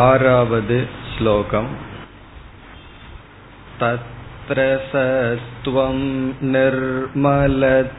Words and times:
आरावद् 0.00 0.74
श्लोकम् 1.12 1.70
तत्र 3.80 4.66
सत्त्वं 4.92 5.98
निर्मलत्वात् 6.52 7.90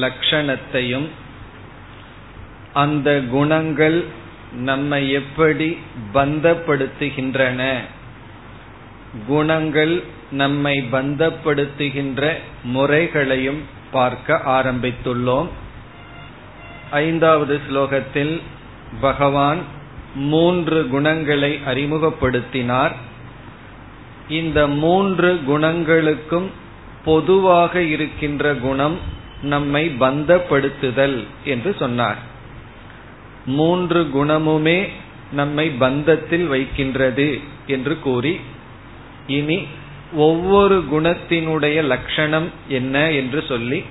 லட்சணத்தையும் 0.00 1.08
அந்த 2.72 3.20
குணங்கள் 3.30 4.12
நம்மை 4.64 5.10
எப்படி 5.10 5.78
பந்தப்படுத்துகின்றன 6.14 7.80
குணங்கள் 9.26 10.02
நம்மை 10.30 10.82
பந்தப்படுத்துகின்ற 10.92 12.32
முறைகளையும் 12.64 13.77
பார்க்க 13.91 14.41
ஆரம்பித்துள்ளோம். 14.45 15.47
ஐந்தாவது 16.91 17.61
ஸ்லோகத்தில் 17.69 18.41
பகவான் 19.01 19.57
மூன்று 20.15 20.87
குணங்களை 20.87 21.59
அறிமுகப்படுத்தினார். 21.65 22.91
இந்த 24.29 24.67
மூன்று 24.67 25.41
குணங்களுக்கும் 25.47 26.47
பொதுவாக 27.05 27.81
இருக்கின்ற 27.81 28.55
குணம் 28.55 28.97
நம்மை 29.41 29.95
பந்தப்படுத்துதல் 29.99 31.27
என்று 31.43 31.75
சொன்னார். 31.79 32.17
மூன்று 33.45 34.09
குணமுமே 34.13 34.89
நம்மை 35.31 35.71
பந்தத்தில் 35.79 36.47
வைக்கின்றது 36.47 37.39
என்று 37.67 37.99
கூறி 37.99 38.39
இனி 39.27 39.67
ஒவ்வொரு 40.13 40.83
குணத்தினுடைய 40.91 41.83
லட்சணம் 41.83 42.51
என்ன 42.67 43.11
என்று 43.11 43.43
சொல்லி 43.47 43.83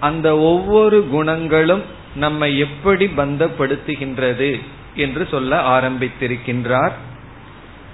அந்த 0.00 0.38
ஒவ்வொரு 0.38 1.08
குணங்களும் 1.08 1.82
நம்மை 2.14 2.58
எப்படி 2.58 3.06
பந்தப்படுத்துகின்றது 3.06 4.60
என்று 4.94 5.28
சொல்ல 5.30 5.80
ஆரம்பித்திருக்கின்றார். 5.80 6.92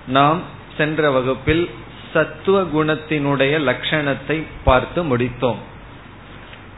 நாம் 0.07 0.43
சென்ற 0.77 1.11
வகுப்பில் 1.11 1.71
சத்துவ 2.13 2.63
குணத்தினுடைய 2.63 3.55
லட்சணத்தை 3.61 4.43
பார்த்து 4.65 5.17
முடித்தோம். 5.17 5.57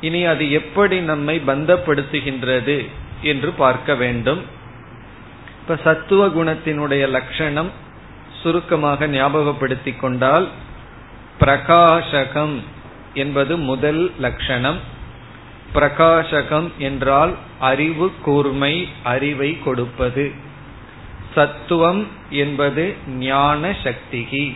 இனி 0.01 0.25
அது 0.25 0.51
எப்படி 0.51 1.01
நம்மை 1.01 1.43
பந்தப்படுத்துகின்றது 1.47 2.87
என்று 3.23 3.51
பார்க்க 3.51 3.95
வேண்டும். 3.95 4.43
இப்ப 5.61 5.77
சத்துவ 5.85 6.27
குணத்தினுடைய 6.27 7.09
லட்சணம் 7.09 7.71
சுருக்கமாக 8.43 9.07
ஞாபகப்படுத்திக் 9.07 10.01
கொண்டால் 10.01 10.49
பிரகாசகம் 11.41 12.63
என்பது 13.15 13.57
முதல் 13.57 14.13
லட்சணம். 14.19 14.79
பிரகாசகம் 15.75 16.69
என்றால் 16.79 17.35
அறிவு 17.59 18.13
கூர்மை 18.23 18.89
அறிவை 19.03 19.59
கொடுப்பது. 19.63 20.33
சத்துவம் 21.35 22.07
என்பது 22.31 22.97
ஞான 23.09 23.71
சக்திகி. 23.85 24.55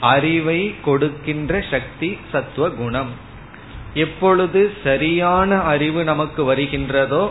அறிவை 0.00 0.74
கொடுக்கின்ற 0.84 1.64
சக்தி 1.70 2.18
சத்துவ 2.32 2.70
குணம் 2.70 3.12
எப்பொழுது 3.94 4.74
சரியான 4.84 5.60
அறிவு 5.60 6.04
நமக்கு 6.04 6.54
வருகின்றதோ 6.54 7.30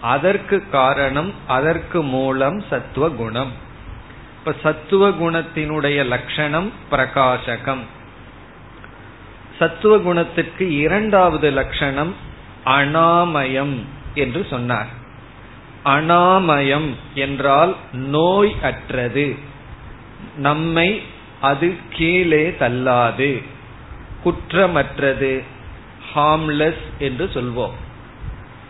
அதற்கு 0.00 0.56
காரணம் 0.70 1.32
அதற்கு 1.46 2.02
மூலம் 2.02 2.64
சத்துவ 2.70 3.08
குணம் 3.08 3.52
இப்ப 4.46 4.56
சத்துவ 4.62 5.08
குணத்தினுடைய 5.08 6.06
லட்சணம் 6.06 6.72
பிரகாசகம். 6.90 7.78
சத்துவ 9.58 9.98
குணத்திற்கு 9.98 10.76
இரண்டாவது 10.76 11.50
லட்சணம் 11.50 12.14
அனாமயம் 12.64 13.82
என்று 14.14 14.46
சொன்னார். 14.50 14.86
அனாமயம் 15.84 16.90
என்றால் 17.14 17.76
நோய் 17.92 18.54
அற்றது. 18.62 19.36
நம்மை 20.36 21.02
அது 21.40 21.74
கீழே 21.90 22.56
தள்ளாது. 22.60 23.42
குற்றமற்றது 24.24 25.42
ஹார்ம்லெஸ் 26.14 26.84
என்று 26.98 27.30
சொல்வோம். 27.34 27.76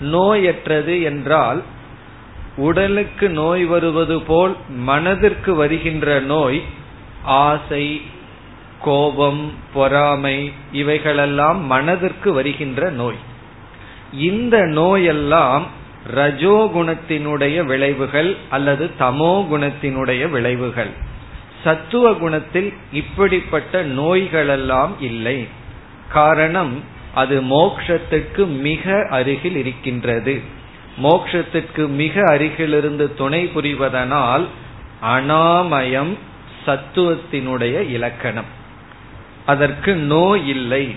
நோயற்றது 0.00 1.02
என்றால் 1.02 1.62
உடலுக்கு 2.56 3.28
நோய் 3.28 3.64
வருவது 3.64 4.20
போல் 4.20 4.56
மனதிற்கு 4.68 5.54
வருகின்ற 5.54 6.20
நோய் 6.20 6.62
ஆசை 7.22 8.02
கோபம் 8.80 9.52
பொறாமை 9.74 10.52
இவைகளெல்லாம் 10.72 11.66
மனதிற்கு 11.66 12.32
வருகின்ற 12.32 12.90
நோய். 12.90 13.14
இந்த 14.12 14.58
நோயெல்லாம் 14.58 15.62
ரஜோகுணத்தினுடைய 16.14 17.64
விளைவுகள் 17.64 18.36
அல்லது 18.50 18.90
தமோ 18.98 19.46
குணத்தினுடைய 19.52 20.30
விளைவுகள். 20.30 20.90
சத்துவ 21.64 22.12
குணத்தில் 22.12 22.72
இப்படிப்பட்ட 22.92 23.84
நோய்களெல்லாம் 23.84 24.90
இல்லை. 25.00 25.48
காரணம் 26.12 26.82
அது 27.14 27.42
மோக்ஷத்துக்கு 27.42 28.46
மிக 28.46 29.06
அருகில் 29.10 29.56
இருக்கின்றது. 29.56 30.53
மோக்ஷத்துக்கு 31.02 31.88
மிக 31.88 32.22
அருகிலிருந்து 32.26 33.14
துணை 33.14 33.50
புரிவதனால் 33.54 34.46
அனாமயம் 35.02 36.18
சத்துவத்தினுடைய 36.66 37.90
இலக்கணம். 37.90 38.62
அதற்கு 39.46 39.94
நோய் 39.94 40.48
இல்லை. 40.48 40.94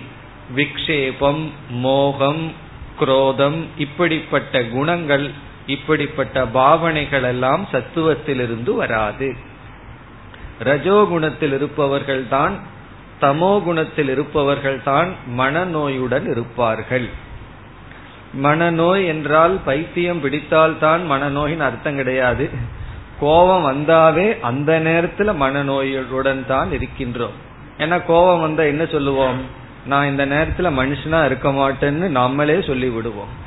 விக்ஷேபம் 0.56 1.50
மோகம் 1.70 2.52
குரோதம் 2.98 3.66
இப்படிப்பட்ட 3.78 4.64
குணங்கள் 4.64 5.32
இப்படிப்பட்ட 5.66 6.48
பாவனைகள் 6.48 7.24
எல்லாம் 7.24 7.68
சத்துவத்திலிருந்து 7.72 8.76
வராது. 8.76 9.36
ரஜோகுணத்தில் 10.64 11.56
இருப்பவர்கள்தான் 11.56 12.52
தமோ 13.22 13.64
குணத்தில் 13.64 14.20
இருப்பவர்கள்தான் 14.20 15.08
மனநோயுடன் 15.38 16.30
இருப்பார்கள். 16.30 17.10
மனநோய் 18.44 19.06
என்றால் 19.06 19.60
பைத்தியம் 19.66 20.24
பிடித்தால்தான் 20.24 21.00
மனநோயின் 21.12 21.60
அர்த்தம் 21.60 21.96
கிடையாது. 21.96 22.50
கோபம் 23.20 23.66
வந்தாவே 23.66 24.40
அந்த 24.40 24.80
நேரத்துல 24.80 25.36
மனநோயுடன் 25.40 26.46
தான் 26.46 26.70
இருக்கின்றோம். 26.72 27.36
ஏன்னா 27.78 28.06
கோபம் 28.06 28.42
வந்தா 28.42 28.64
என்ன 28.64 28.86
சொல்லுவோம்? 28.86 29.66
நான் 29.86 30.08
இந்த 30.08 30.26
நேரத்துல 30.26 30.60
மனுஷனா 30.60 31.26
இருக்க 31.26 31.50
மாட்டேன்னு 31.50 32.08
நம்மளே 32.10 32.62
சொல்லி 32.62 32.90
விடுவோம் 32.90 33.46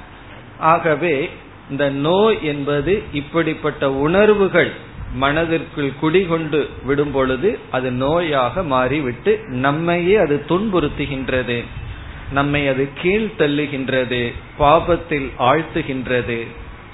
ஆகவே 0.59 1.31
இந்த 1.71 1.91
நோய் 1.91 2.45
என்பது 2.45 3.03
இப்படிப்பட்ட 3.13 3.93
உணர்வுகள் 3.93 4.73
மனதிற்குள் 5.15 5.93
குடிகொண்டு 6.01 6.69
விடும் 6.85 7.11
பொழுது 7.11 7.59
அது 7.71 7.91
நோயாக 7.91 8.65
மாறிவிட்டு 8.65 9.41
நம்மையே 9.47 10.17
அது 10.17 10.45
துன்புறுத்துகின்றது. 10.49 11.65
நம்மை 12.33 12.69
அது 12.69 12.89
கீழ் 12.95 13.29
தள்ளுகின்றது 13.39 14.33
பாபத்தில் 14.59 15.31
ஆழ்த்துகின்றது. 15.39 16.47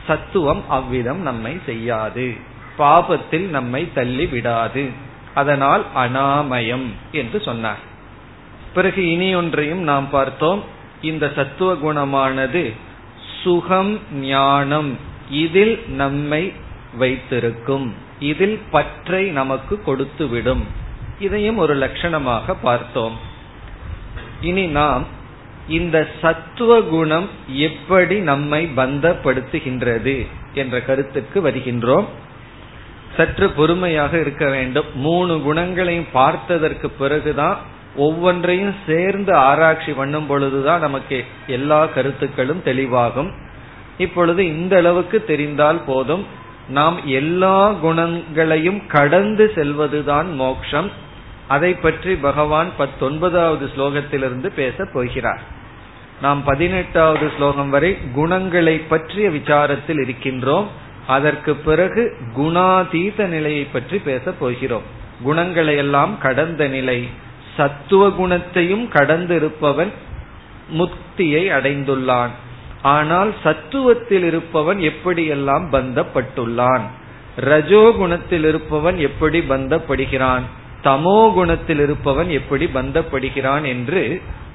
சத்துவம் 0.07 0.65
அவ்விதம் 0.69 1.21
நம்மை 1.21 1.59
செய்யாது. 1.67 2.35
பாபத்தில் 2.79 3.49
நம்மை 3.49 3.89
தள்ளி 3.95 4.27
விடாது 4.27 4.89
அதனால் 5.35 5.85
அனாமயம் 5.97 6.87
என்று 7.13 7.41
சொன்னார். 7.41 7.79
பிறகு 8.75 9.11
இனி 9.11 9.35
ஒன்றையும் 9.35 9.83
நாம் 9.83 10.11
பார்த்தோம். 10.11 10.65
இந்த 11.03 11.33
சத்துவ 11.35 11.75
குணமானது 11.75 12.73
சுகம் 13.43 14.01
ஞானம் 14.13 14.99
இதில் 15.31 15.89
நம்மை 15.89 16.53
வைத்திருக்கும். 16.99 17.95
இதில் 18.19 18.61
பற்றை 18.71 19.29
நமக்கு 19.29 19.81
கொடுத்துவிடும். 19.87 20.63
இதையும் 21.19 21.57
ஒரு 21.57 21.77
லட்சணமாக 21.77 22.57
பார்த்தோம். 22.63 23.17
இனி 24.41 24.67
நாம் 24.67 25.05
இந்த 25.69 26.09
சத்துவ 26.21 26.81
குணம் 26.81 27.29
எப்படி 27.47 28.19
நம்மை 28.19 28.71
பந்தப்படுத்துகின்றது 28.77 30.27
என்ற 30.55 30.81
கருத்துக்கு 30.81 31.43
வருகின்றோம். 31.43 32.05
சற்று 33.17 33.51
பொறுமையாக 33.51 34.21
இருக்க 34.21 34.49
வேண்டும். 34.49 34.85
மூணு 34.95 35.41
குணங்களையும் 35.41 36.07
பார்த்ததற்கு 36.13 36.91
பிறகுதான் 36.91 37.59
ஒவ்வொன்றையும் 37.97 38.75
சேர்ந்து 38.87 39.35
ஆராய்ச்சி 39.35 39.93
பண்ணும் 39.93 40.27
பொழுதுதான் 40.27 40.81
நமக்கு 40.81 41.25
எல்லா 41.47 41.87
கருத்துக்களும் 41.87 42.63
தெளிவாகும். 42.65 43.31
இப்பொழுது 43.99 44.47
இந்த 44.47 44.77
அளவுக்கு 44.77 45.25
தெரிந்தால் 45.25 45.83
போதும். 45.87 46.27
நாம் 46.69 47.01
எல்லா 47.05 47.73
குணங்களையும் 47.73 48.87
கடந்து 48.87 49.53
செல்வதுதான் 49.55 50.35
மோட்சம் 50.35 50.91
அதை 51.49 51.75
பற்றி 51.75 52.15
பகவான் 52.15 52.71
பத்தொன்பதாவது 52.77 53.71
ஸ்லோகத்திலிருந்து 53.77 54.47
பேச 54.47 54.85
போகிறார். 54.93 55.43
நாம் 56.23 56.45
பதினெட்டாவது 56.45 57.31
ஸ்லோகம் 57.37 57.71
வரை 57.71 57.99
குணங்களை 58.15 58.79
பற்றிய 58.79 59.29
விசாரத்தில் 59.29 60.01
இருக்கின்றோம். 60.03 60.67
அதற்கு 61.07 61.55
பிறகு 61.55 62.17
குணாதீத 62.37 63.27
நிலையை 63.27 63.65
பற்றி 63.65 63.99
பேச 63.99 64.33
போகிறோம். 64.33 64.83
குணங்களை 65.23 65.77
எல்லாம் 65.77 66.19
கடந்த 66.19 66.69
நிலை 66.69 67.09
சத்துவ 67.57 68.11
குணத்தையும் 68.11 68.91
கடந்திருப்பவன் 68.93 69.93
முக்தியை 70.79 71.43
அடைந்துள்ளான். 71.51 72.33
ஆனால் 72.83 73.31
சத்துவத்தில் 73.45 74.25
இருப்பவன் 74.25 74.79
எப்படியெல்லாம் 74.79 75.65
பந்தப்பட்டுள்ளான்? 75.73 76.85
ரஜோ 77.37 77.93
குணத்தில் 77.97 78.45
இருப்பவன் 78.45 78.99
எப்படி 78.99 79.41
பந்தப்படுகிறான்? 79.41 80.45
தமோ 80.87 81.21
குணத்தில் 81.35 81.81
இருப்பவன் 81.81 82.31
எப்படி 82.31 82.67
பந்தப்படுகிறான் 82.75 83.65
என்று 83.75 84.03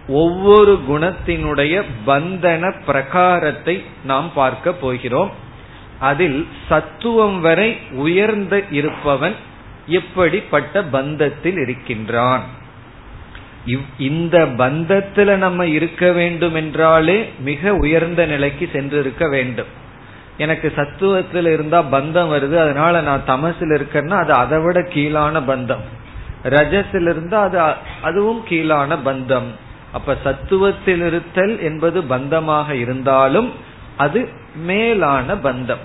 ஒவ்வொரு 0.07 0.73
குணத்தினுடைய 0.89 1.75
பந்தன 2.07 2.73
பிரகாரத்தை 2.87 3.75
நாம் 4.03 4.29
பார்க்க 4.33 4.73
போகிறோம். 4.83 5.31
அதில் 5.99 6.39
சத்துவம் 6.69 7.37
வரை 7.41 7.69
உயர்ந்த 8.05 8.55
இருப்பவன் 8.71 9.35
எப்படிப்பட்ட 9.97 10.83
பந்தத்தில் 10.93 11.59
இருக்கின்றான். 11.61 12.43
இந்த 13.97 14.37
பந்தத்துல 14.61 15.35
நம்ம 15.35 15.65
இருக்க 15.67 16.03
வேண்டும் 16.11 16.55
என்றாலே 16.55 17.17
மிக 17.39 17.73
உயர்ந்த 17.75 18.21
நிலைக்கு 18.25 18.65
சென்று 18.73 18.99
இருக்க 18.99 19.25
வேண்டும். 19.27 19.71
எனக்கு 20.37 20.67
சத்துவத்தில் 20.75 21.49
இருந்தா 21.51 21.79
பந்தம் 21.95 22.31
வருது 22.33 22.55
அதனால 22.57 23.01
நான் 23.01 23.27
தமசில் 23.27 23.73
இருக்கேன்னா 23.77 24.17
அது 24.23 24.33
அதை 24.33 24.59
விட 24.59 24.79
கீழான 24.93 25.39
பந்தம். 25.49 25.83
ரஜஸில் 26.43 27.33
அது 27.33 27.73
அதுவும் 28.01 28.43
கீழான 28.49 28.95
பந்தம். 29.05 29.49
அப்ப 29.91 30.17
சத்துவத்தில் 30.23 31.05
இருத்தல் 31.05 31.61
என்பது 31.61 32.01
பந்தமாக 32.01 32.69
இருந்தாலும் 32.71 33.51
அது 33.97 34.29
மேலான 34.55 35.35
பந்தம். 35.35 35.83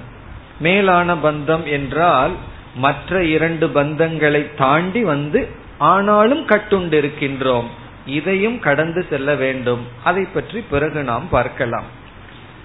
மேலான 0.60 1.14
பந்தம் 1.14 1.64
என்றால் 1.64 2.32
மற்ற 2.74 3.24
இரண்டு 3.24 3.68
பந்தங்களை 3.68 4.54
தாண்டி 4.56 5.04
வந்து 5.04 5.48
ஆனாலும் 5.78 6.46
கட்டுண்டிருக்கின்றோம். 6.46 7.66
இதையும் 8.06 8.58
கடந்து 8.58 9.06
செல்ல 9.10 9.34
வேண்டும். 9.34 9.82
அதை 10.04 10.24
பற்றி 10.24 10.60
பிறகு 10.60 11.02
நாம் 11.02 11.28
பார்க்கலாம். 11.30 11.84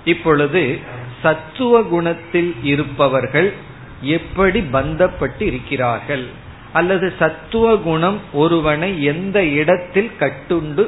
இப்பொழுது 0.06 0.80
சத்துவ 1.22 1.82
குணத்தில் 1.82 2.56
இருப்பவர்கள் 2.64 3.54
எப்படி 4.02 4.60
பந்தப்பட்டு 4.60 5.42
இருக்கிறார்கள் 5.42 6.28
அல்லது 6.74 7.14
சத்துவ 7.20 7.78
குணம் 7.78 8.20
ஒருவனை 8.34 9.04
எந்த 9.04 9.46
இடத்தில் 9.46 10.12
கட்டுண்டு 10.20 10.88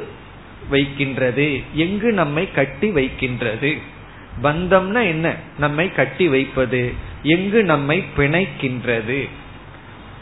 வைக்கின்றது? 0.70 1.62
எங்கு 1.72 2.12
நம்மை 2.12 2.50
கட்டி 2.50 2.90
வைக்கின்றது? 2.90 3.78
பந்தம்னா 4.42 5.06
என்ன? 5.06 5.34
நம்மை 5.58 5.92
கட்டி 5.92 6.28
வைப்பது. 6.28 6.92
எங்கு 7.22 7.64
நம்மை 7.64 8.04
பிணைக்கின்றது? 8.16 9.28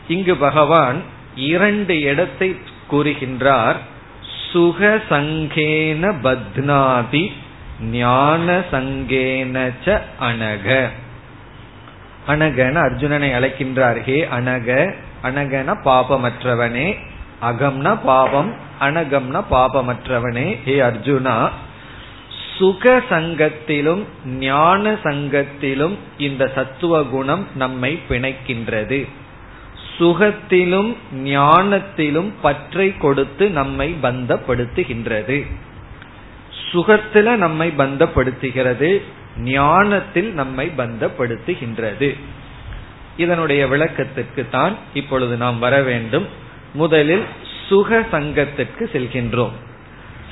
இங்கு 0.09 0.37
பகவான் 0.37 1.00
இரண்டு 1.37 2.00
இடத்தை 2.00 2.56
கூறுகின்றார். 2.91 3.76
சுக 4.53 5.00
சங்கேன 5.11 6.14
பத்னாதி 6.23 7.32
ஞான 7.82 8.62
சங்கேன 8.73 9.70
ச 9.85 10.00
அனக. 10.20 10.88
அனகன 12.29 12.75
அர்ஜுனனை 12.76 13.31
அழைக்கின்றார். 13.32 14.03
ஹே 14.03 14.29
அனக 14.32 14.94
அனகன 15.23 15.75
பாபமற்றவனே. 15.85 16.97
அகம்ன 17.43 17.99
பாபம் 18.05 18.55
அனகம்ன 18.81 19.45
பாபமற்றவனே. 19.51 20.63
ஹே 20.65 20.81
அர்ஜுனா 20.81 21.49
சுக 22.59 23.03
சங்கத்திலும் 23.11 24.05
ஞான 24.27 24.93
சங்கத்திலும் 25.03 25.95
இந்த 26.19 26.53
சத்துவ 26.55 27.03
குணம் 27.03 27.47
நம்மை 27.55 27.99
பிணைக்கின்றது. 28.09 29.09
சுகத்திலும் 29.99 30.97
ஞானத்திலும் 31.25 32.31
பற்றை 32.43 32.97
கொடுத்து 32.97 33.51
நம்மை 33.51 33.97
பந்தப்படுத்துகின்றது. 34.03 35.47
சுகத்தில 36.73 37.37
நம்மை 37.37 37.73
பந்தப்படுத்துகிறது 37.79 39.03
ஞானத்தில் 39.39 40.33
நம்மை 40.33 40.73
பந்தப்படுத்துகின்றது. 40.79 42.19
இதனுடைய 43.17 43.67
விளக்கத்திற்கு 43.67 44.49
தான் 44.50 44.76
இப்பொழுது 44.94 45.37
நாம் 45.37 45.59
வர 45.59 45.82
வேண்டும். 45.82 46.26
முதலில் 46.75 47.25
சுக 47.69 48.06
சங்கத்திற்கு 48.11 48.91
செல்கின்றோம். 48.93 49.53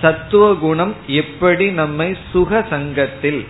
சத்துவ 0.00 0.54
குணம் 0.54 0.94
எப்படி 1.06 1.70
நம்மை 1.70 2.16
சுக 2.32 2.66
சங்கத்தில் 2.70 3.46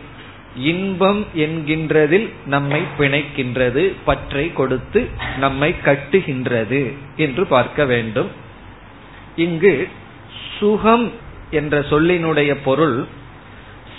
இன்பம் 0.56 1.26
என்கின்றதில் 1.36 2.30
நம்மை 2.46 2.82
பிணைக்கின்றது 2.98 3.92
பற்றை 4.04 4.52
கொடுத்து 4.52 5.08
நம்மை 5.38 5.74
கட்டுகின்றது 5.84 6.92
என்று 7.16 7.46
பார்க்க 7.46 7.84
வேண்டும். 7.84 8.30
இங்கு 9.36 9.88
சுகம் 10.58 11.12
என்ற 11.50 11.80
சொல்லினுடைய 11.80 12.56
பொருள் 12.64 13.06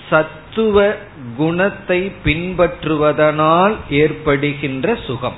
சத் 0.10 0.39
சத்துவ 0.51 0.95
குணத்தை 1.38 2.12
பின்பற்றுவதனால் 2.25 3.75
ஏற்படுகின்ற 3.89 4.95
சுகம். 4.95 5.38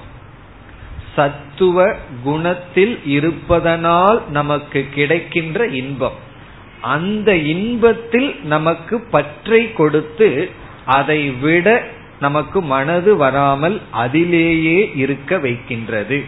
சத்துவ 1.15 1.95
குணத்தில் 2.24 3.06
இருப்பதனால் 3.06 4.21
நமக்கு 4.30 4.86
கிடைக்கின்ற 4.94 5.68
இன்பம். 5.68 6.18
அந்த 6.81 7.36
இன்பத்தில் 7.36 8.39
நமக்கு 8.44 9.00
பற்றை 9.00 9.74
கொடுத்து 9.74 10.50
அதை 10.86 11.30
விட 11.30 11.83
நமக்கு 12.19 12.62
மனது 12.62 13.16
வராமல் 13.16 13.81
அதிலேயே 13.92 14.92
இருக்க 14.95 15.38
வைக்கின்றது. 15.38 16.24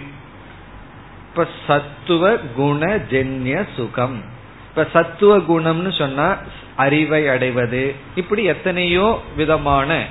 இப்ப 1.29 1.47
சத்துவ 1.67 2.35
குண 2.55 2.99
ஜென்ய 3.09 3.65
சுகம். 3.75 4.33
இப்ப 4.75 4.89
சத்துவ 4.93 5.37
குணம்னு 5.37 5.97
சொன்னா 5.97 6.37
அறிவை 6.75 7.27
அடைவது. 7.27 7.95
இப்படி 8.15 8.43
எத்தனையோ 8.43 9.21
விதமான 9.35 10.05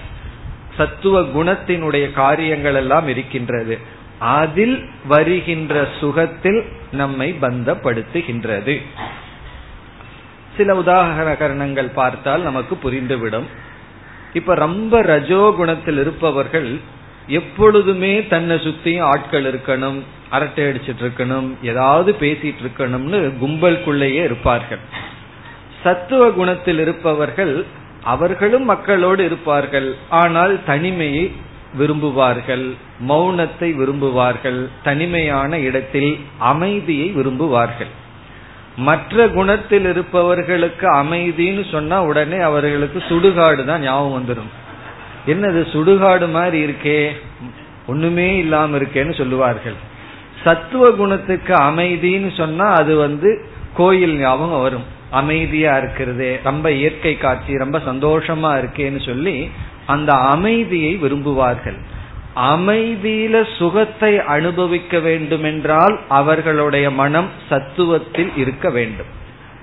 சத்துவ 0.76 1.20
குணத்தினுடைய 1.20 2.12
காரியங்கள் 2.12 2.74
எல்லாம் 2.74 3.08
இருக்கின்றது. 3.08 3.78
அதில் 4.18 4.88
வருகின்ற 5.08 5.88
சுகத்தில் 6.00 6.64
நம்மை 6.92 7.36
பந்தப்படுத்துகின்றது. 7.40 8.82
சில 10.56 10.80
உதாகரணங்கள் 10.80 11.90
பார்த்தால் 11.94 12.42
நமக்கு 12.42 12.78
புரிந்துவிடும். 12.84 13.48
இப்ப 14.32 14.54
ரொம்ப 14.54 15.02
ரஜோ 15.02 15.54
குணத்தில் 15.56 15.98
இருப்பவர்கள் 15.98 16.80
எப்பொழுதுமே 17.28 18.26
தன்னை 18.26 18.56
சுத்தியும் 18.56 19.06
ஆட்கள் 19.12 19.46
இருக்கணும் 19.52 19.98
அரட்டை 20.30 20.64
அடிச்சிட்டு 20.64 21.02
இருக்கணும் 21.04 21.48
ஏதாவது 21.62 22.12
பேசிட்டு 22.12 22.62
இருக்கணும்னு 22.64 23.20
கும்பலுக்குள்ளேயே 23.42 24.22
இருப்பார்கள். 24.24 24.80
சத்துவ 25.82 26.30
குணத்தில் 26.30 26.78
இருப்பவர்கள் 26.78 27.66
அவர்களும் 28.02 28.64
மக்களோடு 28.64 29.24
இருப்பார்கள். 29.24 29.96
ஆனால் 30.08 30.64
தனிமையை 30.64 31.30
விரும்புவார்கள் 31.78 32.64
மௌனத்தை 33.08 33.68
விரும்புவார்கள் 33.80 34.68
தனிமையான 34.82 35.58
இடத்தில் 35.58 36.18
அமைதியை 36.38 37.08
விரும்புவார்கள். 37.08 37.92
மற்ற 38.76 39.28
குணத்தில் 39.28 39.84
இருப்பவர்களுக்கு 39.84 40.86
அமைதின்னு 41.02 41.70
சொன்னா 41.70 42.02
உடனே 42.02 42.38
அவர்களுக்கு 42.40 43.02
சுடுகாடு 43.08 43.64
தான் 43.64 43.82
ஞாபகம் 43.82 44.16
வந்துடும் 44.18 44.52
என்னது 45.26 45.60
சுடுகாடு 45.72 46.30
மாதிரி 46.30 46.58
இருக்கே? 46.66 47.10
ஒண்ணுமே 47.86 48.38
இல்லாம 48.38 48.76
இருக்கேன்னு 48.76 49.14
சொல்லுவார்கள். 49.16 49.74
சத்துவ 50.44 50.90
குணத்துக்கு 50.90 51.54
அமைதின்னு 51.54 52.36
சொன்னா 52.36 52.66
அது 52.72 52.96
வந்து 52.96 53.44
கோயில் 53.74 54.16
ஞாபகம் 54.18 54.60
வரும். 54.60 54.86
அமைதியா 55.10 55.78
இருக்கிறது 55.78 56.40
ரொம்ப 56.44 56.70
இயற்கை 56.70 57.18
காட்சி 57.18 57.58
ரொம்ப 57.58 57.78
சந்தோஷமா 57.78 58.50
இருக்கேன்னு 58.60 59.06
சொல்லி 59.06 59.50
அந்த 59.86 60.12
அமைதியை 60.12 60.98
விரும்புவார்கள். 61.02 61.78
அமைதியில 62.36 63.56
சுகத்தை 63.56 64.20
அனுபவிக்க 64.20 64.98
வேண்டுமென்றால் 64.98 66.00
அவர்களுடைய 66.08 66.90
மனம் 66.90 67.28
சத்துவத்தில் 67.50 68.32
இருக்க 68.36 68.70
வேண்டும். 68.70 69.10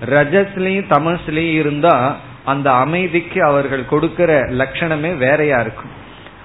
ரஜஸ்லயும் 0.06 0.92
தமஸ்லயும் 0.94 1.58
இருந்தா 1.64 1.96
அந்த 2.46 2.72
அமைதிக்கு 2.72 3.44
அவர்கள் 3.44 3.86
கொடுக்கிற 3.86 4.42
லட்சணமே 4.42 5.18
வேறையா 5.18 5.60
இருக்கும். 5.60 5.90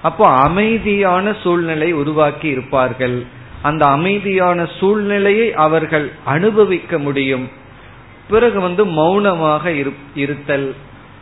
அப்போ 0.01 0.27
அமைதியான 0.27 1.33
சூழ்நிலை 1.33 1.93
உருவாக்கி 1.93 2.47
இருப்பார்கள். 2.47 3.25
அந்த 3.61 3.85
அமைதியான 3.85 4.67
சூழ்நிலையை 4.79 5.53
அவர்கள் 5.53 6.11
அனுபவிக்க 6.25 6.99
முடியும். 6.99 7.49
பிறகு 8.29 8.59
வந்து 8.59 8.85
மௌனமாக 8.85 9.71
இருத்தல். 10.15 10.75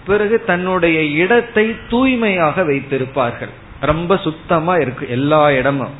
பிறகு 0.05 0.43
தன்னுடைய 0.45 1.01
இடத்தை 1.01 1.75
தூய்மையாக 1.89 2.63
வைத்திருப்பார்கள். 2.63 3.49
ரொம்ப 3.79 4.17
சுத்தமா 4.17 4.75
இருக்கு 4.75 5.09
எல்லா 5.09 5.51
இடமும். 5.51 5.93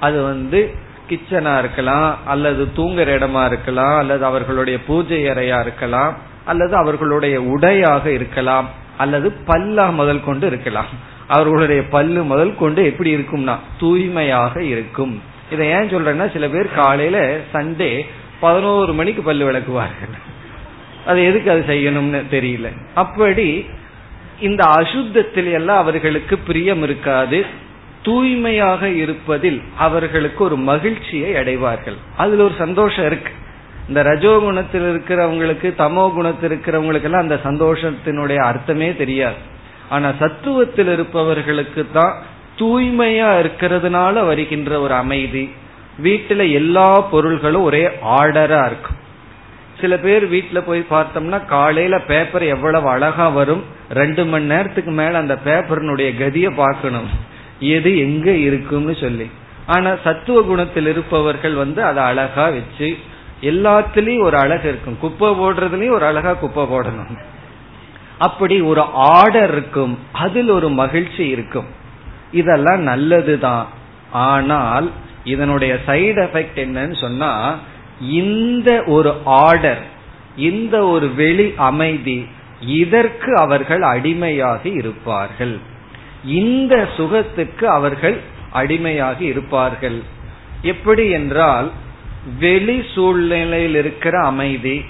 அது 0.00 0.22
வந்து 0.22 0.74
கிச்சனா 1.08 1.58
இருக்கலாம் 1.58 2.18
அல்லது 2.24 2.68
தூங்குற 2.76 3.08
இடமா 3.18 3.44
இருக்கலாம் 3.44 3.98
அல்லது 3.98 4.24
அவர்களுடைய 4.24 4.78
பூஜை 4.86 5.22
அறையா 5.22 5.60
இருக்கலாம். 5.60 6.30
அல்லது 6.44 6.76
அவர்களுடைய 6.76 7.42
உடையாக 7.42 8.06
இருக்கலாம் 8.06 8.68
அல்லது 8.98 9.32
பல்லா 9.46 9.92
முதல் 9.92 10.24
கொண்டு 10.24 10.46
இருக்கலாம். 10.46 10.86
அவர்களுடைய 11.26 11.82
பல்லு 11.82 12.22
முதல் 12.22 12.54
கொண்டு 12.54 12.84
எப்படி 12.84 13.16
இருக்கும்னா 13.16 13.56
தூய்மையாக 13.78 14.62
இருக்கும். 14.62 15.22
இதை 15.50 15.68
ஏன் 15.68 15.88
சொல்றேன்னா 15.88 16.32
சில 16.32 16.48
பேர் 16.48 16.74
காலையில 16.74 17.38
சண்டே 17.52 18.06
பதினோரு 18.40 18.92
மணிக்கு 18.92 19.22
பல்லு 19.22 19.52
விளக்குவார்கள். 19.52 20.14
அது 21.06 21.24
எதுக்கு 21.24 21.50
அது 21.50 21.64
செய்யணும்னு 21.68 22.22
தெரியல. 22.30 22.66
அப்படி 22.94 23.66
இந்த 24.40 24.64
அசுத்தத்தில் 24.64 25.52
எல்லாம் 25.52 25.76
அவர்களுக்கு 25.76 26.38
பிரியம் 26.38 26.82
இருக்காது. 26.82 27.46
தூய்மையாக 28.02 28.88
இருப்பதில் 28.88 29.62
அவர்களுக்கு 29.78 30.44
ஒரு 30.44 30.56
மகிழ்ச்சியை 30.56 31.36
அடைவார்கள். 31.36 31.94
அதுல 32.16 32.44
ஒரு 32.44 32.54
சந்தோஷம் 32.58 33.06
இருக்கு. 33.06 33.32
இந்த 33.92 34.02
ரஜோ 34.02 34.38
குணத்தில் 34.38 34.84
இருக்கிறவங்களுக்கு 34.92 35.68
தமோ 35.78 36.04
குணத்தில் 36.12 36.50
இருக்கிறவங்களுக்கு 36.50 37.02
எல்லாம் 37.02 37.24
அந்த 37.24 37.36
சந்தோஷத்தினுடைய 37.44 38.36
அர்த்தமே 38.36 38.96
தெரியாது. 38.96 39.40
ஆனா 39.88 40.08
சத்துவத்தில் 40.20 40.90
இருப்பவர்களுக்கு 40.92 41.86
தான் 41.92 42.14
தூய்மையா 42.60 43.28
இருக்கிறதுனால 43.42 44.24
வருகின்ற 44.26 44.80
ஒரு 44.80 44.94
அமைதி. 44.94 45.44
வீட்டுல 46.02 46.52
எல்லா 46.52 47.00
பொருள்களும் 47.00 47.62
ஒரே 47.62 47.84
ஆர்டரா 48.20 48.62
இருக்கும். 48.66 48.98
சில 49.80 49.96
பேர் 49.96 50.30
வீட்டுல 50.32 50.62
போய் 50.66 50.82
பார்த்தோம்னா 50.90 51.46
காலையில 51.46 52.00
பேப்பர் 52.00 52.42
எவ்வளவு 52.42 52.88
அழகா 52.88 53.28
வரும் 53.28 53.62
ரெண்டு 53.90 54.24
மணி 54.24 54.44
நேரத்துக்கு 54.44 54.90
மேல 54.90 55.18
அந்த 55.18 55.38
பேப்பரினுடைய 55.44 56.10
கதிய 56.24 56.56
பார்க்கணும். 56.56 57.08
எது 57.58 57.98
எங்க 57.98 58.30
இருக்கும்னு 58.30 58.96
சொல்லி. 59.04 59.30
ஆனா 59.66 59.90
சத்துவ 60.04 60.40
குணத்தில் 60.42 60.86
இருப்பவர்கள் 60.86 61.54
வந்து 61.54 61.82
அதை 61.82 62.02
அழகா 62.02 62.44
வச்சு 62.58 62.96
எல்லாத்துலயும் 63.42 64.22
ஒரு 64.22 64.36
அழகு 64.36 64.68
இருக்கும். 64.68 64.98
குப்பை 64.98 65.28
போடுறதுலயும் 65.28 65.96
ஒரு 65.98 66.04
அழகா 66.04 66.32
குப்பை 66.32 66.64
போடணும். 66.64 67.18
அப்படி 68.18 68.60
ஒரு 68.60 68.80
ஆர்டர் 68.94 69.52
இருக்கும். 69.52 69.98
அதில் 70.12 70.50
ஒரு 70.50 70.68
மகிழ்ச்சி 70.68 71.28
இருக்கும். 71.28 71.66
இதெல்லாம் 72.32 72.80
நல்லதுதான். 72.80 73.66
ஆனால் 74.12 74.90
இதனுடைய 75.24 75.78
சைடு 75.86 76.20
எஃபெக்ட் 76.26 76.56
என்னன்னு 76.56 77.00
சொன்னா 77.00 77.58
இந்த 78.00 78.82
ஒரு 78.86 79.12
ஆர்டர் 79.24 79.82
இந்த 80.36 80.86
ஒரு 80.86 81.14
வெளி 81.14 81.54
அமைதி 81.56 82.26
இதற்கு 82.60 83.36
அவர்கள் 83.36 83.80
அடிமையாகி 83.80 84.70
இருப்பார்கள். 84.74 85.58
இந்த 86.24 86.88
சுகத்துக்கு 86.96 87.68
அவர்கள் 87.68 88.20
அடிமையாகி 88.54 89.20
இருப்பார்கள். 89.20 90.02
எப்படி 90.62 91.10
என்றால் 91.10 91.70
வெளி 92.38 92.84
சூழ்நிலையில் 92.94 93.74
இருக்கிற 93.74 94.20
அமைதி 94.20 94.84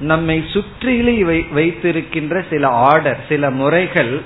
நம்மை 0.00 0.44
சுற்றிலி 0.52 1.44
வைத்திருக்கின்ற 1.52 2.44
சில 2.50 2.68
ஆர்டர் 2.68 3.18
சில 3.28 3.50
முறைகள் 3.50 4.20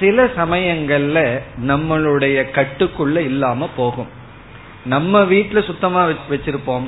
சில 0.00 0.24
சமயங்கள்ல 0.24 1.40
நம்மளுடைய 1.66 2.44
கட்டுக்குள்ள 2.52 3.16
இல்லாம 3.16 3.68
போகும். 3.76 4.08
நம்ம 4.84 5.22
வீட்டுல 5.22 5.64
சுத்தமா 5.64 6.06
வச்சிருப்போம். 6.30 6.86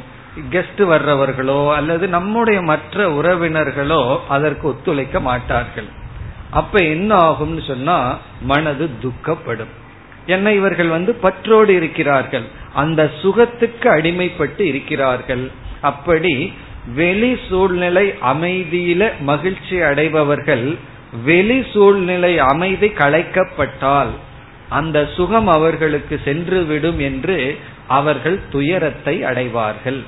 கெஸ்ட் 0.50 0.78
வர்றவர்களோ 0.78 1.74
அல்லது 1.74 2.08
நம்முடைய 2.08 2.62
மற்ற 2.62 3.08
உறவினர்களோ 3.08 4.18
அதற்கு 4.28 4.68
ஒத்துழைக்க 4.68 5.20
மாட்டார்கள். 5.20 5.86
அப்ப 6.50 6.78
என்ன 6.78 7.16
ஆகும்னு 7.16 7.66
சொன்னா 7.66 8.18
மனது 8.42 8.90
துக்கப்படும். 9.02 9.82
என்ன 10.26 10.52
இவர்கள் 10.52 10.88
வந்து 10.88 11.14
பற்றோடு 11.14 11.74
இருக்கிறார்கள். 11.74 12.44
அந்த 12.74 13.10
சுகத்துக்கு 13.22 13.88
அடிமைப்பட்டு 13.90 14.60
இருக்கிறார்கள். 14.60 15.50
அப்படி 15.80 16.52
வெளி 16.94 17.38
சூழ்நிலை 17.48 18.06
அமைதியில 18.32 19.12
மகிழ்ச்சி 19.20 19.76
அடைபவர்கள் 19.80 20.76
வெளி 21.24 21.64
சூழ்நிலை 21.72 22.38
அமைதி 22.38 22.88
கலைக்கப்பட்டால் 22.88 24.12
அந்த 24.68 25.08
சுகம் 25.16 25.46
அவர்களுக்கு 25.46 26.20
சென்று 26.24 26.64
விடும் 26.64 26.98
என்று 26.98 27.58
அவர்கள் 27.88 28.38
துயரத்தை 28.50 29.24
அடைவார்கள். 29.24 30.02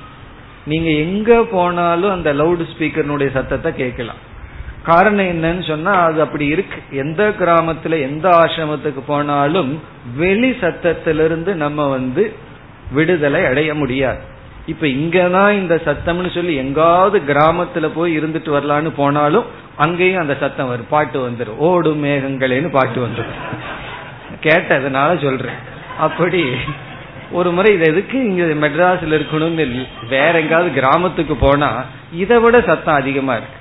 நீங்க 0.65 0.89
எங்க 0.89 1.43
போனாலும் 1.43 2.11
அந்த 2.11 2.33
லவுட் 2.33 2.63
ஸ்பீக்கர்னுடைய 2.71 3.31
சத்தத்தை 3.31 3.75
கேட்கலாம். 3.75 4.21
காரணம் 4.83 5.25
என்னன்னு 5.25 5.67
சொன்னா 5.67 5.91
அது 5.91 6.21
அப்படி 6.21 6.45
இருக்கு. 6.45 6.97
எந்த 6.97 7.33
கிராமத்துல 7.39 7.99
எந்த 8.01 8.29
ஆசிரமத்துக்கு 8.29 9.01
போனாலும் 9.07 9.81
வெளி 10.15 10.51
சத்தத்திலிருந்து 10.51 11.53
நம்ம 11.53 11.87
வந்து 11.87 12.35
விடுதலை 12.91 13.45
அடைய 13.45 13.73
முடியாது. 13.73 14.19
இப்ப 14.65 14.87
இங்கதான் 14.87 15.51
இந்த 15.51 15.75
சத்தம்னு 15.85 16.33
சொல்லி 16.33 16.55
எங்காவது 16.55 17.33
கிராமத்துல 17.33 17.89
போய் 17.93 18.19
இருந்துட்டு 18.19 18.49
வரலான்னு 18.55 18.89
போனாலும் 18.95 19.45
அங்கேயும் 19.77 20.21
அந்த 20.21 20.35
சத்தம் 20.39 20.67
வரும். 20.67 20.89
பாட்டு 20.89 21.29
வந்துடும் 21.29 21.57
ஓடு 21.57 21.93
மேகங்களேன்னு 21.93 22.71
பாட்டு 22.71 23.07
வந்துடும் 23.07 23.37
கேட்டதுனால 24.41 25.23
சொல்றேன். 25.23 25.59
அப்படி 25.99 26.43
ஒரு 27.31 27.51
முறை 27.51 27.73
இது 27.73 27.85
எதுக்கு 27.85 28.17
இங்க 28.25 28.67
மெட்ராஸ்ல 28.67 29.19
இருக்கணும்னு 29.19 29.85
வேற 30.09 30.39
எங்காவது 30.39 30.71
கிராமத்துக்கு 30.73 31.35
போனா 31.35 31.83
இதை 32.13 32.37
விட 32.37 32.61
சத்தம் 32.61 32.95
அதிகமா 32.95 33.33
இருக்கு. 33.33 33.56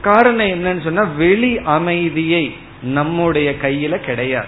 காரணம் 0.00 0.46
என்னன்னு 0.46 0.82
சொன்னா 0.82 1.02
வெளி 1.02 1.58
அமைதியை 1.58 2.56
நம்முடைய 2.82 3.50
கையில 3.62 3.96
கிடையாது. 3.96 4.46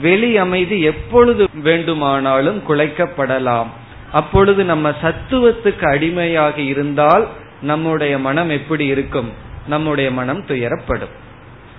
வெளி 0.00 0.36
அமைதி 0.36 0.80
எப்பொழுது 0.80 1.48
வேண்டுமானாலும் 1.62 2.62
குலைக்கப்படலாம். 2.68 3.66
அப்பொழுது 4.12 4.64
நம்ம 4.64 4.90
சத்துவத்துக்கு 5.02 5.84
அடிமையாக 5.88 6.60
இருந்தால் 6.60 7.28
நம்முடைய 7.62 8.18
மனம் 8.18 8.50
எப்படி 8.50 8.86
இருக்கும்? 8.86 9.32
நம்முடைய 9.66 10.10
மனம் 10.10 10.44
துயரப்படும். 10.46 11.14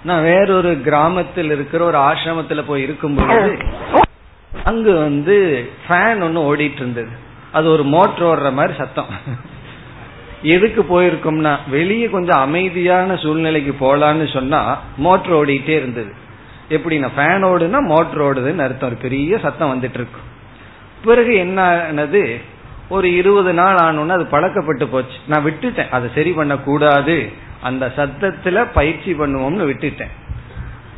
நான் 0.03 0.23
வேறொரு 0.23 0.81
கிராமத்தில் 0.81 1.51
இருக்கிற 1.51 1.85
ஒரு 1.85 1.97
ஆசிரமத்துல 1.97 2.63
போய் 2.67 2.81
இருக்கும் 2.81 3.15
பொழுது 3.15 3.57
அங்கு 4.63 4.93
வந்து 4.97 5.69
ஃபேன் 5.87 6.21
ஒன்னு 6.21 6.55
ஓடிட்டு 6.55 6.75
இருந்தது. 6.75 7.07
அது 7.51 7.71
ஒரு 7.71 7.83
மோட்டர் 7.83 8.23
ஓடுற 8.23 8.53
மாதிரி 8.53 8.77
சத்தம். 8.77 9.05
எதுக்கு 10.41 10.86
போயிருக்கோம்னா 10.89 11.58
வெளியே 11.69 12.10
கொஞ்சம் 12.10 12.39
அமைதியான 12.39 13.15
சூழ்நிலைக்கு 13.15 13.74
போலான்னு 13.79 14.34
சொன்னா 14.34 14.81
மோட்டர் 14.98 15.31
ஓடிட்டே 15.31 15.69
இருந்தது. 15.69 16.13
எப்படின்னா 16.69 17.10
ஃபேன் 17.17 17.43
ஓடுனா 17.43 17.86
மோட்டர் 17.86 18.22
ஓடுதுன்னு 18.22 18.60
அர்த்தம். 18.60 18.89
ஒரு 18.89 18.98
பெரிய 19.01 19.38
சத்தம் 19.38 19.77
வந்துட்டு 19.77 20.00
இருக்கும் 20.01 20.27
பிறகு 21.03 21.36
என்ன 21.36 21.86
ஆனது? 21.88 22.41
ஒரு 22.89 23.15
இருபது 23.15 23.53
நாள் 23.53 23.75
ஆனோன்னு 23.75 24.08
அது 24.08 24.24
பழக்கப்பட்டு 24.24 24.86
போச்சு. 24.86 25.17
நான் 25.27 25.46
விட்டுட்டேன். 25.46 25.89
அதை 25.89 26.10
சரி 26.15 26.31
பண்ண 26.31 26.58
கூடாது 26.58 27.31
அந்த 27.62 27.91
சத்தத்துல 27.96 28.67
பயிற்சி 28.74 29.13
பண்ணுவோம்னு 29.13 29.67
விட்டுட்டேன். 29.69 30.12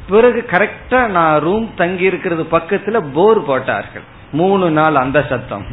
பிறகு 0.10 0.46
கரெக்டா 0.52 1.08
நான் 1.08 1.40
ரூம் 1.40 1.74
தங்கி 1.76 2.04
இருக்கிறது 2.04 2.44
பக்கத்துல 2.52 3.12
போர் 3.14 3.46
போட்டார்கள். 3.46 4.02
மூணு 4.32 4.72
நாள் 4.72 4.96
அந்த 4.96 5.26
சத்தம். 5.30 5.66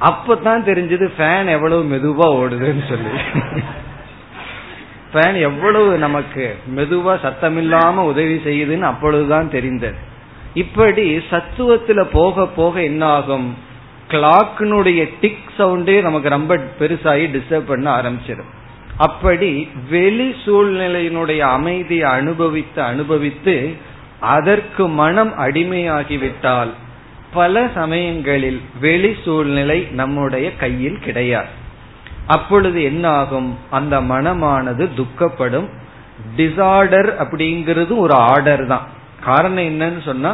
அப்பதான் 0.00 0.62
தெரிஞ்சது 0.68 1.06
ஃபேன் 1.18 1.48
எவ்வளவு 1.48 1.82
மெதுவா 1.84 2.26
ஓடுதுன்னு 2.40 2.88
சொல்லி. 2.88 3.12
ஃபேன் 5.12 5.40
எவ்வளவு 5.40 5.98
நமக்கு 5.98 6.56
மெதுவா 6.76 7.14
சத்தமில்லாம 7.24 7.94
உதவி 7.94 8.34
செய்யுதுன்னு 8.34 8.80
அப்பொழுதுதான் 8.80 9.50
தெரிந்தது. 9.50 9.96
இப்படி 10.54 11.16
சத்துவத்துல 11.16 12.02
போக 12.12 12.46
போக 12.46 12.82
என்ன 12.82 13.06
ஆகும் 13.06 13.56
கிளாக்கினுடைய 14.10 15.08
டிக் 15.20 15.48
சவுண்டே 15.58 16.02
நமக்கு 16.02 16.28
ரொம்ப 16.28 16.56
பெருசாகி 16.56 17.24
டிஸ்டர்ப் 17.34 17.70
பண்ண 17.72 18.02
ஆரம்பிச்சிடும். 18.02 18.52
அப்படி 18.96 19.68
வெளி 19.90 20.34
சூழ்நிலையினுடைய 20.46 21.38
அமைதியை 21.38 22.10
அனுபவித்து 22.10 22.82
அனுபவித்து 22.82 23.74
அதற்கு 24.20 24.88
மனம் 24.88 25.32
அடிமையாகிவிட்டால் 25.38 26.70
பல 27.38 27.54
சமயங்களில் 27.74 28.60
வெளி 28.80 29.12
சூழ்நிலை 29.24 29.78
நம்முடைய 30.00 30.46
கையில் 30.62 30.98
கிடையாது. 31.06 31.52
அப்பொழுது 32.36 32.78
என்ன 32.90 33.04
ஆகும் 33.20 33.50
அந்த 33.78 33.94
மனமானது 34.12 34.84
துக்கப்படும். 34.98 35.68
டிசார்டர் 36.36 37.10
அப்படிங்கிறது 37.24 37.92
ஒரு 38.04 38.14
ஆர்டர் 38.30 38.64
தான். 38.66 38.86
காரணம் 39.24 39.68
என்னன்னு 39.70 40.02
சொன்னா 40.04 40.32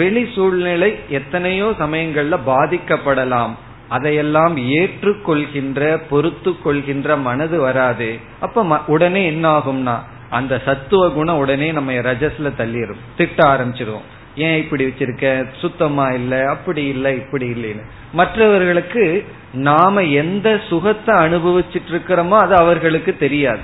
வெளி 0.00 0.24
சூழ்நிலை 0.34 0.90
எத்தனையோ 1.18 1.68
சமயங்கள்ல 1.82 2.38
பாதிக்கப்படலாம். 2.46 3.54
அதையெல்லாம் 3.88 4.54
ஏற்றுக்கொள்கின்ற 4.78 5.80
பொறுத்து 6.10 6.52
கொள்கின்ற 6.64 7.16
மனது 7.28 7.56
வராது. 7.66 8.10
அப்ப 8.46 8.80
உடனே 8.94 9.22
என்ன 9.32 9.44
ஆகும்னா 9.58 9.96
அந்த 10.30 10.54
சத்துவ 10.66 11.02
குணம் 11.16 11.40
உடனே 11.42 11.68
நம்ம 11.78 11.92
ரஜஸ்ல 12.08 12.50
தள்ளிடும் 12.60 13.02
திட்ட 13.18 13.40
ஆரம்பிச்சிருவோம். 13.52 14.08
ஏன் 14.36 14.56
இப்படி 14.56 14.84
வச்சிருக்க? 14.84 15.46
சுத்தமா 15.60 16.08
இல்லை 16.08 16.40
அப்படி 16.40 16.84
இல்லை 16.84 17.14
இப்படி 17.14 17.48
இல்லைன்னு. 17.48 17.82
மற்றவர்களுக்கு 18.12 19.24
நாம 19.52 20.02
எந்த 20.02 20.60
சுகத்தை 20.68 21.14
அனுபவிச்சுட்டு 21.14 21.90
இருக்கிறோமோ 21.90 22.36
அது 22.38 22.54
அவர்களுக்கு 22.54 23.16
தெரியாது. 23.16 23.60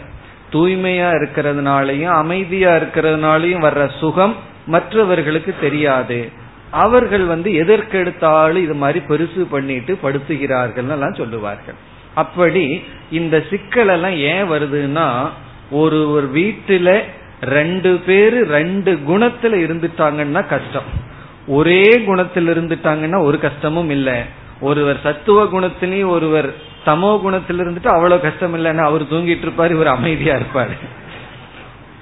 தூய்மையா 0.52 1.08
இருக்கிறதுனாலையும் 1.14 2.14
அமைதியா 2.22 2.76
இருக்கிறதுனாலையும் 2.76 3.64
வர்ற 3.66 3.98
சுகம் 3.98 4.36
மற்றவர்களுக்கு 4.66 5.54
தெரியாது. 5.60 6.30
அவர்கள் 6.70 7.24
வந்து 7.24 7.50
எதற்கெடுத்தாலும் 7.50 8.62
இது 8.62 8.74
மாதிரி 8.74 9.00
பெருசு 9.08 9.40
பண்ணிட்டு 9.50 9.98
படுத்துகிறார்கள் 10.02 10.90
எல்லாம் 10.90 11.14
சொல்லுவார்கள். 11.14 11.74
அப்படி 12.14 12.82
இந்த 13.10 13.44
சிக்கல் 13.50 13.88
எல்லாம் 13.88 14.16
ஏன் 14.16 14.50
வருதுன்னா 14.50 15.28
ஒரு 15.70 16.10
ஒரு 16.10 16.30
வீட்டுல 16.34 17.02
ரெண்டு 17.40 18.00
பேரு 18.06 18.44
ரெண்டு 18.44 18.92
குணத்துல 19.08 19.52
இருந்துட்டாங்கன்னா 19.66 20.48
கஷ்டம். 20.48 21.08
ஒரே 21.46 22.04
குணத்தில் 22.04 22.48
இருந்துட்டாங்கன்னா 22.48 23.22
ஒரு 23.22 23.38
கஷ்டமும் 23.38 23.90
இல்லை. 23.90 24.14
ஒருவர் 24.60 24.98
சத்துவ 25.02 25.44
குணத்திலையும் 25.44 26.08
ஒருவர் 26.08 26.54
சமோ 26.86 27.20
குணத்தில் 27.20 27.58
இருந்துட்டு 27.58 27.86
அவ்வளவு 27.86 28.20
கஷ்டம் 28.20 28.54
இல்லைன்னா 28.54 28.76
அவர் 28.76 29.02
தூங்கிட்டு 29.02 29.46
இருப்பாரு 29.46 29.70
இவர் 29.70 29.86
அமைதியா 29.86 30.34
இருப்பாரு. 30.34 30.74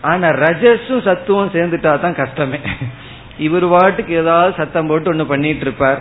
ஆனா 0.01 0.29
ரஜஸும் 0.29 1.05
சத்துவம் 1.05 1.55
சேர்ந்துட்டா 1.55 2.01
தான் 2.01 2.15
கஷ்டமே. 2.15 2.59
இவர் 3.39 3.65
வாட்டுக்கு 3.65 4.09
ஏதாவது 4.09 4.55
சத்தம் 4.57 4.87
போட்டு 4.87 5.13
ஒண்ணு 5.13 5.25
பண்ணிட்டு 5.25 5.61
இருப்பார். 5.61 6.01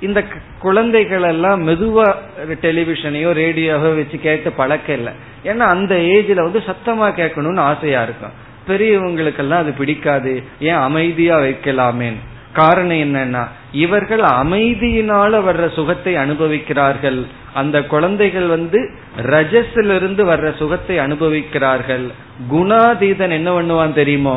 இந்த 0.00 0.24
குழந்தைகள் 0.58 1.22
எல்லாம் 1.22 1.66
மெதுவா 1.68 2.14
டெலிவிஷனையோ 2.48 3.30
ரேடியோவோ 3.42 3.96
வச்சு 3.96 4.18
கேட்டு 4.18 4.52
பழக்கம் 4.52 4.96
இல்லை. 4.96 5.12
ஏன்னா 5.44 5.58
அந்த 5.58 5.94
ஏஜ்ல 5.94 6.34
வந்து 6.34 6.62
சத்தமா 6.66 7.08
கேட்கணும்னு 7.20 7.60
ஆசையா 7.60 8.02
இருக்கும். 8.02 8.46
பெரியவங்களுக்கெல்லாம் 8.68 9.62
அது 9.64 9.72
பிடிக்காது. 9.72 10.42
ஏன் 10.60 10.82
அமைதியா 10.88 11.38
வைக்கலாமே 11.38 12.12
காரணம் 12.52 12.96
என்னன்னா 12.96 13.42
இவர்கள் 13.72 14.20
அமைதியினால 14.20 15.32
வர்ற 15.48 15.72
சுகத்தை 15.72 16.14
அனுபவிக்கிறார்கள். 16.16 17.26
அந்த 17.54 17.82
குழந்தைகள் 17.82 18.46
வந்து 18.46 18.90
ரஜஸிலிருந்து 19.16 20.22
வர்ற 20.30 20.56
சுகத்தை 20.56 20.98
அனுபவிக்கிறார்கள். 20.98 22.06
குணாதீதன் 22.50 23.30
என்ன 23.30 23.48
பண்ணுவான் 23.60 23.92
தெரியுமோ? 23.92 24.36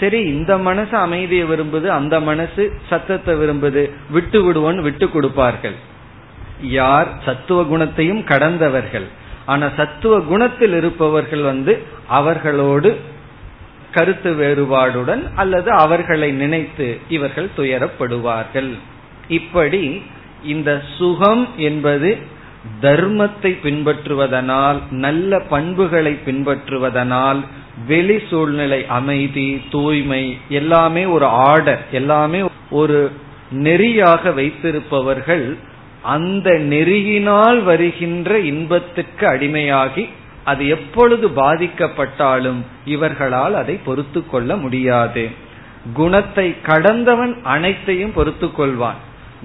சரி 0.00 0.20
இந்த 0.20 0.58
மனசு 0.58 0.96
அமைதியை 0.96 1.46
விரும்புது 1.48 1.86
அந்த 1.86 2.20
மனசு 2.20 2.72
சத்தத்தை 2.88 3.34
விரும்புது. 3.34 3.90
விட்டு 4.10 4.38
விடுவோன்னு 4.42 4.80
விட்டு 4.80 5.10
கொடுப்பார்கள். 5.10 5.76
யார்? 6.62 7.08
சத்துவ 7.24 7.64
குணத்தையும் 7.64 8.24
கடந்தவர்கள். 8.24 9.06
ஆனா 9.46 9.66
சத்துவ 9.76 10.20
குணத்தில் 10.20 10.72
இருப்பவர்கள் 10.72 11.40
வந்து 11.40 11.82
அவர்களோடு 12.06 13.00
கருத்து 13.94 14.30
வேறுபாடுடன் 14.32 15.22
அல்லது 15.34 15.70
அவர்களை 15.70 16.32
நினைத்து 16.32 16.98
இவர்கள் 17.08 17.50
துயரப்படுவார்கள். 17.56 18.72
இப்படி 19.28 20.02
இந்த 20.44 20.82
சுகம் 20.98 21.46
என்பது 21.58 22.10
தர்மத்தை 22.82 23.50
பின்பற்றுவதனால் 23.62 24.78
நல்ல 24.90 25.40
பண்புகளை 25.50 26.18
பின்பற்றுவதனால் 26.26 27.40
வெளி 27.86 28.18
சூழ்நிலை 28.30 28.86
அமைதி 28.86 29.62
தூய்மை 29.70 30.38
எல்லாமே 30.48 31.04
ஒரு 31.04 31.26
ஆர்டர் 31.26 31.82
எல்லாமே 31.90 32.40
ஒரு 32.70 32.98
நெறியாக 33.50 34.32
வைத்திருப்பவர்கள் 34.34 35.56
அந்த 36.02 36.50
நெறியினால் 36.72 37.62
வருகின்ற 37.62 38.38
இன்பத்துக்கு 38.38 39.26
அடிமையாகி 39.26 40.08
அது 40.50 40.62
எப்பொழுது 40.76 41.26
பாதிக்கப்பட்டாலும் 41.36 42.60
இவர்களால் 42.94 43.54
அதை 43.54 43.74
பொறுத்து 43.84 44.20
கொள்ள 44.26 44.50
முடியாது. 44.64 45.24
குணத்தை 45.94 46.46
கடந்தவன் 46.70 47.34
அனைத்தையும் 47.54 48.16
பொறுத்து 48.16 48.48
கொள்வான். 48.58 49.00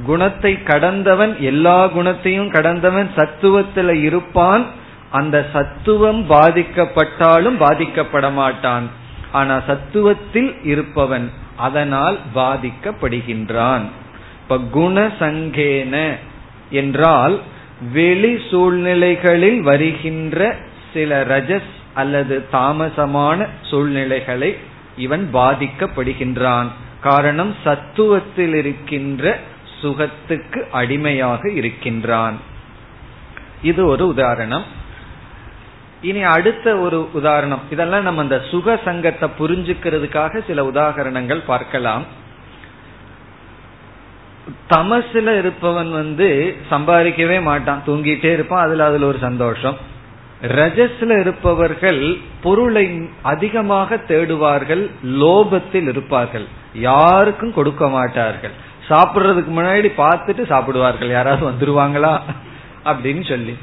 குணத்தை 0.05 0.53
கடந்தவன் 0.72 1.33
எல்லா 1.50 1.79
குணத்தையும் 1.88 2.51
கடந்தவன் 2.51 3.10
சத்துவத்தில் 3.17 3.93
இருப்பான். 4.07 4.65
அந்த 5.12 5.38
சத்துவம் 5.53 6.22
பாதிக்கப்பட்டாலும் 6.29 7.57
பாதிக்கப்பட 7.65 8.27
மாட்டான். 8.33 8.86
ஆனா 9.31 9.55
சத்துவத்தில் 9.69 10.51
இருப்பவன் 10.72 11.27
அதனால் 11.57 12.18
பாதிக்கப்படுகின்றான். 12.35 13.85
இப்ப 14.42 14.57
குணசங்கேன 14.77 15.96
என்றால் 16.79 17.35
வெளி 17.94 18.33
சூழ்நிலைகளில் 18.50 19.59
வருகின்ற 19.61 20.39
சில 20.94 21.25
ரஜஸ் 21.25 21.72
அல்லது 21.94 22.46
தாமசமான 22.53 23.48
சூழ்நிலைகளை 23.62 24.58
இவன் 24.98 25.29
பாதிக்கப்படுகின்றான். 25.34 26.68
காரணம் 27.01 27.56
சத்துவத்தில் 27.66 28.53
இருக்கின்ற 28.53 29.40
சுகத்துக்கு 29.82 30.70
அடிமையாக 30.72 31.51
இருக்கின்றான். 31.51 32.38
இது 33.62 33.86
ஒரு 33.86 34.08
உதாரணம். 34.08 34.64
இனி 36.01 36.24
அடுத்த 36.24 36.77
ஒரு 36.77 37.10
உதாரணம். 37.14 37.60
இதெல்லாம் 37.70 38.03
நம்ம 38.03 38.22
அந்த 38.22 38.42
சுக 38.51 38.79
சங்கத்தை 38.86 39.29
புரிஞ்சுக்கிறதுக்காக 39.40 40.42
சில 40.48 40.66
உதாகரணங்கள் 40.68 41.44
பார்க்கலாம். 41.46 42.03
தமசுல 44.70 45.38
இருப்பவன் 45.38 45.92
வந்து 45.92 46.58
சம்பாதிக்கவே 46.72 47.42
மாட்டான். 47.42 47.84
தூங்கிட்டே 47.88 48.34
இருப்பான். 48.34 48.66
அதுல 48.66 48.86
அதுல 48.86 49.06
ஒரு 49.06 49.18
சந்தோஷம். 49.18 49.92
ரஜஸ்ல 50.44 51.20
இருப்பவர்கள் 51.20 52.18
பொருளை 52.42 53.10
அதிகமாக 53.22 53.96
தேடுவார்கள் 53.96 54.90
லோபத்தில் 55.06 55.88
இருப்பார்கள். 55.88 56.46
யாருக்கும் 56.74 57.53
கொடுக்க 57.53 57.90
மாட்டார்கள். 57.90 58.51
சாப்பிடுறதுக்கு 58.90 59.51
முன்னாடி 59.56 59.92
பார்த்துட்டு 59.98 60.48
சாப்பிடுவார்கள். 60.48 61.10
யாராவது 61.10 61.51
வந்துருவாங்களா? 61.51 62.20
அப்படின்னு 62.86 63.29
சொல்லி. 63.29 63.58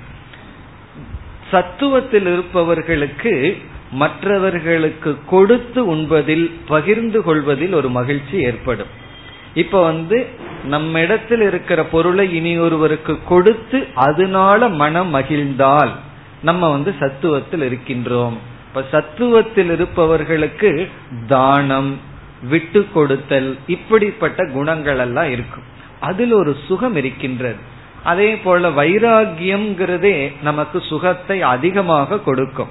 சத்துவத்தில் 1.52 2.32
இருப்பவர்களுக்கு 2.32 3.62
மற்றவர்களுக்கு 3.92 5.18
கொடுத்து 5.26 5.86
உண்பதில் 5.86 6.60
பகிர்ந்து 6.68 7.22
கொள்வதில் 7.22 7.72
ஒரு 7.72 7.90
மகிழ்ச்சி 7.90 8.38
ஏற்படும். 8.38 8.86
இப்ப 9.54 9.82
வந்து 9.82 10.26
நம்ம 10.64 11.00
இடத்தில் 11.00 11.40
இருக்கிற 11.40 11.84
பொருளை 11.84 12.34
இனி 12.34 12.58
ஒருவருக்கு 12.58 13.18
கொடுத்து 13.24 13.86
அதனால 13.94 14.68
மனம் 14.68 15.14
மகிழ்ந்தால் 15.14 15.90
நம்ம 16.42 16.70
வந்து 16.70 16.94
சத்துவத்தில் 17.00 17.64
இருக்கின்றோம். 17.66 18.36
இப்ப 18.68 18.84
சத்துவத்தில் 18.92 19.72
இருப்பவர்களுக்கு 19.72 20.90
தானம் 21.26 22.00
விட்டு 22.48 22.86
கொடுத்தல் 22.94 23.58
இப்படிப்பட்ட 23.66 24.46
குணங்கள் 24.46 24.98
எல்லாம் 24.98 25.30
இருக்கும். 25.30 25.62
அதில் 26.00 26.32
ஒரு 26.32 26.56
சுகம் 26.66 26.96
இருக்கின்றது. 26.96 27.56
அதே 28.04 28.36
போல 28.36 28.70
வைராகியம்ங்கிறதே 28.70 30.32
நமக்கு 30.42 30.80
சுகத்தை 30.80 31.42
அதிகமாக 31.42 32.18
கொடுக்கும். 32.18 32.68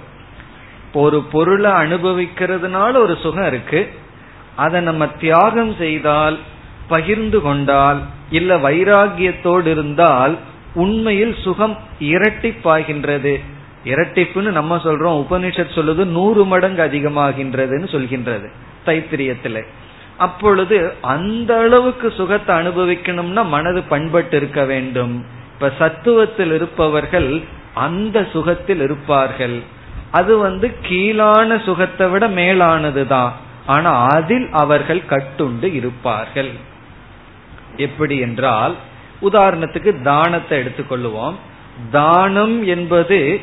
ஒரு 0.94 1.22
பொருளை 1.22 1.72
அனுபவிக்கிறதுனால 1.72 2.96
ஒரு 2.96 3.18
சுகம் 3.22 3.48
இருக்கு. 3.48 3.94
அதை 4.56 4.82
நம்ம 4.82 5.08
தியாகம் 5.08 5.76
செய்தால் 5.78 6.40
பகிர்ந்து 6.88 7.42
கொண்டால் 7.42 8.02
இல்ல 8.30 8.58
வைராகியத்தோடு 8.58 9.66
இருந்தால் 9.66 10.38
உண்மையில் 10.74 11.36
சுகம் 11.44 11.78
இரட்டிப்பாகின்றது. 12.00 13.44
இரட்டிப்புன்னு 13.86 14.52
நம்ம 14.52 14.76
சொல்றோம். 14.76 15.26
உபனிஷத் 15.26 15.76
சொல்லுது 15.76 16.06
நூறு 16.06 16.46
மடங்கு 16.46 16.84
அதிகமாகின்றதுன்னு 16.84 17.88
சொல்கின்றது 17.96 18.48
தைத்திரியத்துல. 18.86 19.66
அப்பொழுது 20.18 20.94
அந்த 21.02 21.58
அளவுக்கு 21.58 22.14
சுகத்தை 22.18 22.56
அனுபவிக்கணும்னா 22.56 23.46
மனது 23.46 23.82
பண்பட்டு 23.82 24.38
இருக்க 24.38 24.66
வேண்டும். 24.66 25.26
இப்ப 25.54 25.72
சத்துவத்தில் 25.80 26.54
இருப்பவர்கள் 26.54 27.42
அந்த 27.74 28.28
சுகத்தில் 28.32 28.82
இருப்பார்கள். 28.82 29.62
அது 30.12 30.38
வந்து 30.38 30.76
கீழான 30.82 31.60
சுகத்தை 31.60 32.08
விட 32.08 32.28
மேலானதுதான். 32.28 33.32
ஆனா 33.66 34.08
அதில் 34.08 34.50
அவர்கள் 34.52 35.02
கட்டுண்டு 35.10 35.74
இருப்பார்கள். 35.74 36.52
எப்படி 37.78 38.18
என்றால் 38.18 38.76
உதாரணத்துக்கு 39.22 40.02
தானத்தை 40.02 40.60
எடுத்துக்கொள்வோம் 40.60 41.36
தானம் 41.92 42.66
என்பது 42.66 43.42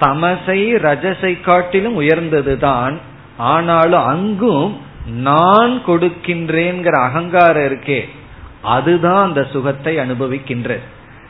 தமசை 0.00 0.74
ரஜசை 0.86 1.40
காட்டிலும் 1.40 2.00
உயர்ந்ததுதான். 2.00 2.96
ஆனாலும் 3.36 4.04
அங்கும் 4.04 4.80
நான் 5.06 5.82
கொடுக்கின்றேங்கிற 5.86 7.02
அகங்காரம் 7.02 7.62
இருக்கே. 7.62 8.08
அதுதான் 8.62 9.28
அந்த 9.28 9.46
சுகத்தை 9.52 9.96
அனுபவிக்கின்றது 9.96 10.80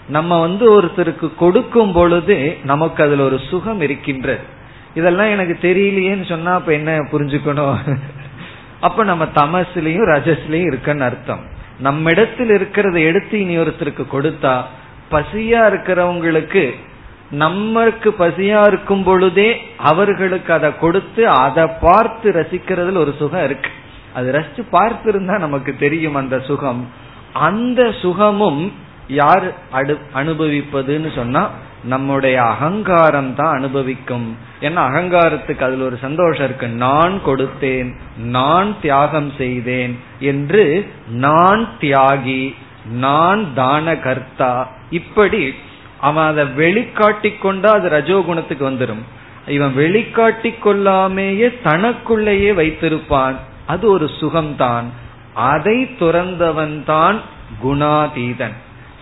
நம்ம 0.08 0.40
வந்து 0.40 0.82
ஒருத்தருக்கு 0.82 1.34
கொடுக்கும் 1.34 1.92
பொழுது 1.92 2.56
நமக்கு 2.64 3.04
அதுல 3.04 3.22
ஒரு 3.22 3.40
சுகம் 3.50 3.80
இருக்கின்றது 3.80 4.40
இதெல்லாம் 4.94 5.26
எனக்கு 5.26 5.58
தெரியலையேன்னு 5.62 6.28
சொன்னா 6.28 6.54
அப்ப 6.54 6.72
என்ன 6.72 7.06
புரிஞ்சுக்கணும்? 7.12 7.98
அப்ப 8.80 9.04
நம்ம 9.04 9.24
தமசுலயும் 9.24 10.08
ரஜஸ்லயும் 10.14 10.76
இருக்கன்னு 10.76 11.00
அர்த்தம். 11.00 11.40
நம்ம 11.78 12.10
இடத்தில் 12.10 12.48
இருக்கிறத 12.48 12.98
எடுத்து 12.98 13.40
இனி 13.40 13.58
ஒருத்தருக்கு 13.58 14.04
கொடுத்தா 14.12 14.62
பசியா 15.10 15.62
இருக்கிறவங்களுக்கு 15.72 16.74
நம்மளுக்கு 17.38 18.10
பசியா 18.18 18.66
இருக்கும் 18.66 19.02
பொழுதே 19.02 19.50
அவர்களுக்கு 19.76 20.52
அதை 20.52 20.70
கொடுத்து 20.78 21.28
அதை 21.28 21.66
பார்த்து 21.80 22.30
ரசிக்கிறதுல 22.30 22.96
ஒரு 22.96 23.14
சுகம் 23.18 23.44
இருக்கு. 23.44 23.70
அது 24.14 24.32
ரசிச்சு 24.32 24.62
பார்த்திருந்தா 24.72 25.38
நமக்கு 25.38 25.76
தெரியும் 25.76 26.14
அந்த 26.14 26.40
சுகம். 26.40 26.88
அந்த 27.32 27.92
சுகமும் 28.02 28.72
யார் 29.08 29.46
அனுபவிப்பதுன்னு 30.14 31.14
சொன்னா 31.14 31.50
நம்முடைய 31.84 32.42
அகங்காரம் 32.42 33.34
தான் 33.34 33.56
அனுபவிக்கும். 33.58 34.36
ஏன்னா 34.60 34.80
அகங்காரத்துக்கு 34.88 35.62
அதுல 35.62 35.84
ஒரு 35.84 35.98
சந்தோஷம் 36.00 36.44
இருக்கு. 36.44 36.68
நான் 36.68 37.14
கொடுத்தேன் 37.26 37.90
நான் 38.16 38.74
தியாகம் 38.82 39.32
செய்தேன் 39.36 39.98
என்று 40.18 40.90
நான் 41.08 41.68
தியாகி 41.80 42.54
நான் 42.92 43.54
தான 43.54 43.96
கர்த்தா 43.96 44.68
இப்படி 44.90 45.54
அவன் 46.00 46.26
அதை 46.26 46.44
வெளிக்காட்டி 46.44 47.38
கொண்டா 47.38 47.72
அது 47.72 47.88
ரஜோகுணத்துக்கு 47.88 48.70
வந்துடும் 48.70 49.02
இவன் 49.46 49.76
வெளிக்காட்டி 49.76 50.54
கொள்ளாமேயே 50.64 51.62
தனக்குள்ளேயே 51.62 52.52
வைத்திருப்பான். 52.52 53.34
அது 53.66 53.90
ஒரு 53.90 54.10
சுகம்தான். 54.20 54.84
அதை 55.34 55.82
துறந்தவன் 55.82 56.84
தான் 56.84 57.20
குணாதீதன். 57.64 58.54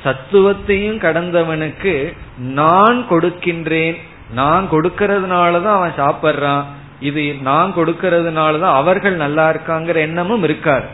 சத்துவத்தையும் 0.04 0.98
கடந்தவனுக்கு 0.98 2.16
நான் 2.38 3.06
கொடுக்கின்றேன். 3.10 3.96
நான் 4.34 4.68
கொடுக்கறதுனாலதான் 4.70 5.64
அவன் 5.64 5.92
சாப்பிட்றான். 5.96 6.64
இது 7.00 7.34
நான் 7.42 7.74
கொடுக்கறதுனாலதான் 7.76 8.74
அவர்கள் 8.74 9.16
நல்லா 9.16 9.50
இருக்காங்கிற 9.50 9.94
எண்ணமும் 9.94 10.42
இருக்காது. 10.42 10.86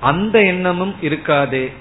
அந்த 0.00 0.40
எண்ணமும் 0.40 0.94
இருக்காது. 1.00 1.72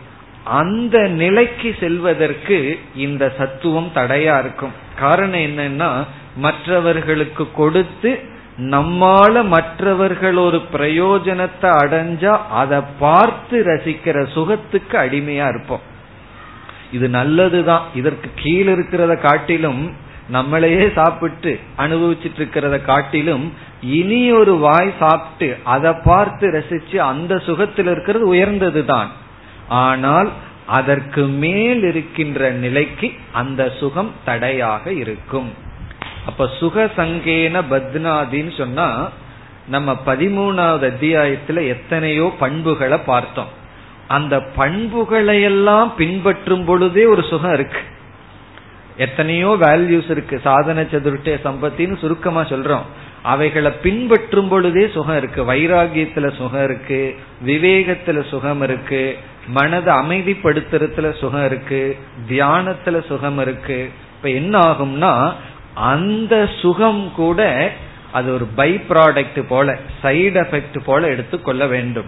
அந்த 0.44 1.08
நிலைக்கு 1.08 1.76
செல்வதற்கு 1.80 2.80
இந்த 2.96 3.34
சத்துவம் 3.38 3.90
தடையா 3.96 4.40
இருக்கும். 4.40 4.72
காரணம் 5.00 5.40
என்னன்னா 5.40 6.04
மற்றவர்களுக்கு 6.36 7.52
கொடுத்து 7.52 8.20
நம்மால 8.58 9.48
மற்றவர்கள் 9.48 10.36
ஒரு 10.36 10.62
பிரயோஜனத்தை 10.74 11.70
அடைஞ்சா 11.84 12.38
அதை 12.50 12.80
பார்த்து 13.00 13.64
ரசிக்கிற 13.64 14.28
சுகத்துக்கு 14.34 14.98
அடிமையா 14.98 15.48
இருப்போம். 15.48 15.82
இது 16.92 17.10
நல்லதுதான். 17.10 17.82
இதற்கு 17.96 18.30
கீழே 18.36 18.74
இருக்கிறத 18.74 19.22
காட்டிலும் 19.22 19.96
நம்மளையே 20.32 20.94
சாப்பிட்டு 20.94 21.60
அனுபவிச்சுட்டு 21.78 22.40
இருக்கிறத 22.42 22.82
காட்டிலும் 22.82 23.54
இனி 23.82 24.32
ஒரு 24.32 24.56
வாய் 24.58 24.94
சாப்பிட்டு 25.00 25.58
அதை 25.64 25.94
பார்த்து 26.04 26.48
ரசிச்சு 26.48 26.96
அந்த 26.96 27.38
சுகத்தில் 27.38 27.88
இருக்கிறது 27.88 28.28
உயர்ந்தது 28.28 28.86
தான் 28.86 29.12
ஆனால் 29.68 30.32
அதற்கு 30.68 31.26
மேல் 31.26 31.84
இருக்கின்ற 31.84 32.52
நிலைக்கு 32.52 33.12
அந்த 33.32 33.74
சுகம் 33.80 34.12
தடையாக 34.26 34.94
இருக்கும். 34.94 35.52
அப்ப 36.26 36.50
சுக 36.60 36.90
சங்கேன 36.98 37.62
பத்னாதின்னு 37.70 38.58
சொன்னா 38.58 39.10
நம்ம 39.68 40.00
பதிமூணாவது 40.06 40.92
அத்தியாயத்துல 40.92 41.68
எத்தனையோ 41.68 42.34
பண்புகளை 42.40 42.98
பார்த்தோம். 42.98 43.48
அந்த 44.08 44.42
பண்புகளை 44.56 45.42
எல்லாம் 45.42 45.96
பின்பற்றும் 45.96 46.66
பொழுதே 46.66 47.06
ஒரு 47.06 47.24
சுகம் 47.24 47.54
இருக்கு. 47.54 47.80
எத்தனையோ 48.98 49.58
வேல்யூஸ் 49.60 50.10
இருக்கு. 50.10 50.40
சாதன 50.44 50.82
சதுர்டய 50.82 51.40
சம்பத்தின்னு 51.44 51.98
சுருக்கமா 51.98 52.42
சொல்றோம். 52.42 52.82
அவைகளை 53.22 53.72
பின்பற்றும் 53.72 54.48
பொழுதே 54.48 54.88
சுகம் 54.88 55.18
இருக்கு. 55.18 55.54
வைராகியத்துல 55.54 56.36
சுகம் 56.36 56.64
இருக்கு. 56.64 57.16
விவேகத்துல 57.46 58.28
சுகம் 58.28 58.62
இருக்கு. 58.62 59.18
மனதை 59.48 59.94
அமைதிப்படுத்துறதுல 59.96 61.18
சுகம் 61.18 61.46
இருக்கு 61.46 61.98
தியானத்துல 62.30 63.06
சுகம் 63.06 63.38
இருக்கு. 63.38 63.90
இப்ப 64.16 64.30
என்ன 64.30 64.60
ஆகும்னா 64.60 65.34
அந்த 65.74 66.50
சுகம் 66.62 67.12
கூட 67.16 67.72
அது 68.12 68.34
ஒரு 68.34 68.46
பை 68.46 68.82
ப்ராடக்ட் 68.90 69.44
போல 69.48 69.80
சைடு 70.04 70.44
எஃபெக்ட் 70.44 70.80
போல 70.86 71.08
எடுத்துக்கொள்ள 71.08 71.68
வேண்டும். 71.68 72.06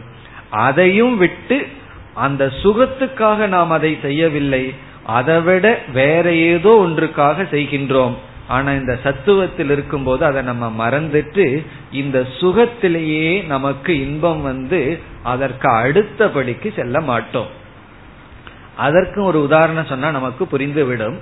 அதையும் 0.50 1.18
விட்டு 1.18 1.68
அந்த 2.14 2.52
சுகத்துக்காக 2.64 3.48
நாம் 3.48 3.72
அதை 3.72 3.98
செய்யவில்லை. 4.02 4.74
அதை 5.06 5.42
விட 5.42 5.80
வேற 5.94 6.34
ஏதோ 6.34 6.86
ஒன்றுக்காக 6.88 7.44
செய்கின்றோம். 7.52 8.14
ஆனா 8.48 8.72
இந்த 8.72 9.00
சத்துவத்தில் 9.04 9.70
இருக்கும்போது 9.70 10.26
அதை 10.26 10.42
நம்ம 10.42 10.90
மறந்துட்டு 10.90 11.66
இந்த 11.92 12.28
சுகத்திலேயே 12.40 13.46
நமக்கு 13.46 14.00
இன்பம் 14.00 14.42
வந்து 14.42 15.00
அதற்கு 15.24 15.70
அடுத்தபடிக்கு 15.70 16.74
செல்ல 16.76 17.02
மாட்டோம். 17.02 17.48
அதற்கும் 18.78 19.26
ஒரு 19.26 19.42
உதாரணம் 19.42 19.86
சொன்னா 19.86 20.12
நமக்கு 20.12 20.48
புரிந்துவிடும். 20.52 21.20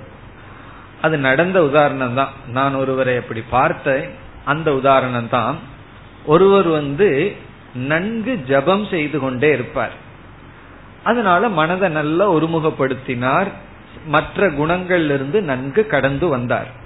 அது 1.02 1.18
நடந்த 1.18 1.64
உதாரணம் 1.64 2.14
தான் 2.14 2.32
நான் 2.48 2.74
ஒருவரை 2.74 3.16
அப்படி 3.16 3.42
பார்த்தேன். 3.50 4.08
அந்த 4.44 4.74
உதாரணம் 4.74 5.28
தான் 5.28 5.58
ஒருவர் 6.26 6.66
வந்து 6.66 7.36
நன்கு 7.74 8.44
ஜபம் 8.48 8.86
செய்து 8.86 9.18
கொண்டே 9.18 9.52
இருப்பார். 9.52 9.92
அதனால 11.04 11.48
மனதை 11.48 11.88
நல்லா 11.88 12.32
ஒருமுகப்படுத்தினார். 12.32 13.46
மற்ற 14.06 14.50
குணங்கள்ல 14.50 15.14
இருந்து 15.14 15.42
நன்கு 15.42 15.86
கடந்து 15.86 16.28
வந்தார். 16.28 16.82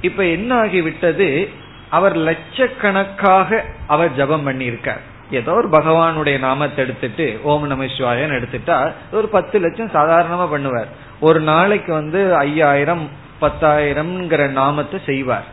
இப்ப 0.00 0.24
என்ன 0.24 0.62
ஆகிவிட்டது? 0.62 1.48
அவர் 1.90 2.16
லட்சக்கணக்காக 2.16 3.64
அவர் 3.86 4.14
ஜபம் 4.14 4.46
பண்ணியிருக்கார். 4.48 5.00
ஏதோ 5.30 5.52
ஒரு 5.52 5.68
பகவானுடைய 5.68 6.38
நாமத்தை 6.38 6.84
எடுத்துட்டு 6.84 7.40
ஓம் 7.42 7.66
நம 7.66 7.84
சிவாயன் 7.96 8.30
எடுத்துட்டா 8.30 8.92
ஒரு 9.12 9.28
பத்து 9.28 9.58
லட்சம் 9.58 9.90
சாதாரணமா 9.90 10.48
பண்ணுவார். 10.52 10.86
ஒரு 11.20 11.40
நாளைக்கு 11.40 11.92
வந்து 11.92 12.34
ஐயாயிரம் 12.34 13.08
பத்தாயிரம்ங்கிற 13.40 14.48
நாமத்தை 14.48 15.00
செய்வார். 15.06 15.44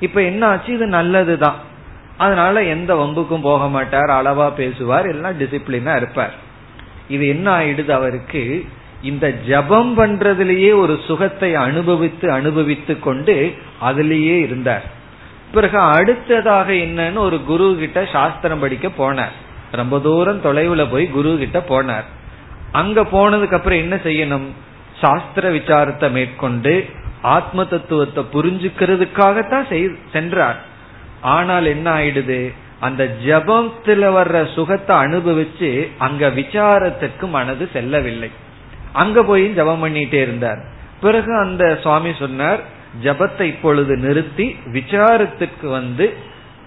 இப்ப 0.00 0.22
என்ன 0.22 0.46
ஆச்சு? 0.46 0.74
இது 0.74 0.86
நல்லதுதான். 0.86 1.56
அதனால 2.16 2.62
எந்த 2.62 2.94
வம்புக்கும் 2.94 3.42
போக 3.42 3.68
மாட்டார் 3.68 4.10
அளவா 4.10 4.50
பேசுவார் 4.50 5.06
எல்லாம் 5.06 5.40
டிசிப்ளினா 5.40 5.96
இருப்பார். 5.96 6.34
இது 7.08 7.28
என்ன 7.28 7.58
ஆயிடுது 7.58 7.90
அவருக்கு? 7.90 8.64
இந்த 9.04 9.26
ஜபம் 9.48 9.92
பண்றதுலேயே 9.98 10.70
ஒரு 10.82 10.94
சுகத்தை 11.06 11.50
அனுபவித்து 11.66 12.26
அனுபவித்து 12.30 12.94
கொண்டு 12.98 13.36
அதுலேயே 13.82 14.36
இருந்தார். 14.46 14.84
பிறகு 15.52 15.78
அடுத்ததாக 15.78 16.68
என்னன்னு 16.84 17.20
ஒரு 17.28 17.38
குரு 17.44 17.66
கிட்ட 17.80 18.00
சாஸ்திரம் 18.12 18.62
படிக்க 18.64 18.88
போனார். 19.00 19.34
ரொம்ப 19.80 19.98
தூரம் 19.98 20.44
தொலைவுல 20.44 20.82
போய் 20.90 21.06
குரு 21.16 21.32
கிட்ட 21.38 21.58
போனார். 21.68 22.06
அங்க 22.72 23.00
போனதுக்கு 23.14 23.56
அப்புறம் 23.58 23.82
என்ன 23.84 23.96
செய்யணும்? 24.04 24.46
சாஸ்திர 25.00 25.50
விசாரத்தை 25.50 26.08
மேற்கொண்டு 26.10 26.74
ஆத்ம 27.34 27.64
தத்துவத்தை 27.64 28.22
புரிஞ்சுக்கிறதுக்காகத்தான் 28.32 29.66
சென்றார். 30.12 30.58
ஆனால் 31.34 31.66
என்ன 31.66 31.86
ஆயிடுது? 31.98 32.40
அந்த 32.80 33.02
ஜபத்துல 33.26 34.08
வர்ற 34.16 34.38
சுகத்தை 34.54 34.94
அனுபவிச்சு 34.96 35.70
அங்க 35.98 36.24
விசாரத்துக்கு 36.40 37.26
மனது 37.28 37.66
செல்லவில்லை. 37.72 38.30
அங்க 39.02 39.18
போய் 39.30 39.44
ஜபம் 39.58 39.82
பண்ணிட்டே 39.84 40.20
இருந்தார். 40.26 40.60
பிறகு 41.00 41.32
அந்த 41.36 41.64
சுவாமி 41.82 42.12
சொன்னார் 42.18 42.60
ஜபத்தை 43.04 43.46
இப்பொழுது 43.52 43.92
நிறுத்தி 43.96 44.46
விசாரத்திற்கு 44.76 45.66
வந்து 45.78 46.06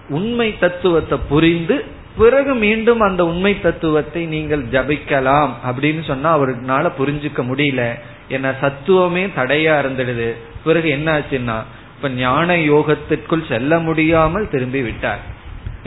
உண்மை 0.08 0.48
தத்துவத்தை 0.58 1.16
புரிந்து 1.28 1.76
பிறகு 2.18 2.52
மீண்டும் 2.64 3.00
அந்த 3.00 3.22
உண்மை 3.26 3.52
தத்துவத்தை 3.60 4.22
நீங்கள் 4.26 4.62
ஜபிக்கலாம். 4.74 5.52
அப்படின்னு 5.68 6.02
சொன்னா 6.04 6.28
அவருனால 6.36 6.90
புரிஞ்சுக்க 7.00 7.40
முடியல. 7.50 7.82
என்ன 8.28 8.48
சத்துவமே 8.62 9.24
தடையா 9.36 9.74
இருந்துடுது. 9.82 10.28
பிறகு 10.64 10.88
என்ன 10.88 11.08
ஆச்சுன்னா 11.18 11.58
இப்ப 11.96 12.08
ஞான 12.16 12.56
யோகத்திற்குள் 12.72 13.48
செல்ல 13.48 13.78
முடியாமல் 13.78 14.50
திரும்பி 14.50 14.80
விட்டார். 14.82 15.22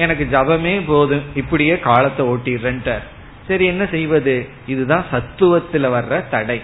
எனக்கு 0.03 0.23
ஜபமே 0.31 0.75
போதும் 0.87 1.25
இப்படியே 1.35 1.75
காலத்தை 1.79 2.23
ஓட்டிடுறேன்ட்டார். 2.25 3.05
சரி 3.47 3.65
என்ன 3.65 3.87
செய்வது? 3.91 4.49
இதுதான் 4.67 5.05
சத்துவத்துல 5.11 5.89
வர்ற 5.95 6.29
தடை. 6.29 6.61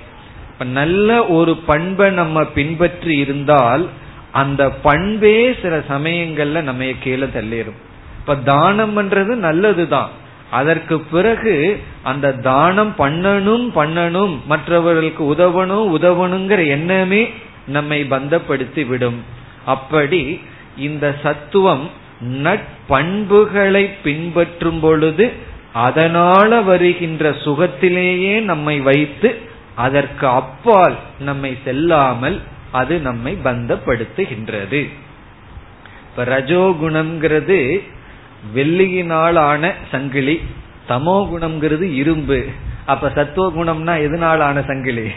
இப்ப 0.51 0.65
நல்ல 0.65 1.25
ஒரு 1.25 1.55
பண்பை 1.55 2.09
நம்ம 2.09 2.43
பின்பற்றி 2.45 3.17
இருந்தால் 3.17 3.87
அந்த 4.31 4.69
பண்பே 4.83 5.55
சில 5.61 5.77
சமயங்கள்ல 5.89 6.61
நம்ம 6.61 6.83
கீழே 6.99 7.25
தள்ளிடும் 7.25 7.77
இப்ப 8.19 8.35
தானம் 8.35 8.97
பண்றது 8.97 9.33
நல்லதுதான். 9.35 10.09
அதற்கு 10.51 10.99
பிறகு 10.99 11.81
அந்த 12.03 12.33
தானம் 12.33 12.93
பண்ணணும் 12.97 13.65
பண்ணணும் 13.75 14.37
மற்றவர்களுக்கு 14.45 15.23
உதவணும் 15.33 15.85
உதவணுங்கிற 15.97 16.67
எண்ணமே 16.67 17.29
நம்மை 17.67 18.03
பந்தப்படுத்தி 18.09 18.87
விடும். 18.87 19.23
அப்படி 19.65 20.41
இந்த 20.77 21.15
சத்துவம் 21.23 21.89
நட்பண்புகளை 22.43 23.89
பின்பற்றும் 24.03 24.79
பொழுது 24.79 25.33
அதனால 25.73 26.61
வருகின்ற 26.61 27.29
சுகத்திலேயே 27.29 28.41
நம்மை 28.41 28.79
வைத்து 28.79 29.41
அதற்கு 29.75 30.27
அப்பால் 30.27 30.95
நம்மை 31.19 31.57
செல்லாமல் 31.63 32.41
அது 32.71 32.99
நம்மை 32.99 33.37
பந்தப்படுத்துகின்றது. 33.43 34.89
இப்ப 36.09 36.23
ரஜோகுணம்ங்கிறது 36.23 37.81
வெள்ளியினால் 38.55 39.39
ஆன 39.39 39.73
சங்கிலி 39.91 40.41
தமோ 40.89 41.27
குணம்ங்கிறது 41.31 41.81
இரும்பு. 41.81 42.45
அப்ப 42.85 43.11
சத்துவ 43.15 43.63
குணம்னா 43.63 44.03
எதனால் 44.03 44.41
ஆன 44.41 44.61
சங்கிலி? 44.61 45.11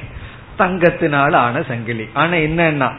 தங்கத்தினால் 0.59 1.33
ஆன 1.33 1.63
சங்கிலி. 1.63 2.09
ஆனா 2.13 2.33
என்னன்னா 2.33 2.93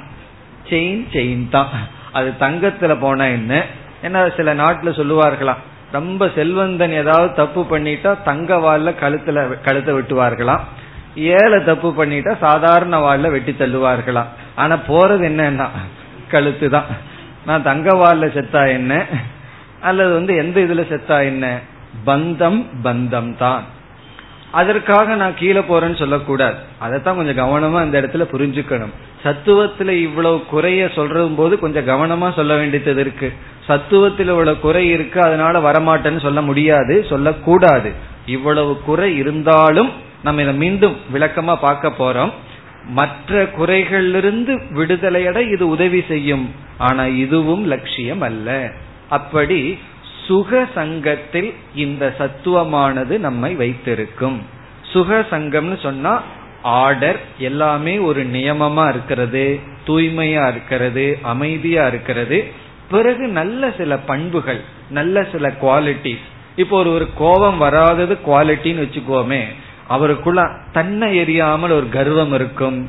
செயின் 0.70 1.06
செயின் 1.12 1.50
தான். 1.50 1.70
அது 2.12 2.34
தங்கத்துல 2.40 2.96
போனா 3.00 3.26
என்ன? 3.26 3.66
ஏன்னா 4.04 4.36
சில 4.36 4.56
நாட்டுல 4.56 4.90
சொல்லுவார்களாம் 4.90 5.58
ரொம்ப 5.91 6.27
செல்வந்தன் 6.36 6.91
ஏதாவது 6.91 7.34
தப்பு 7.34 7.62
பண்ணிட்டா 7.62 8.23
தங்க 8.23 8.56
வால்ல 8.56 8.89
கழுத்துல 9.01 9.62
கழுத்தை 9.62 9.93
வெட்டுவார்களாம். 9.93 10.60
ஏழை 11.15 11.63
தப்பு 11.63 11.89
பண்ணிட்டா 11.89 12.38
சாதாரண 12.38 12.97
வால்ல 12.97 13.32
வெட்டி 13.32 13.51
தள்ளுவார்களாம். 13.51 14.30
ஆனா 14.56 14.75
போறது 14.88 15.25
என்னன்னா 15.32 15.67
கழுத்து 16.30 16.69
தான். 16.69 16.86
நான் 17.45 17.63
தங்க 17.63 17.93
வால்ல 17.93 18.25
செத்தா 18.38 18.67
என்ன? 18.67 19.06
அல்லது 19.82 20.13
வந்து 20.13 20.36
எந்த 20.36 20.62
இதுல 20.62 20.84
செத்தா 20.88 21.23
என்ன? 21.23 21.60
பந்தம் 22.06 22.65
பந்தம் 22.84 23.38
தான். 23.38 23.63
அதற்காக 24.52 25.16
நான் 25.16 25.36
கீழே 25.36 25.60
போறேன்னு 25.60 25.96
சொல்லக்கூடாது. 25.96 26.56
அதைத்தான் 26.78 27.16
கொஞ்சம் 27.16 27.48
கவனமா 27.48 27.78
அந்த 27.78 28.02
இடத்துல 28.02 28.28
புரிஞ்சுக்கணும். 28.32 28.94
சத்துவத்துல 29.24 29.90
இவ்வளவு 29.90 30.46
குறைய 30.46 30.86
சொல்றதும் 30.86 31.36
போது 31.36 31.60
கொஞ்சம் 31.60 31.88
கவனமா 31.88 32.34
சொல்ல 32.34 32.56
வேண்டியது 32.56 33.02
இருக்கு. 33.02 33.34
சத்துவத்தில் 33.68 34.30
இவ்வளவு 34.30 34.60
குறை 34.60 34.90
இருக்கு 34.90 35.22
அதனால 35.22 35.60
வரமாட்டேன்னு 35.60 36.20
சொல்ல 36.20 36.42
முடியாது 36.42 37.06
சொல்லக்கூடாது. 37.10 37.92
இவ்வளவு 38.26 38.80
குறை 38.80 39.18
இருந்தாலும் 39.18 39.92
நம்ம 40.24 40.42
இதை 40.42 40.54
மீண்டும் 40.54 40.96
விளக்கமா 41.14 41.56
பார்க்க 41.56 41.94
போறோம். 42.00 42.32
மற்ற 42.88 43.44
குறைகளிலிருந்து 43.44 44.62
விடுதலையட 44.74 45.52
இது 45.52 45.68
உதவி 45.68 46.04
செய்யும். 46.08 46.56
ஆனா 46.78 47.06
இதுவும் 47.06 47.66
லட்சியம் 47.66 48.22
அல்ல. 48.22 48.72
அப்படி 49.10 49.80
சுக 50.32 50.67
சங்கத்தில் 50.76 51.54
இந்த 51.76 52.04
சத்துவமானது 52.20 53.15
நம்மை 53.17 53.56
வைத்திருக்கும். 53.56 54.38
சுக 54.82 55.26
சங்கம்னு 55.30 55.78
சொன்னா 55.82 56.13
ஆர்டர் 56.62 57.20
எல்லாமே 57.38 57.98
ஒரு 57.98 58.22
நியமமா 58.26 58.89
இருக்கிறது 58.89 59.60
தூய்மையா 59.88 60.44
இருக்கிறது 60.48 61.06
அமைதியா 61.22 61.88
இருக்கிறது. 61.88 62.38
பிறகு 62.89 63.28
நல்ல 63.28 63.72
சில 63.78 63.98
பண்புகள் 63.98 64.62
நல்ல 64.89 65.24
சில 65.32 65.48
குவாலிட்டிஸ் 65.62 66.28
இப்போ 66.56 66.78
ஒரு 66.78 66.94
ஒரு 66.94 67.08
கோபம் 67.17 67.58
வராதது 67.58 68.17
குவாலிட்டின்னு 68.28 68.84
வச்சுக்கோமே 68.86 69.41
அவருக்குள்ள 69.88 70.41
தன்னை 70.72 71.10
எரியாமல் 71.24 71.76
ஒரு 71.80 71.89
கர்வம் 71.89 72.34
இருக்கும். 72.34 72.80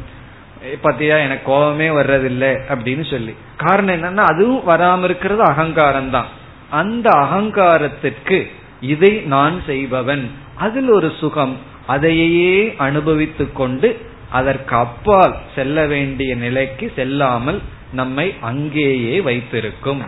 பத்தியா 0.84 1.16
எனக்கு 1.26 1.46
கோபமே 1.52 1.88
வர்றதில்லை 1.88 2.52
அப்படின்னு 2.74 3.10
சொல்லி. 3.10 3.34
காரணம் 3.56 3.96
என்னன்னா 3.96 4.24
அதுவும் 4.32 4.68
வராம 4.68 5.04
இருக்கிறது 5.04 5.42
அகங்காரம் 5.42 6.10
தான் 6.10 6.30
அந்த 6.72 7.10
அகங்காரத்திற்கு 7.10 8.38
இதை 8.80 9.10
நான் 9.10 9.62
செய்பவன். 9.66 10.24
அதில் 10.56 10.90
ஒரு 10.90 11.12
சுகம். 11.20 11.56
அதையே 11.86 12.74
அனுபவித்துக் 12.78 13.56
கொண்டு 13.56 13.88
அதற்கு 14.30 14.76
அப்பால் 14.76 15.34
செல்ல 15.54 15.86
வேண்டிய 15.86 16.34
நிலைக்கு 16.34 16.92
செல்லாமல் 16.96 17.60
நம்மை 17.92 18.34
அங்கேயே 18.40 19.20
வைத்திருக்கும். 19.20 20.02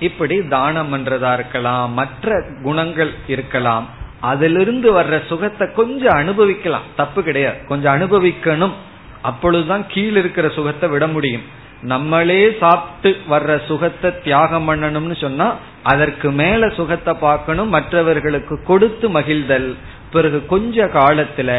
இப்படி 0.00 0.36
தானம் 0.48 0.92
பண்றதா 0.94 1.32
இருக்கலாம் 1.32 1.92
மற்ற 1.92 2.44
குணங்கள் 2.62 3.12
இருக்கலாம் 3.26 3.86
அதிலிருந்து 4.20 4.88
வர்ற 4.92 5.26
சுகத்தை 5.26 5.72
கொஞ்சம் 5.72 6.16
அனுபவிக்கலாம். 6.16 6.88
தப்பு 6.96 7.22
கிடையாது. 7.22 7.66
கொஞ்சம் 7.66 7.94
அனுபவிக்கணும். 7.94 8.74
அப்பொழுதுதான் 9.22 9.84
கீழ் 9.88 10.16
இருக்கிற 10.16 10.48
சுகத்தை 10.48 10.88
விட 10.88 11.06
முடியும். 11.06 11.42
நம்மளே 11.92 12.42
சாப்பிட்டு 12.60 13.10
வர்ற 13.32 13.54
சுகத்தை 13.66 14.10
தியாகம் 14.24 14.66
பண்ணணும்னு 14.68 15.16
சொன்னா 15.20 15.46
அதற்கு 15.82 16.28
மேல 16.40 16.68
சுகத்தை 16.78 17.12
பார்க்கணும் 17.26 17.72
மற்றவர்களுக்கு 17.76 18.54
கொடுத்து 18.62 19.06
மகிழ்தல். 19.08 19.70
பிறகு 20.12 20.38
கொஞ்ச 20.46 20.86
காலத்துல 20.98 21.50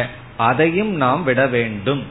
அதையும் 0.48 0.92
நாம் 1.02 1.22
விட 1.24 1.40
வேண்டும். 1.46 2.02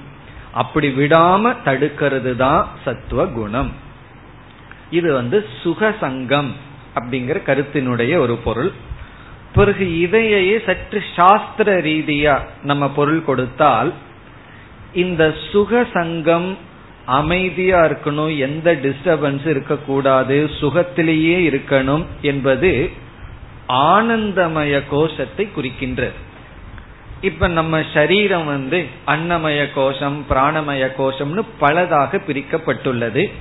அப்படி 0.62 0.90
விடாம 1.00 1.54
தடுக்கிறது 1.66 2.34
தான் 2.36 2.62
சத்துவ 2.84 3.26
குணம் 3.38 3.72
இது 4.90 5.10
வந்து 5.14 5.38
சுக 5.62 5.92
சங்கம் 6.04 6.52
அப்படிங்கிற 6.98 7.38
கருத்தினுடைய 7.50 8.14
ஒரு 8.18 8.36
பொருள். 8.46 8.72
பிறகு 9.56 9.86
இதையே 10.00 10.56
சற்று 10.66 11.00
சாஸ்திர 11.16 11.68
ரீதியா 11.88 12.36
நம்ம 12.64 12.84
பொருள் 13.00 13.22
கொடுத்தால் 13.24 13.92
இந்த 15.04 15.24
சுக 15.52 15.82
சங்கம் 15.94 16.50
அமைதியா 17.06 17.80
இருக்கணும் 17.80 18.38
எந்த 18.38 18.74
டிஸ்டர்பன்ஸ் 18.74 19.48
இருக்கக்கூடாது 19.48 20.50
சுகத்திலேயே 20.60 21.38
இருக்கணும் 21.50 22.06
என்பது 22.22 22.92
ஆனந்தமய 23.70 24.84
கோஷத்தை 24.90 25.50
குறிக்கின்றது. 25.56 26.14
இப்ப 27.22 27.48
நம்ம 27.48 27.82
சரீரம் 27.94 28.46
வந்து 28.46 28.86
அன்னமய 29.08 29.68
கோஷம் 29.74 30.26
பிராணமய 30.30 30.88
கோஷம்னு 30.98 31.44
பலதாக 31.62 32.22
பிரிக்கப்பட்டுள்ளது. 32.28 33.32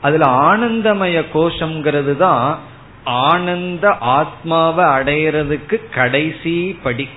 அதுல 0.00 0.26
ஆனந்தமய 0.26 1.24
கோஷம்ங்கிறது 1.34 2.16
தான் 2.16 2.58
ஆனந்த 3.04 3.96
ஆத்மாவை 3.98 4.84
அடையிறதுக்கு 4.84 5.80
கடைசி 5.94 6.78
படி. 6.82 7.08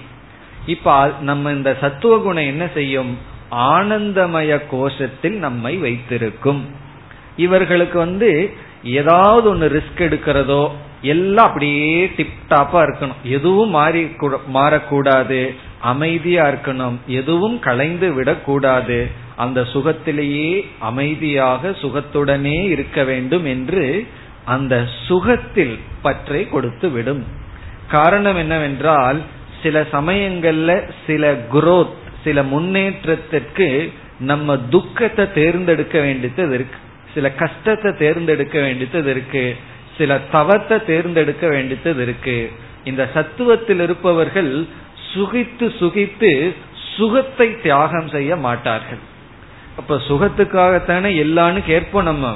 இப்ப 0.65 1.13
நம்ம 1.21 1.51
இந்த 1.51 1.77
சத்துவ 1.81 2.17
குணம் 2.17 2.45
என்ன 2.45 2.67
செய்யும்? 2.73 3.33
ஆனந்தமய 3.51 4.61
கோஷத்தில் 4.71 5.37
நம்மை 5.37 5.77
வைத்திருக்கும். 5.77 6.65
இவர்களுக்கு 7.37 7.97
வந்து 7.97 8.53
ஏதாவது 8.83 9.49
ஒன்று 9.49 9.83
ரிஸ்க் 9.83 10.01
எடுக்கிறதோ 10.01 10.71
எல்லாம் 11.01 11.47
அப்படியே 11.47 12.05
டிப்டாப்பா 12.05 12.73
இருக்கணும். 12.73 13.13
எதுவும் 13.23 13.69
மாறி 13.69 14.03
மாறக்கூடாது. 14.53 15.55
அமைதியா 15.81 16.45
இருக்கணும். 16.45 16.95
எதுவும் 17.07 17.59
கலைந்து 17.59 18.13
விடக்கூடாது. 18.13 19.11
அந்த 19.35 19.61
சுகத்திலேயே 19.61 20.67
அமைதியாக 20.79 21.69
சுகத்துடனே 21.69 22.63
இருக்க 22.63 23.03
வேண்டும் 23.03 23.45
என்று 23.45 24.07
அந்த 24.45 24.85
சுகத்தில் 25.07 25.79
பற்றை 26.01 26.49
கொடுத்து 26.49 26.89
விடும். 26.89 27.23
காரணம் 27.91 28.35
என்னவென்றால் 28.35 29.21
சில 29.63 29.81
சமயங்கள்ல 29.81 30.89
சில 31.07 31.33
குரோத் 31.53 32.03
சில 32.25 32.43
முன்னேற்றத்திற்கு 32.43 33.69
நம்ம 34.19 34.57
துக்கத்தை 34.57 35.25
தேர்ந்தெடுக்க 35.33 35.99
வேண்டியது 35.99 36.53
இருக்கு. 36.53 36.79
சில 37.13 37.31
கஷ்டத்தை 37.31 37.91
தேர்ந்தெடுக்க 37.97 38.59
வேண்டியது 38.59 39.09
இருக்கு. 39.09 39.45
சில 39.97 40.19
தவத்தை 40.31 40.77
தேர்ந்தெடுக்க 40.85 41.47
வேண்டியது 41.47 42.01
இருக்கு. 42.01 42.37
இந்த 42.83 43.03
சத்துவத்தில் 43.13 43.81
இருப்பவர்கள் 43.81 44.51
சுகித்து 45.11 45.67
சுகித்து 45.81 46.31
சுகத்தை 46.97 47.47
தியாகம் 47.61 48.09
செய்ய 48.09 48.35
மாட்டார்கள். 48.35 49.03
அப்ப 49.77 49.95
சுகத்துக்காகத்தானே 50.09 51.11
எல்லான்னு 51.23 51.61
கேட்போம் 51.65 52.03
நம்ம. 52.03 52.35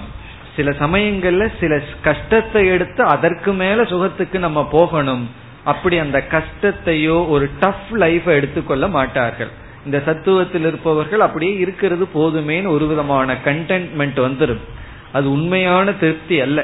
சில 0.56 0.71
சமயங்கள்ல 0.80 1.43
சில 1.60 1.73
கஷ்டத்தை 2.02 2.67
எடுத்து 2.67 3.04
அதற்கு 3.04 3.54
மேல 3.54 3.84
சுகத்துக்கு 3.84 4.38
நம்ம 4.39 4.67
போகணும். 4.71 5.23
அப்படி 5.63 5.97
அந்த 5.97 6.19
கஷ்டத்தையோ 6.32 7.17
ஒரு 7.30 7.45
டஃப் 7.60 7.89
லைஃப 7.93 8.25
எடுத்துக்கொள்ள 8.34 8.88
மாட்டார்கள். 8.88 9.52
இந்த 9.86 9.98
சத்துவத்தில் 10.08 10.68
இருப்பவர்கள் 10.70 11.26
அப்படியே 11.28 11.54
இருக்கிறது 11.63 12.06
போதுமேன்னு 12.15 12.74
ஒரு 12.76 12.86
விதமான 12.92 13.38
கண்டென்ட்மெண்ட் 13.46 14.20
வந்துடும் 14.28 14.63
அது 15.18 15.28
உண்மையான 15.36 15.94
திருப்தி 16.02 16.38
அல்ல. 16.46 16.60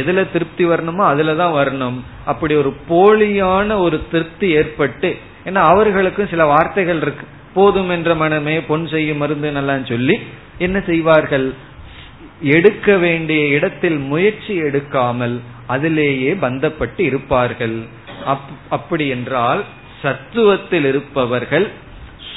எதுல 0.00 0.18
திருப்தி 0.34 0.64
வரணுமோ 0.66 1.02
அதுலதான் 1.12 1.54
வரணும். 1.60 1.98
அப்படி 2.30 2.54
ஒரு 2.62 2.70
போலியான 2.90 3.76
ஒரு 3.86 3.96
திருப்தி 4.12 4.48
ஏற்பட்டு 4.60 5.10
ஏன்னா 5.48 5.62
அவர்களுக்கும் 5.72 6.30
சில 6.32 6.44
வார்த்தைகள் 6.52 7.00
இருக்கு. 7.04 7.26
போதும் 7.54 7.90
என்ற 7.96 8.10
மனமே 8.22 8.56
பொன் 8.70 8.86
செய்யும் 8.92 9.20
மருந்து 9.22 9.50
நல்லா 9.58 9.74
சொல்லி 9.90 10.16
என்ன 10.66 10.78
செய்வார்கள்? 10.86 11.46
எடுக்க 12.54 12.96
வேண்டிய 13.04 13.42
இடத்தில் 13.56 13.98
முயற்சி 14.12 14.54
எடுக்காமல் 14.68 15.36
அதிலேயே 15.74 16.32
பந்தப்பட்டு 16.44 17.02
இருப்பார்கள். 17.10 17.76
அப்படி 18.76 19.06
என்றால் 19.16 19.62
சத்துவத்தில் 20.02 20.86
இருப்பவர்கள் 20.90 21.66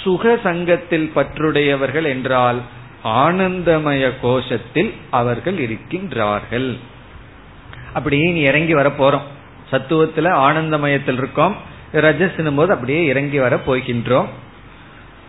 சுக 0.08 0.40
சங்கத்தில் 0.44 1.12
பற்றுடையவர்கள் 1.16 2.06
என்றால் 2.08 2.60
ஆனந்தமய 3.04 4.10
கோஷத்தில் 4.24 4.92
அவர்கள் 5.10 5.58
இருக்கின்றார்கள். 5.66 6.70
அப்படியே 7.94 8.32
நீ 8.32 8.40
இறங்கி 8.40 8.74
வர 8.74 8.90
போறோம். 8.90 9.26
சத்துவத்துல 9.72 10.28
ஆனந்தமயத்தில் 10.48 11.18
இருக்கோம். 11.18 11.56
ரஜசினும் 11.94 12.56
போது 12.56 12.74
அப்படியே 12.74 13.06
இறங்கி 13.06 13.40
வர 13.40 13.56
போகின்றோம். 13.56 14.30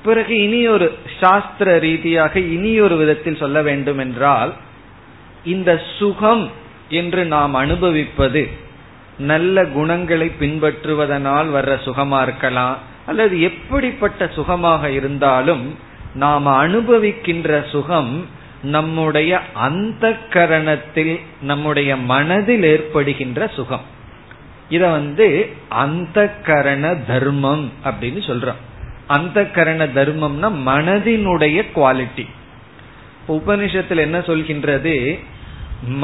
பிறகு 0.02 0.42
இனி 0.42 0.68
ஒரு 0.68 0.86
சாஸ்திர 1.20 1.78
ரீதியாக 1.78 2.38
இனி 2.38 2.80
ஒரு 2.80 2.96
விதத்தில் 2.96 3.36
சொல்ல 3.36 3.62
வேண்டும் 3.62 3.98
என்றால் 3.98 4.54
இந்த 5.44 5.70
சுகம் 5.98 6.50
என்று 6.88 7.24
நாம் 7.24 7.54
அனுபவிப்பது 7.54 8.48
நல்ல 9.18 9.64
குணங்களை 9.64 10.32
பின்பற்றுவதனால் 10.40 11.48
வர்ற 11.56 11.72
சுகமா 11.86 12.22
இருக்கலாம் 12.22 12.76
அல்லது 13.08 13.34
எப்படிப்பட்ட 13.40 14.28
சுகமாக 14.28 14.90
இருந்தாலும் 14.90 15.64
நாம் 16.14 16.46
அனுபவிக்கின்ற 16.46 17.48
சுகம் 17.70 18.12
நம்முடைய 18.62 19.32
அந்த 19.54 20.16
கரணத்தில் 20.30 21.14
நம்முடைய 21.42 21.90
மனதில் 21.96 22.64
ஏற்படுகின்ற 22.64 23.40
சுகம். 23.48 23.86
இத 24.68 24.88
வந்து 24.88 25.28
அந்த 25.82 26.18
கரண 26.46 26.84
தர்மம் 27.10 27.66
அப்படின்னு 27.84 28.22
சொல்றோம். 28.30 28.62
அந்த 29.06 29.38
கரண 29.50 29.86
தர்மம்னா 29.86 30.48
மனதினுடைய 30.70 31.58
குவாலிட்டி 31.74 32.26
உபனிஷத்தில் 33.28 34.04
என்ன 34.06 34.18
சொல்கின்றது? 34.18 34.96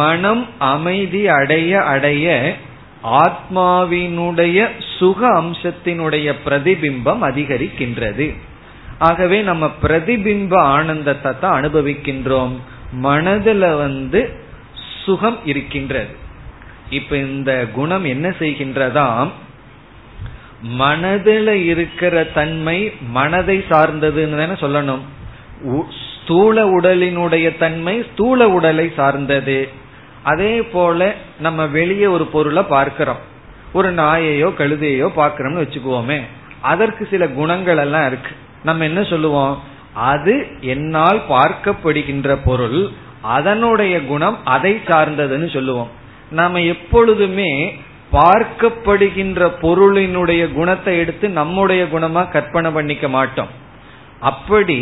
மனம் 0.01 0.45
அமைதி 0.59 1.23
அடைய 1.29 1.83
அடைய 1.83 2.27
ஆத்மாவினுடைய 3.05 4.69
சுக 4.99 5.29
அம்சத்தினுடைய 5.29 6.35
பிரதிபிம்பம் 6.47 7.23
அதிகரிக்கின்றது. 7.23 8.35
ஆகவே 8.99 9.41
நம்ம 9.41 9.71
பிரதிபிம்ப 9.83 10.55
ஆனந்தத்தை 10.55 11.33
தான் 11.41 11.65
அனுபவிக்கின்றோம். 11.65 12.57
மனதுல 13.03 13.77
வந்து 13.77 14.31
சுகம் 15.05 15.39
இருக்கின்றது. 15.45 16.17
இப்ப 16.91 17.17
இந்த 17.17 17.67
குணம் 17.73 18.05
என்ன 18.05 18.29
செய்கின்றதாம்? 18.29 19.31
மனதில் 20.63 21.65
இருக்கிற 21.65 22.25
தன்மை 22.25 22.93
மனதை 23.11 23.65
சார்ந்ததுன்னு 23.69 24.59
தானே 24.59 24.81
சொல்லணும். 24.85 25.01
ஸ்தூல 26.23 26.81
உடலினுடைய 26.81 27.59
தன்மை 27.59 28.05
ஸ்தூல 28.13 28.49
உடலை 28.49 28.93
சார்ந்தது. 28.97 29.69
அதே 30.25 30.53
போல 30.63 31.15
நம்ம 31.41 31.67
வெளியே 31.67 32.07
ஒரு 32.07 32.27
பொருளை 32.35 32.63
பார்க்கிறோம். 32.63 33.23
ஒரு 33.73 33.91
நாயையோ 33.95 34.49
கழுதையோ 34.59 35.09
பார்க்கிறோம்னு 35.17 35.63
வச்சுக்குவோமே. 35.63 36.19
அதற்கு 36.61 37.03
சில 37.11 37.29
குணங்கள் 37.29 37.77
எல்லாம் 37.77 38.07
இருக்கு. 38.07 38.33
நம்ம 38.63 38.85
என்ன 38.85 39.03
சொல்லுவோம்? 39.03 39.55
அது 39.95 40.35
என்னால் 40.61 41.21
பார்க்கப்படுகின்ற 41.29 42.39
பொருள் 42.45 42.79
அதனுடைய 43.23 43.95
குணம் 44.05 44.39
அதை 44.45 44.73
சார்ந்ததுன்னு 44.87 45.49
சொல்லுவோம். 45.53 45.91
நாம 46.31 46.61
எப்பொழுதுமே 46.61 47.51
பார்க்கப்படுகின்ற 48.13 49.43
பொருளினுடைய 49.63 50.43
குணத்தை 50.53 50.99
எடுத்து 50.99 51.29
நம்முடைய 51.29 51.83
குணமா 51.93 52.23
கற்பனை 52.29 52.71
பண்ணிக்க 52.71 53.09
மாட்டோம். 53.09 53.53
அப்படி 54.21 54.79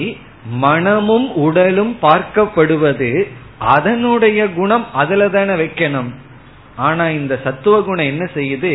மனமும் 0.65 1.29
உடலும் 1.35 1.99
பார்க்கப்படுவது 2.03 3.11
அதனுடைய 3.75 4.41
குணம் 4.59 4.87
அதுல 4.93 5.29
தானே 5.29 5.55
வைக்கணும். 5.63 6.11
ஆனா 6.77 7.05
இந்த 7.09 7.35
சத்துவ 7.45 7.77
குணம் 7.81 8.11
என்ன 8.13 8.25
செய்யுது? 8.35 8.73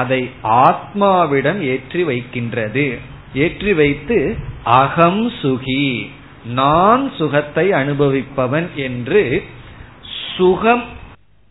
அதை 0.00 0.20
ஆத்மாவிடம் 0.42 1.60
ஏற்றி 1.72 2.02
வைக்கின்றது. 2.02 2.86
ஏற்றி 3.34 3.72
வைத்து 3.72 4.18
அகம் 4.80 5.24
சுகி 5.42 5.84
நான் 6.54 7.04
சுகத்தை 7.18 7.66
அனுபவிப்பவன் 7.72 8.68
என்று 8.86 9.22
சுகம் 10.36 10.84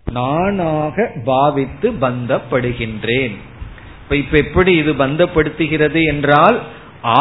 நானாக 0.06 0.98
பாவித்து 1.26 1.88
பந்தப்படுகின்றேன். 2.02 3.36
இப்ப 4.02 4.16
இப்ப 4.16 4.38
எப்படி 4.38 4.72
இது 4.76 4.92
பந்தப்படுத்துகிறது 4.94 6.02
என்றால் 6.06 6.58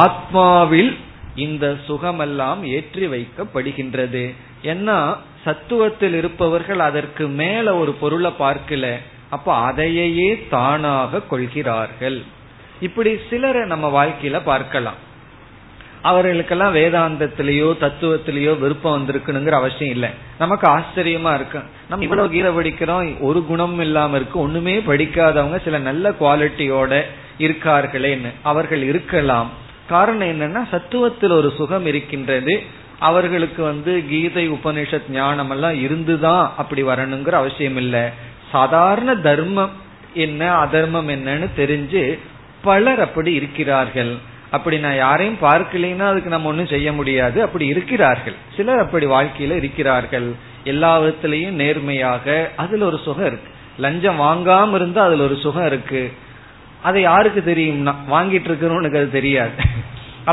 ஆத்மாவில் 0.02 0.92
இந்த 1.34 1.66
சுகமெல்லாம் 1.88 2.60
ஏற்றி 2.76 3.06
வைக்கப்படுகின்றது. 3.06 4.24
ஏன்னா 4.62 4.98
சத்துவத்தில் 5.44 6.14
இருப்பவர்கள் 6.14 6.78
அதற்கு 6.78 7.28
மேல 7.28 7.76
ஒரு 7.76 7.92
பொருளை 7.92 8.32
பார்க்கல 8.38 8.96
அப்ப 9.28 9.54
அதையே 9.54 10.46
தானாக 10.50 11.20
கொள்கிறார்கள். 11.20 12.22
இப்படி 12.80 13.18
சிலரை 13.30 13.62
நம்ம 13.66 13.86
வாழ்க்கையில 13.88 14.40
பார்க்கலாம். 14.44 15.06
அவர்களுக்கெல்லாம் 16.02 16.74
வேதாந்தத்திலேயோ 16.74 17.70
தத்துவத்திலேயோ 17.80 18.58
விருப்பம் 18.58 18.96
வந்திருக்கணுங்கிற 18.96 19.50
அவசியம் 19.50 19.92
இல்லை. 19.92 20.10
நமக்கு 20.38 20.66
ஆச்சரியமா 20.68 21.34
இருக்கு. 21.34 21.60
நம்ம 21.88 22.04
இவ்வளவு 22.04 22.30
கீரை 22.30 22.56
படிக்கிறோம் 22.56 23.20
ஒரு 23.20 23.44
குணம் 23.44 23.80
இல்லாம 23.80 24.16
இருக்கு 24.16 24.38
ஒண்ணுமே 24.38 24.78
படிக்காதவங்க 24.78 25.62
சில 25.64 25.78
நல்ல 25.78 26.10
குவாலிட்டியோட 26.10 27.02
இருக்கார்களேன்னு 27.38 28.30
அவர்கள் 28.42 28.82
இருக்கலாம். 28.82 29.50
காரணம் 29.88 30.28
என்னன்னா 30.28 30.62
சத்துவத்தில் 30.74 31.30
ஒரு 31.30 31.52
சுகம் 31.56 31.86
இருக்கின்றது 31.86 32.62
அவர்களுக்கு 32.98 33.62
வந்து 33.62 34.04
கீதை 34.08 34.50
உபனிஷத் 34.50 35.10
ஞானம் 35.10 35.50
எல்லாம் 35.50 35.80
இருந்துதான் 35.80 36.54
அப்படி 36.56 36.82
வரணுங்கிற 36.82 37.30
அவசியம் 37.30 37.76
இல்லை. 37.76 38.00
சாதாரண 38.50 39.16
தர்மம் 39.16 39.70
என்ன 40.14 40.52
அதர்மம் 40.52 41.08
என்னன்னு 41.08 41.48
தெரிஞ்சு 41.56 42.18
பலர் 42.62 43.00
அப்படி 43.00 43.32
இருக்கிறார்கள். 43.32 44.16
அப்படி 44.50 44.78
நான் 44.78 44.94
யாரையும் 44.94 45.38
பார்க்கலைன்னா 45.42 46.06
அதுக்கு 46.06 46.30
நம்ம 46.30 46.48
ஒன்றும் 46.48 46.66
செய்ய 46.66 46.92
முடியாது. 46.92 47.42
அப்படி 47.42 47.66
இருக்கிறார்கள். 47.66 48.34
சிலர் 48.56 48.78
அப்படி 48.78 49.06
வாழ்க்கையில 49.06 49.56
இருக்கிறார்கள். 49.56 50.32
எல்லா 50.64 51.00
விதத்திலையும் 51.00 51.50
நேர்மையாக 51.50 52.50
அதுல 52.56 52.84
ஒரு 52.84 52.98
சுகம் 52.98 53.26
இருக்கு. 53.26 53.50
லஞ்சம் 53.78 54.20
வாங்காம 54.20 54.74
இருந்தா 54.74 55.04
அதுல 55.04 55.22
ஒரு 55.22 55.36
சுகம் 55.36 55.66
இருக்கு. 55.66 56.12
அதை 56.82 57.02
யாருக்கு 57.02 57.54
தெரியும்னா 57.54 57.94
வாங்கிட்டு 58.10 58.48
இருக்கிறவனுக்கு 58.48 58.96
அது 58.96 59.10
தெரியாது. 59.10 59.52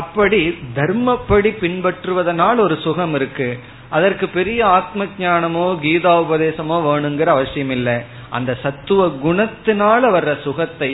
அப்படி 0.00 0.40
தர்மப்படி 0.78 1.50
பின்பற்றுவதனால் 1.62 2.58
ஒரு 2.66 2.76
சுகம் 2.84 3.14
இருக்கு. 3.18 3.48
அதற்கு 3.96 4.26
பெரிய 4.36 4.60
ஆத்ம 4.76 5.06
ஜானமோ 5.18 5.66
கீதா 5.84 6.14
உபதேசமோ 6.24 6.76
வேணுங்கிற 6.86 7.28
அவசியம் 7.36 7.72
இல்லை. 7.76 7.96
அந்த 8.36 8.50
சத்துவ 8.64 9.06
குணத்தினால 9.24 10.10
வர்ற 10.16 10.32
சுகத்தை 10.46 10.90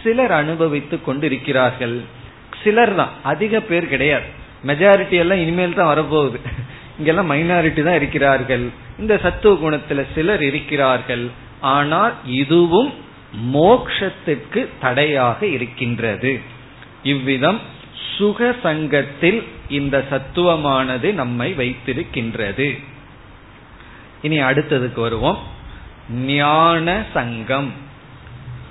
சிலர் 0.00 0.34
அனுபவித்துக் 0.42 1.06
கொண்டிருக்கிறார்கள். 1.06 1.96
சிலர் 2.62 2.94
தான் 3.00 3.14
அதிக 3.32 3.60
பேர் 3.70 3.92
கிடையாது. 3.92 4.28
மெஜாரிட்டி 4.68 5.16
எல்லாம் 5.22 5.42
இனிமேல் 5.44 5.78
தான் 5.80 5.92
வரப்போகுது. 5.92 6.38
இங்கெல்லாம் 6.98 7.30
மைனாரிட்டி 7.32 7.82
தான் 7.88 7.98
இருக்கிறார்கள். 8.00 8.64
இந்த 9.00 9.14
சத்துவ 9.24 9.54
குணத்துல 9.64 10.02
சிலர் 10.14 10.42
இருக்கிறார்கள். 10.50 11.24
ஆனால் 11.76 12.14
இதுவும் 12.42 12.90
மோக்ஷத்திற்கு 13.56 14.60
தடையாக 14.84 15.38
இருக்கின்றது. 15.56 16.32
இவ்விதம் 17.12 17.58
சுக 18.16 18.54
சங்கத்தில் 18.62 19.44
இந்த 19.68 20.04
சத்துவமானது 20.10 21.12
நம்மை 21.12 21.54
வைத்திருக்கின்றது. 21.58 22.82
இனி 24.22 24.42
அடுத்ததுக்கு 24.42 25.00
வருவோம். 25.00 25.38
ஞான 26.10 27.04
சங்கம். 27.12 27.72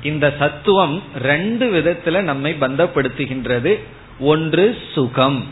இந்த 0.01 0.35
சத்துவம் 0.39 1.01
ரெண்டு 1.21 1.71
விதத்துல 1.73 2.21
நம்மை 2.21 2.55
பந்தப்படுத்துகின்றது. 2.59 3.79
ஒன்று 4.19 4.77
சுகம். 4.93 5.45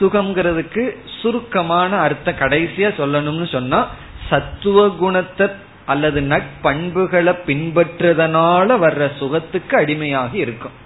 சுகம்ங்கிறதுக்கு 0.00 0.96
சுருக்கமான 1.20 1.96
அர்த்த 1.96 2.34
கடைசியா 2.38 2.90
சொல்லணும்னு 2.98 3.48
சொன்னா 3.52 3.90
சத்துவ 4.30 4.88
குணத்தை 4.88 5.48
அல்லது 5.86 6.20
நட்பண்புகளை 6.20 7.38
பின்பற்றுறதுனால 7.46 8.78
வர்ற 8.84 9.10
சுகத்துக்கு 9.18 9.76
அடிமையாக 9.76 10.36
இருக்கும். 10.36 10.81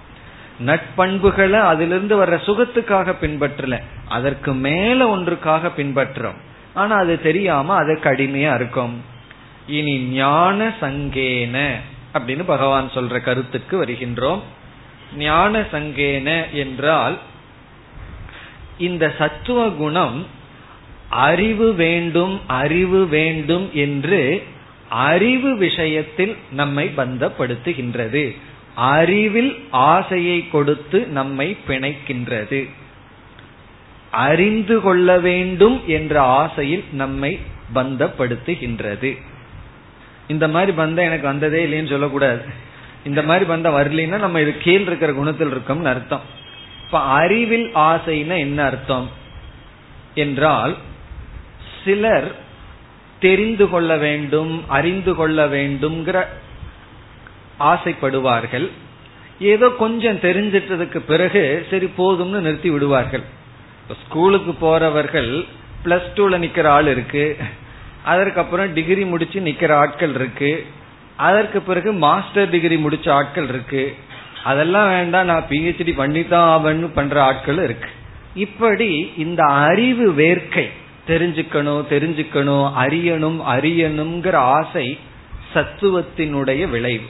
நட்பண்புகளை 0.65 1.59
அதிலிருந்து 1.61 2.25
வர்ற 2.25 2.29
சுகத்துக்காக 2.29 3.15
பின்பற்றல. 3.21 3.81
அதற்கு 4.07 4.53
மேல 4.53 5.17
ஒன்றுக்காக 5.17 5.71
பின்பற்றோம். 5.77 6.37
ஆனா 6.73 6.95
அது 6.95 7.21
தெரியாம 7.21 7.75
அதற்கு 7.75 8.09
அடிமையா 8.09 8.55
இருக்கும். 8.55 9.03
இனி 9.67 9.99
ஞான 9.99 10.73
சங்கேன 10.81 11.71
அப்படின்னு 12.13 12.43
பகவான் 12.45 12.89
சொல்ற 12.93 13.21
கருத்துக்கு 13.21 13.83
வருகின்றோம். 13.83 14.39
ஞான 15.17 15.59
சங்கேன 15.59 16.51
என்றால் 16.51 17.19
இந்த 18.77 19.15
சத்துவ 19.17 19.69
குணம் 19.69 20.25
அறிவு 21.09 21.73
வேண்டும் 21.73 22.41
அறிவு 22.47 23.07
வேண்டும் 23.07 23.69
என்று 23.73 24.43
அறிவு 24.89 25.55
விஷயத்தில் 25.55 26.37
நம்மை 26.51 26.91
பந்தப்படுத்துகின்றது. 26.97 28.37
அறிவில் 28.77 29.67
ஆசையை 29.71 30.47
கொடுத்து 30.47 31.07
நம்மை 31.07 31.57
பிணைக்கின்றது. 31.67 32.69
அறிந்து 34.11 34.81
கொள்ள 34.81 35.19
வேண்டும் 35.19 35.81
என்ற 35.87 36.21
ஆசையில் 36.21 36.83
நம்மை 36.91 37.39
பந்தப்படுத்துகின்றது. 37.75 39.17
இந்த 40.27 40.47
மாதிரி 40.47 40.77
பந்தம் 40.77 40.97
எனக்கு 40.97 41.27
வந்ததே 41.27 41.65
இல்லைன்னு 41.65 41.89
சொல்லக்கூடாது. 41.89 42.41
இந்த 43.05 43.21
மாதிரி 43.21 43.53
பந்தம் 43.53 43.75
வரலன்னா 43.75 44.19
நம்ம 44.19 44.41
இது 44.41 44.57
கீழ் 44.57 44.81
இருக்கிற 44.81 45.13
குணத்தில் 45.13 45.49
இருக்கோம்னு 45.49 45.83
அர்த்தம். 45.83 46.21
இப்ப 46.85 46.99
அறிவில் 46.99 47.71
ஆசைன்னா 47.75 48.37
என்ன 48.37 48.63
அர்த்தம்? 48.63 49.09
என்றால் 50.13 50.77
சிலர் 51.83 52.35
தெரிந்து 53.19 53.69
கொள்ள 53.69 53.97
வேண்டும் 53.97 54.63
அறிந்து 54.67 55.15
கொள்ள 55.15 55.47
வேண்டும்ங்கிற 55.47 56.25
ஆசைப்படுவார்கள். 57.59 58.69
ஏதோ 59.39 59.69
கொஞ்சம் 59.77 60.15
தெரிஞ்சிட்டதுக்கு 60.15 60.97
பிறகு 60.97 61.65
சரி 61.69 61.89
போதும்னு 61.97 62.39
நிறுத்தி 62.39 62.69
விடுவார்கள். 62.69 63.23
ஸ்கூலுக்கு 64.05 64.53
போறவர்கள் 64.61 65.45
பிளஸ் 65.85 66.09
டூல 66.15 66.37
நிக்கிற 66.43 66.67
ஆள் 66.67 66.87
இருக்கு. 66.87 67.37
அதற்கப்புறம் 68.03 68.73
டிகிரி 68.73 69.05
முடிச்சு 69.05 69.39
நிக்கிற 69.39 69.71
ஆட்கள் 69.71 70.13
இருக்கு. 70.13 70.65
அதற்கு 71.15 71.61
பிறகு 71.61 71.93
மாஸ்டர் 71.93 72.49
டிகிரி 72.49 72.75
முடிச்ச 72.75 73.09
ஆட்கள் 73.09 73.47
இருக்கு. 73.47 73.95
அதெல்லாம் 74.43 74.87
வேண்டாம் 74.87 75.25
நான் 75.25 75.47
பிஹெச்டி 75.49 75.95
பண்ணித்தான் 75.95 76.49
ஆவன்னு 76.49 76.89
பண்ற 76.93 77.23
ஆட்கள் 77.23 77.63
இருக்கு. 77.63 77.89
இப்படி 78.35 79.11
இந்த 79.17 79.43
அறிவு 79.43 80.11
வேர்க்கை 80.11 80.65
தெரிஞ்சுக்கணும் 81.07 81.83
தெரிஞ்சுக்கணும் 81.89 82.65
அறியணும் 82.83 83.39
அறியணுங்கிற 83.47 84.33
ஆசை 84.33 84.99
சத்துவத்தினுடைய 85.53 86.69
விளைவு. 86.69 87.05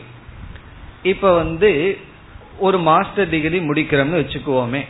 இப்ப 1.03 1.33
வந்து 1.33 1.97
ஒரு 2.59 2.79
மாஸ்டர் 2.79 3.29
டிகிரி 3.29 3.59
முடிக்கிறோம்னு 3.59 4.23
வச்சுக்குவோமே. 4.23 4.85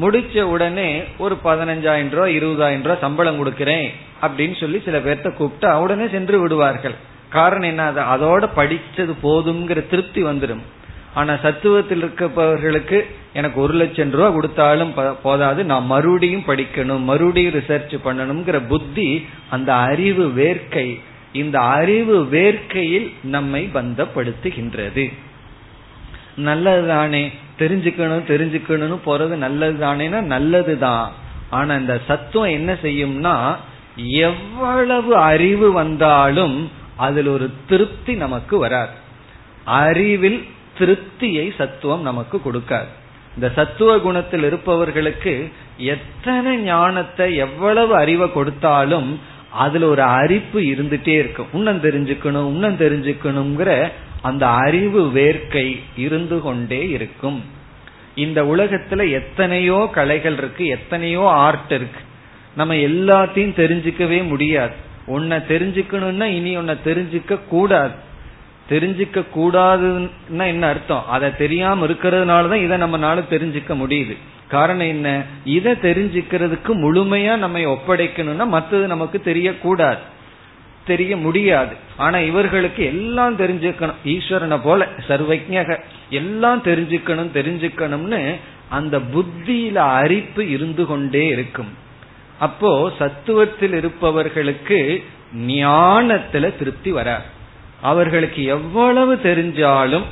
முடிச்ச 0.00 0.40
உடனே 0.40 1.04
ஒரு 1.18 1.34
பதினஞ்சாயிரம் 1.34 2.08
ரூபாய் 2.08 2.36
இருபதாயிரம் 2.38 2.82
ரூபாய் 2.82 2.98
சம்பளம் 3.00 3.38
கொடுக்கிறேன் 3.38 3.92
அப்படின்னு 4.22 4.60
சொல்லி 4.60 4.82
சில 4.84 4.98
பேர்த்த 4.98 5.30
கூப்பிட்டா 5.38 5.74
உடனே 5.74 6.08
சென்று 6.08 6.40
விடுவார்கள். 6.40 6.94
காரணம் 7.28 7.68
என்ன? 7.68 7.92
அது 7.94 8.00
அதோட 8.00 8.42
படிச்சது 8.56 9.14
போதுங்கிற 9.22 9.88
திருப்தி 9.88 10.24
வந்துடும் 10.24 10.62
ஆனா 11.14 11.32
சத்துவத்தில் 11.32 12.04
இருக்கப்பவர்களுக்கு 12.04 13.04
எனக்கு 13.32 13.60
ஒரு 13.60 13.74
லட்சம் 13.74 14.10
ரூபா 14.10 14.30
கொடுத்தாலும் 14.30 14.94
போதாது. 15.22 15.64
நான் 15.64 15.86
மறுபடியும் 15.86 16.44
படிக்கணும் 16.46 17.00
மறுபடியும் 17.00 17.52
ரிசர்ச் 17.52 17.98
பண்ணணுங்கிற 18.04 18.66
புத்தி 18.66 19.26
அந்த 19.50 19.74
அறிவு 19.74 20.32
வேர்க்கை 20.36 21.00
இந்த 21.32 21.60
அறிவு 21.60 22.28
வேர்க்கையில் 22.32 23.12
நம்மை 23.22 23.70
பந்தப்படுத்துகின்றது. 23.74 25.12
நல்லதுதானே. 26.38 27.32
தெரிஞ்சுக்கணும் 27.58 28.28
தெரிஞ்சுக்கணும்னு 28.28 28.98
போறது 29.06 29.36
நல்லதுதானேனா 29.46 30.20
நல்லதுதான். 30.20 31.12
ஆனா 31.50 31.74
இந்த 31.74 32.00
சத்துவம் 32.06 32.50
என்ன 32.50 32.76
செய்யும்னா 32.82 33.56
எவ்வளவு 33.96 35.16
அறிவு 35.16 35.72
வந்தாலும் 35.72 36.70
அதில் 36.96 37.26
ஒரு 37.26 37.50
திருப்தி 37.68 38.14
நமக்கு 38.14 38.58
வராது. 38.58 38.90
அறிவில் 39.64 40.46
திருப்தியை 40.78 41.54
சத்துவம் 41.56 42.02
நமக்கு 42.02 42.40
கொடுக்காது. 42.44 42.92
இந்த 43.34 43.52
சத்துவ 43.54 43.98
குணத்தில் 43.98 44.42
இருப்பவர்களுக்கு 44.42 45.52
எத்தனை 45.76 46.56
ஞானத்தை 46.56 47.36
எவ்வளவு 47.36 47.94
அறிவை 47.94 48.32
கொடுத்தாலும் 48.32 49.20
அதுல 49.50 49.86
ஒரு 49.86 50.02
அரிப்பு 50.02 50.60
இருந்துட்டே 50.60 51.08
இருக்கும். 51.08 51.46
உன்னம் 51.52 51.82
தெரிஞ்சுக்கணும் 51.82 52.50
உன்னம் 52.50 52.76
தெரிஞ்சுக்கணுங்கிற 52.76 53.92
அந்த 54.24 54.44
அறிவு 54.48 55.02
வேர்க்கை 55.14 55.68
இருந்து 55.96 56.40
கொண்டே 56.40 56.88
இருக்கும். 56.88 57.44
இந்த 58.14 58.42
உலகத்துல 58.42 59.10
எத்தனையோ 59.10 59.88
கலைகள் 59.92 60.36
இருக்கு 60.36 60.66
எத்தனையோ 60.66 61.22
ஆர்ட் 61.26 61.72
இருக்கு. 61.72 62.00
நம்ம 62.56 62.74
எல்லாத்தையும் 62.74 63.56
தெரிஞ்சுக்கவே 63.60 64.26
முடியாது. 64.26 64.74
உன்னை 65.06 65.38
தெரிஞ்சுக்கணும்னா 65.38 66.24
இனி 66.24 66.56
உன்னை 66.56 66.76
தெரிஞ்சுக்க 66.84 67.38
கூடாது. 67.48 67.94
தெரிஞ்சுக்க 68.70 69.24
கூடாதுன்னா 69.36 70.46
என்ன 70.46 70.68
அர்த்தம்? 70.68 71.08
அதை 71.08 71.36
தெரியாம 71.36 71.86
இருக்கிறதுனாலதான் 71.86 72.64
இதை 72.64 72.82
நம்மளால 72.82 73.22
தெரிஞ்சுக்க 73.30 73.72
முடியுது. 73.82 74.16
காரணம் 74.48 74.86
என்ன? 74.86 75.22
இதை 75.44 75.72
தெரிஞ்சுக்கிறதுக்கு 75.72 76.68
முழுமையா 76.68 77.36
நம்ம 77.36 77.58
ஒப்படைக்கணும்னா 77.58 78.46
மற்றது 78.46 78.86
நமக்கு 78.86 79.20
தெரியக்கூடாது. 79.24 79.98
தெரிய 80.86 81.16
முடியாது. 81.16 81.74
ஆனா 81.96 82.18
இவர்களுக்கு 82.18 82.84
எல்லாம் 82.84 83.38
தெரிஞ்சுக்கணும். 83.38 84.00
ஈஸ்வரனை 84.04 84.60
போல 84.62 84.88
சர்வஜக 85.08 85.80
எல்லாம் 86.10 86.62
தெரிஞ்சுக்கணும் 86.62 87.30
தெரிஞ்சுக்கணும்னு 87.34 88.34
அந்த 88.68 88.98
புத்தியில 88.98 89.74
அரிப்பு 89.74 90.50
இருந்து 90.50 90.86
கொண்டே 90.86 91.26
இருக்கும். 91.26 91.72
அப்போ 92.38 92.92
சத்துவத்தில் 92.98 93.74
இருப்பவர்களுக்கு 93.74 95.04
ஞானத்துல 95.46 96.58
திருப்தி 96.58 96.90
வராது. 96.90 97.24
அவர்களுக்கு 97.82 98.44
எவ்வளவு 98.44 99.14
தெரிஞ்சாலும் 99.14 100.02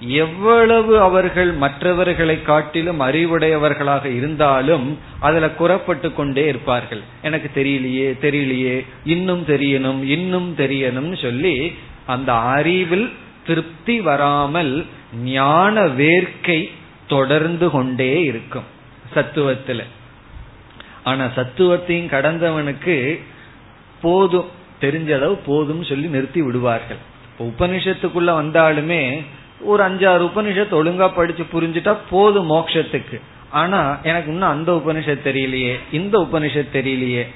எவ்வளவு 0.00 1.00
அவர்கள் 1.00 1.52
மற்றவர்களை 1.52 2.42
காட்டிலும் 2.42 3.00
அறிவுடையவர்களாக 3.00 4.04
இருந்தாலும் 4.04 4.98
அதுல 5.20 5.46
குறப்பட்டு 5.46 6.14
கொண்டே 6.14 6.48
இருப்பார்கள். 6.48 7.00
எனக்கு 7.22 7.62
தெரியலையே 7.62 8.24
தெரியலையே 8.24 8.84
இன்னும் 9.04 9.44
தெரியணும் 9.46 10.02
இன்னும் 10.02 10.54
தெரியணும்னு 10.56 11.22
சொல்லி 11.22 11.72
அந்த 12.06 12.32
அறிவில் 12.32 13.12
திருப்தி 13.46 14.00
வராமல் 14.00 14.86
ஞான 15.24 15.86
வேர்க்கை 15.86 16.70
தொடர்ந்து 17.06 17.70
கொண்டே 17.70 18.22
இருக்கும் 18.22 18.64
சத்துவத்துல. 19.14 19.82
ஆனா 21.04 21.24
சத்துவத்தையும் 21.24 22.12
கடந்தவனுக்கு 22.14 23.20
போதும் 24.02 24.48
தெரிஞ்ச 24.80 25.14
அளவு 25.14 25.36
போதும் 25.36 25.84
சொல்லி 25.84 26.06
நிறுத்தி 26.06 26.42
விடுவார்கள். 26.42 26.98
உபனிஷத்துக்குள்ள 27.38 28.30
வந்தாலுமே 28.40 29.22
ஒரு 29.60 29.84
அஞ்சாறு 29.84 30.30
உபனிஷத்து 30.30 30.70
ஒழுங்கா 30.70 31.10
படிச்சு 31.14 31.46
புரிஞ்சுட்டா 31.52 31.96
போதும் 32.10 32.50
மோக்ஷத்துக்கு 32.50 33.20
ஆனா 33.50 33.98
எனக்கு 34.02 34.32
இன்னும் 34.32 34.48
அந்த 34.48 34.72
உபனிஷத் 34.72 35.26
தெரியலையே 35.26 35.76
இந்த 35.92 36.26
உபனிஷத் 36.32 36.74
தெரியலையே. 36.74 37.26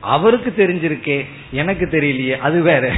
அவருக்கு 0.00 0.54
தெரிஞ்சிருக்கே 0.56 1.26
எனக்கு 1.50 1.86
தெரியலையே 1.86 2.38
அது 2.38 2.62
வேற. 2.62 2.92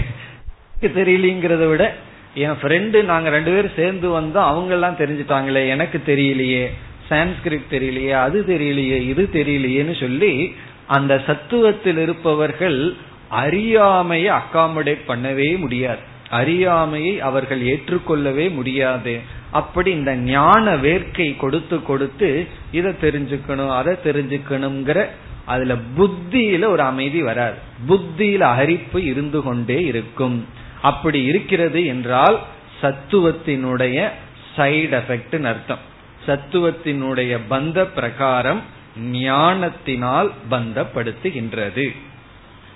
தெரியலங்கிறத 0.83 1.69
விட 1.69 1.95
என் 2.35 2.59
ஃப்ரெண்டு 2.63 3.05
நாங்க 3.05 3.29
ரெண்டு 3.29 3.51
பேரும் 3.51 3.77
சேர்ந்து 3.77 4.21
வந்தோம் 4.21 4.49
அவங்க 4.51 4.73
எல்லாம் 4.73 4.97
தெரிஞ்சுட்டாங்களே 4.97 5.69
எனக்கு 5.69 6.03
தெரியலையே 6.07 6.69
சான்ஸ்கிரிட் 7.11 7.71
தெரியலையே 7.71 8.11
அது 8.11 8.45
தெரியலையே 8.47 8.99
இது 9.09 9.29
தெரியலையேன்னு 9.33 10.01
சொல்லி 10.01 10.55
அந்த 10.87 11.23
சத்துவத்தில் 11.27 11.99
இருப்பவர்கள் 11.99 12.95
அறியாமையை 13.29 14.35
அக்காமடேட் 14.35 15.01
பண்ணவே 15.09 15.59
முடியாது. 15.59 16.17
அறியாமையை 16.31 17.21
அவர்கள் 17.21 17.63
ஏற்றுக்கொள்ளவே 17.63 18.51
முடியாது. 18.51 19.21
அப்படி 19.51 19.91
இந்த 19.91 20.15
ஞான 20.15 20.77
வேர்க்கை 20.77 21.37
கொடுத்து 21.37 21.83
கொடுத்து 21.83 22.47
இதை 22.73 22.93
தெரிஞ்சுக்கணும் 22.93 23.77
அதை 23.77 23.95
தெரிஞ்சுக்கணுங்கிற 24.05 25.07
அதுல 25.45 25.77
புத்தியில 25.97 26.65
ஒரு 26.65 26.83
அமைதி 26.83 27.23
வராது. 27.23 27.57
புத்தியில 27.89 28.39
அரிப்பு 28.39 29.05
இருந்து 29.05 29.43
கொண்டே 29.43 29.85
இருக்கும். 29.85 30.47
அப்படி 30.83 31.25
இருக்கிறது 31.25 31.87
என்றால் 31.87 32.39
சத்துவத்தினுடைய 32.83 34.09
சைடு 34.57 35.01
எஃபெக்ட் 35.01 35.45
அர்த்தம். 35.45 35.79
சத்துவத்தினுடைய 36.27 37.39
பந்த 37.51 37.85
பிரகாரம் 37.85 38.63
ஞானத்தினால் 39.01 40.33
பந்தப்படுத்துகின்றது. 40.51 41.97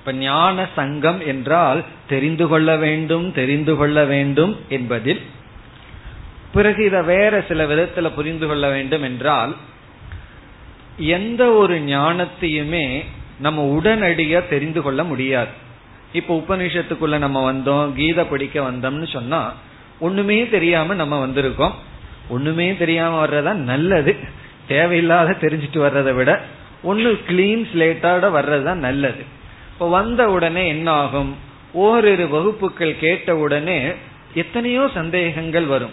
இப்ப 0.05 0.13
ஞான 0.13 0.69
சங்கம் 0.77 1.27
என்றால் 1.27 1.85
தெரிந்து 2.09 2.49
கொள்ள 2.49 2.77
வேண்டும் 2.77 3.33
தெரிந்து 3.33 3.77
கொள்ள 3.77 4.05
வேண்டும் 4.05 4.61
என்பதில். 4.69 5.21
பிறகு 6.53 6.85
இதை 6.85 7.03
வேற 7.03 7.45
சில 7.49 7.67
விதத்துல 7.67 8.11
புரிந்து 8.15 8.47
கொள்ள 8.47 8.69
வேண்டும் 8.69 9.03
என்றால் 9.03 9.57
எந்த 10.97 11.53
ஒரு 11.53 11.79
ஞானத்தையுமே 11.79 13.05
நம்ம 13.39 13.81
உடனடியா 13.81 14.49
தெரிந்து 14.49 14.83
கொள்ள 14.83 15.05
முடியாது. 15.05 15.51
இப்ப 16.13 16.45
உபநிஷத்துக்குள்ள 16.47 17.19
நம்ம 17.19 17.53
வந்தோம் 17.53 17.93
கீதை 17.93 18.25
படிக்க 18.25 18.61
வந்தோம்னு 18.61 19.13
சொன்னா 19.13 19.55
ஒண்ணுமே 19.99 20.49
தெரியாம 20.49 20.95
நம்ம 20.95 21.27
வந்திருக்கோம். 21.27 21.73
ஒண்ணுமே 22.29 22.77
தெரியாம 22.77 23.27
வர்றதா 23.27 23.53
நல்லது. 23.53 24.17
தேவையில்லாத 24.69 25.37
தெரிஞ்சிட்டு 25.41 25.79
வர்றதை 25.79 26.13
விட 26.13 26.41
ஒன்னு 26.83 27.13
கிளீன் 27.29 27.65
ஸ்லேட்டோட 27.75 28.25
வர்றதுதான் 28.39 28.85
நல்லது. 28.89 29.41
இப்ப 29.83 29.95
வந்த 29.95 30.31
உடனே 30.31 30.69
என்ன 30.69 30.91
ஆகும் 30.91 31.37
ஓரிரு 31.73 32.29
வகுப்புகள் 32.29 32.99
கேட்ட 32.99 33.37
உடனே 33.37 33.93
எத்தனையோ 34.35 34.91
சந்தேகங்கள் 34.95 35.65
வரும். 35.65 35.91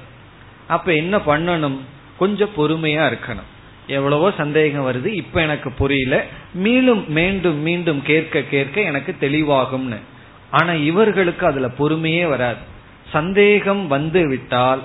அப்ப 0.67 0.93
என்ன 0.93 1.17
பண்ணணும்? 1.17 1.77
கொஞ்சம் 2.17 2.49
பொறுமையா 2.57 3.05
இருக்கணும். 3.11 3.47
எவ்வளவோ 3.87 4.31
சந்தேகம் 4.31 4.87
வருது 4.87 5.05
இப்ப 5.05 5.41
எனக்கு 5.41 5.71
புரியல. 5.71 6.25
மீண்டும் 6.53 7.11
மீண்டும் 7.11 7.57
மீண்டும் 7.57 8.01
கேட்க 8.01 8.41
கேட்க 8.41 8.81
எனக்கு 8.81 9.15
தெளிவாகும்னு. 9.21 9.99
ஆனா 10.51 10.73
இவர்களுக்கு 10.73 11.45
அதுல 11.45 11.67
பொறுமையே 11.79 12.29
வராது. 12.29 12.61
சந்தேகம் 13.09 13.87
வந்து 13.87 14.27
விட்டால் 14.27 14.83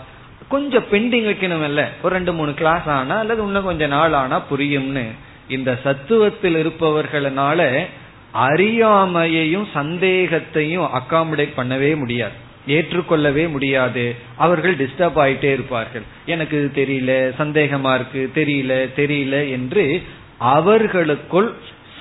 கொஞ்சம் 0.49 0.85
பெண்டிங் 0.91 1.29
வைக்கணும் 1.31 1.65
இல்ல 1.65 1.91
ஒரு 2.03 2.15
ரெண்டு 2.15 2.33
மூணு 2.33 2.55
கிளாஸ் 2.55 2.89
ஆனா 2.89 3.19
அல்லது 3.19 3.43
இன்னும் 3.43 3.65
கொஞ்ச 3.65 3.87
நாள் 3.87 4.13
ஆனா 4.13 4.43
புரியும்னு. 4.51 5.07
இந்த 5.49 5.79
சத்துவத்தில் 5.85 6.59
இருப்பவர்களால 6.65 7.87
அறியாமையையும் 8.35 9.67
சந்தேகத்தையும் 9.75 10.89
அகாமடேட் 10.95 11.49
பண்ணவே 11.57 11.97
முடியாது. 11.97 12.43
ஏற்றுக்கொள்ளவே 12.69 13.49
முடியாது. 13.49 14.15
அவர்கள் 14.37 14.77
டிஸ்டர்ப் 14.77 15.19
ஆயிட்டே 15.19 15.53
இருப்பார்கள். 15.53 16.03
எனக்கு 16.27 16.65
இது 16.65 16.85
தெரியல 16.85 17.41
சந்தேகமா 17.43 17.95
இருக்கு 17.95 18.31
தெரியல 18.35 19.01
தெரியல 19.01 19.51
என்று 19.51 20.03
அவர்களுக்குள் 20.39 21.53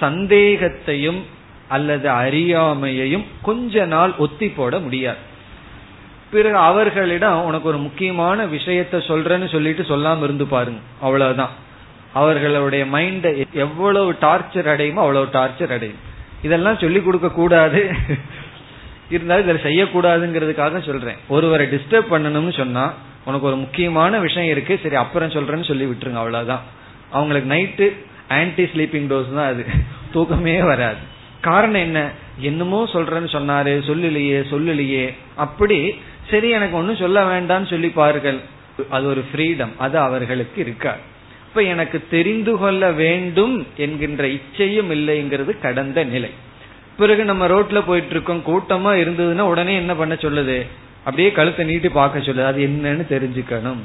சந்தேகத்தையும் 0.02 1.22
அல்லது 1.68 2.10
அறியாமையையும் 2.10 3.24
கொஞ்ச 3.42 3.86
நாள் 3.86 4.14
ஒத்தி 4.18 4.50
போட 4.50 4.80
முடியாது. 4.80 5.18
பிறகு 6.32 6.58
அவர்களிடம் 6.58 7.44
உனக்கு 7.44 7.68
ஒரு 7.68 7.78
முக்கியமான 7.78 8.46
விஷயத்த 8.46 8.92
சொல்றேன்னு 8.92 9.52
சொல்லிட்டு 9.52 9.84
சொல்லாம 9.84 10.24
இருந்து 10.24 10.46
பாருங்க. 10.46 10.80
அவ்வளவுதான். 11.02 11.50
அவர்களுடைய 12.14 12.86
மைண்ட 12.86 13.46
எவ்வளவு 13.54 14.12
டார்ச்சர் 14.12 14.68
அடையுமோ 14.74 14.94
அவ்வளவு 14.94 15.26
டார்ச்சர் 15.26 15.72
அடையும். 15.72 16.12
இதெல்லாம் 16.44 16.78
சொல்லி 16.78 17.02
கொடுக்க 17.02 17.30
கூடாது. 17.30 17.92
இருந்தாலும் 19.10 19.50
இதில் 19.50 19.64
செய்யக்கூடாதுங்கிறதுக்காக 19.64 20.86
சொல்றேன். 20.86 21.16
ஒருவரை 21.28 21.68
டிஸ்டர்ப் 21.68 22.12
பண்ணணும்னு 22.12 22.58
சொன்னா 22.58 22.94
உனக்கு 23.26 23.48
ஒரு 23.48 23.56
முக்கியமான 23.56 24.20
விஷயம் 24.20 24.52
இருக்கு 24.52 24.80
சரி 24.84 24.96
அப்புறம் 24.96 25.30
சொல்றேன்னு 25.30 25.66
சொல்லி 25.66 25.86
விட்டுருங்க 25.86 26.14
அவ்வளவுதான். 26.14 26.62
அவங்களுக்கு 27.12 27.54
நைட்டு 27.54 27.96
ஆன்டி 28.34 28.64
ஸ்லீப்பிங் 28.64 29.12
டோஸ் 29.12 29.36
தான் 29.36 29.48
அது. 29.48 29.66
தூக்கமே 30.12 30.62
வராது. 30.62 30.96
காரணம் 31.42 31.82
என்ன? 31.82 32.10
என்னமோ 32.38 32.88
சொல்றேன்னு 32.94 33.32
சொன்னாரு 33.32 33.82
சொல்லலையே 33.88 34.44
சொல்லலையே. 34.52 35.14
அப்படி 35.36 35.96
சரி 36.30 36.50
எனக்கு 36.50 36.78
ஒன்னும் 36.78 36.96
சொல்ல 36.96 37.24
வேண்டாம்னு 37.24 37.70
சொல்லி 37.70 37.90
பாருங்கள். 37.90 38.40
அது 38.90 39.08
ஒரு 39.08 39.26
ஃப்ரீடம் 39.36 39.70
அது 39.78 39.98
அவர்களுக்கு 39.98 40.62
இருக்காது. 40.62 41.12
இப்ப 41.54 41.66
எனக்கு 41.66 42.04
தெரிந்து 42.10 42.58
கொள்ள 42.58 42.92
வேண்டும் 42.92 43.68
என்கின்ற 43.78 44.28
இச்சையும் 44.28 44.92
இல்லைங்கிறது 44.92 45.60
கடந்த 45.60 46.04
நிலை. 46.04 46.30
பிறகு 46.98 47.26
நம்ம 47.26 47.48
ரோட்ல 47.48 47.84
போயிட்டு 47.86 48.10
இருக்கோம் 48.10 48.44
கூட்டமா 48.48 48.98
இருந்ததுன்னா 48.98 49.40
உடனே 49.40 49.76
என்ன 49.76 49.96
பண்ண 49.96 50.14
சொல்லுது? 50.14 50.68
அப்படியே 51.00 51.32
கழுத்தை 51.32 51.66
நீட்டி 51.66 51.90
பார்க்க 51.90 52.20
சொல்லுது. 52.20 52.46
அது 52.46 52.66
என்னன்னு 52.66 53.14
தெரிஞ்சுக்கணும். 53.14 53.78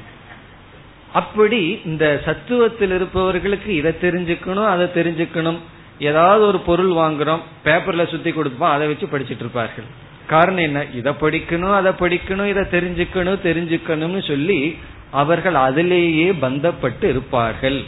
அப்படி 1.13 1.81
இந்த 1.85 2.23
சத்துவத்தில் 2.25 2.95
இருப்பவர்களுக்கு 2.95 3.75
இதை 3.75 3.93
தெரிஞ்சுக்கணும் 4.01 4.67
அதை 4.67 4.87
தெரிஞ்சுக்கணும். 4.87 5.59
ஏதாவது 5.99 6.47
ஒரு 6.47 6.59
பொருள் 6.59 6.91
வாங்குறோம் 6.91 7.41
பேப்பர்ல 7.65 8.09
சுத்தி 8.09 8.33
கொடுப்போம் 8.33 8.71
அதை 8.71 8.87
வச்சு 8.87 9.07
படிச்சிட்டு 9.07 9.41
இருப்பார்கள். 9.41 9.85
காரணம் 10.27 10.63
என்ன? 10.63 10.87
இதை 10.95 11.13
படிக்கணும் 11.21 11.75
அதை 11.75 11.93
படிக்கணும் 11.93 12.47
இதை 12.47 12.63
தெரிஞ்சுக்கணும் 12.63 13.45
தெரிஞ்சுக்கணும்னு 13.45 14.27
சொல்லி 14.27 14.77
அவர்கள் 15.11 15.55
அதிலேயே 15.55 16.31
பந்தப்பட்டு 16.31 17.05
இருப்பார்கள். 17.05 17.85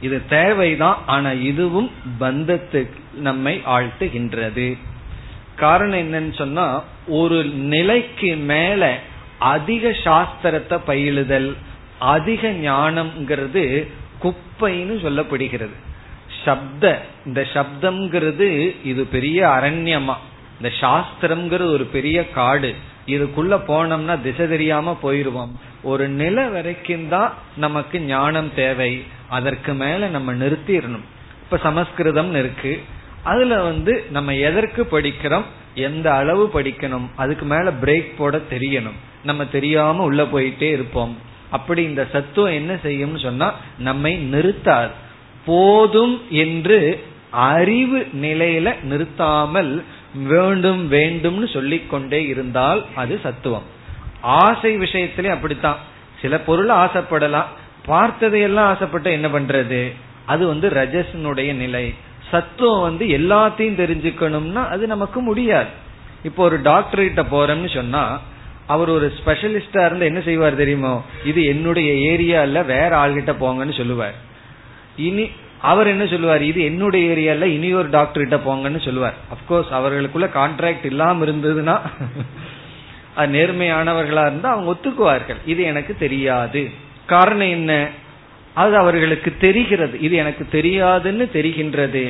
இது 0.00 0.22
தேவைதான் 0.28 0.98
ஆனா 1.06 1.30
இதுவும் 1.30 1.90
பந்தத்துக்கு 2.20 2.94
நம்மை 3.14 3.62
ஆழ்த்துகின்றது. 3.66 4.78
காரணம் 5.56 5.98
என்னன்னு 5.98 6.34
சொன்னா 6.34 6.82
ஒரு 7.06 7.44
நிலைக்கு 7.44 8.36
மேல 8.36 8.98
அதிக 9.38 9.88
சாஸ்திரத்தை 9.88 10.80
பயிலுதல் 10.84 11.56
அதிக 11.98 12.48
ஞானம்ங்கிறது 12.48 13.88
குப்பைன்னு 14.22 14.96
சொல்லப்படுகிறது. 15.04 15.76
சப்த 16.44 17.02
இந்த 17.26 17.46
சப்தம்ங்கிறது 17.54 18.76
இது 18.84 19.06
பெரிய 19.06 19.46
அரண்யமா. 19.46 20.14
இந்த 20.60 20.74
சாஸ்திரம்ங்கிறது 20.80 21.72
ஒரு 21.72 21.88
பெரிய 21.92 22.30
காடு. 22.30 22.74
இதுக்குள்ள 23.06 23.60
போனோம்னா 23.68 24.20
திசை 24.22 24.48
தெரியாம 24.48 24.98
போயிருவோம். 25.02 25.50
ஒரு 25.82 26.08
நிலை 26.08 26.48
வரைக்கும் 26.48 27.08
தான் 27.08 27.34
நமக்கு 27.56 28.00
ஞானம் 28.00 28.54
தேவை. 28.54 29.04
அதற்கு 29.28 29.74
மேல 29.74 30.08
நம்ம 30.08 30.34
நிறுத்திடணும். 30.34 31.04
இப்ப 31.42 31.56
சமஸ்கிருதம் 31.56 32.34
இருக்கு. 32.34 32.82
அதுல 33.22 33.62
வந்து 33.62 34.04
நம்ம 34.10 34.34
எதற்கு 34.34 34.86
படிக்கிறோம்? 34.90 35.42
எந்த 35.74 36.14
அளவு 36.14 36.50
படிக்கணும்? 36.54 37.10
அதுக்கு 37.16 37.44
மேல 37.44 37.70
பிரேக் 37.70 38.12
போட 38.16 38.40
தெரியணும். 38.50 38.98
நம்ம 39.24 39.46
தெரியாம 39.46 40.02
உள்ள 40.02 40.22
போயிட்டே 40.22 40.70
இருப்போம். 40.72 41.16
அப்படி 41.50 41.82
இந்த 41.82 42.08
சத்துவம் 42.12 42.52
என்ன 42.52 42.74
செய்யும்னு 42.74 43.22
சொன்னா 43.22 43.54
நம்மை 43.78 44.28
நிறுத்தாது. 44.32 44.90
போதும் 45.46 46.22
என்று 46.30 47.04
அறிவு 47.30 48.06
நிலையில 48.22 48.82
நிறுத்தாமல் 48.82 49.84
வேண்டும் 50.14 50.92
வேண்டும்னு 50.92 51.52
சொல்லிக்கொண்டே 51.52 52.26
இருந்தால் 52.26 52.84
அது 52.94 53.20
சத்துவம். 53.22 53.62
ஆசை 54.20 54.78
விஷயத்திலே 54.78 55.26
அப்படித்தான். 55.26 55.76
சில 56.20 56.40
பொருள் 56.40 56.68
ஆசைப்படலாம். 56.68 57.44
பார்த்ததையெல்லாம் 57.86 58.68
ஆசைப்பட்ட 58.72 59.10
என்ன 59.10 59.28
பண்றது? 59.28 59.94
அது 60.26 60.46
வந்து 60.46 60.68
ரஜசனுடைய 60.68 61.54
நிலை. 61.54 61.94
சத்துவம் 62.30 62.80
வந்து 62.80 63.06
எல்லாத்தையும் 63.06 63.78
தெரிஞ்சுக்கணும்னா 63.78 64.68
அது 64.68 64.86
நமக்கு 64.86 65.20
முடியாது. 65.20 65.68
இப்போ 66.22 66.44
ஒரு 66.44 66.62
டாக்டர் 66.62 67.00
கிட்ட 67.00 67.22
போறோம்னு 67.22 67.74
சொன்னா 67.74 68.20
அவர் 68.66 68.88
ஒரு 68.88 69.12
ஸ்பெஷலிஸ்டா 69.24 69.86
இருந்து 69.86 70.06
என்ன 70.06 70.20
செய்வார் 70.20 70.54
தெரியுமோ? 70.54 71.04
இது 71.24 71.44
என்னுடைய 71.44 71.92
ஏரியா 71.92 72.42
இல்ல 72.42 72.62
வேற 72.62 73.06
ஆள்கிட்ட 73.06 73.34
போங்கன்னு 73.40 73.76
சொல்லுவார். 73.76 74.14
இனி 74.96 75.30
அவர் 75.64 75.86
என்ன 75.86 76.04
சொல்லுவார்? 76.06 76.42
இது 76.42 76.60
என்னுடைய 76.64 77.04
ஏரியால 77.14 77.44
இனி 77.56 77.68
ஒரு 77.74 77.88
டாக்டர் 77.90 78.24
கிட்ட 78.24 78.38
போங்கன்னு 78.46 78.80
சொல்லுவார். 78.84 79.16
அப்கோர்ஸ் 79.34 79.70
அவர்களுக்குள்ள 79.70 80.28
கான்ட்ராக்ட் 80.34 80.84
இல்லாம 80.84 81.24
இருந்ததுன்னா 81.24 81.76
அது 83.14 83.32
நேர்மையானவர்களா 83.32 84.22
இருந்தா 84.26 84.48
அவங்க 84.50 84.70
ஒத்துக்குவார்கள். 84.72 85.40
இது 85.46 85.62
எனக்கு 85.62 85.92
தெரியாது. 85.98 86.62
காரணம் 87.06 87.48
என்ன? 87.48 87.72
அது 88.54 88.74
அவர்களுக்கு 88.76 89.30
தெரிகிறது. 89.36 89.96
இது 90.00 90.14
எனக்கு 90.16 90.44
தெரியாதுன்னு 90.52 91.24
தெரிகின்றது. 91.38 92.04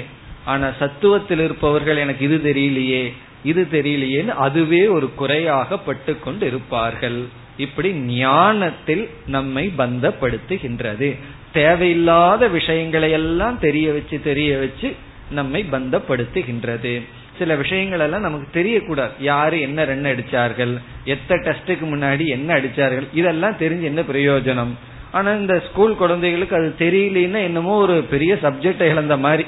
ஆனா 0.44 0.66
சத்துவத்தில் 0.80 1.42
இருப்பவர்கள் 1.44 1.96
எனக்கு 1.96 2.24
இது 2.24 2.36
தெரியலையே 2.50 3.04
இது 3.44 3.62
தெரியலையேன்னு 3.72 4.34
அதுவே 4.46 4.82
ஒரு 4.86 5.06
குறையாக 5.14 5.78
பட்டு 5.78 6.12
கொண்டு 6.18 6.44
இருப்பார்கள். 6.46 7.18
இப்படி 7.56 7.90
ஞானத்தில் 8.18 9.04
நம்மை 9.26 9.64
பந்தப்படுத்துகின்றது. 9.78 11.08
தேவையில்லாத 11.54 12.48
விஷயங்களை 12.48 13.10
எல்லாம் 13.10 13.58
தெரிய 13.58 13.92
வச்சு 13.92 14.16
தெரிய 14.22 14.58
வச்சு 14.58 14.88
நம்மை 15.30 15.60
பந்தப்படுத்துகின்றது. 15.72 16.94
சில 17.38 17.54
விஷயங்கள் 17.54 18.00
எல்லாம் 18.00 18.20
நமக்கு 18.20 18.48
தெரியக்கூடாது. 18.58 19.14
யாரு 19.18 19.60
என்ன 19.60 19.84
ரன் 19.84 20.04
அடிச்சார்கள்? 20.04 20.74
எத்த 21.04 21.34
டெஸ்டுக்கு 21.34 21.86
முன்னாடி 21.92 22.24
என்ன 22.26 22.54
அடிச்சார்கள்? 22.54 23.06
இதெல்லாம் 23.12 23.56
தெரிஞ்சு 23.58 23.82
என்ன 23.82 24.00
பிரயோஜனம்? 24.00 24.72
ஆனா 25.10 25.32
இந்த 25.32 25.62
ஸ்கூல் 25.68 25.96
குழந்தைகளுக்கு 25.96 26.56
அது 26.56 26.74
தெரியலன்னா 26.78 27.42
என்னமோ 27.42 27.74
ஒரு 27.76 27.96
பெரிய 28.10 28.34
சப்ஜெக்ட் 28.42 28.82
இழந்த 28.82 29.16
மாதிரி. 29.16 29.44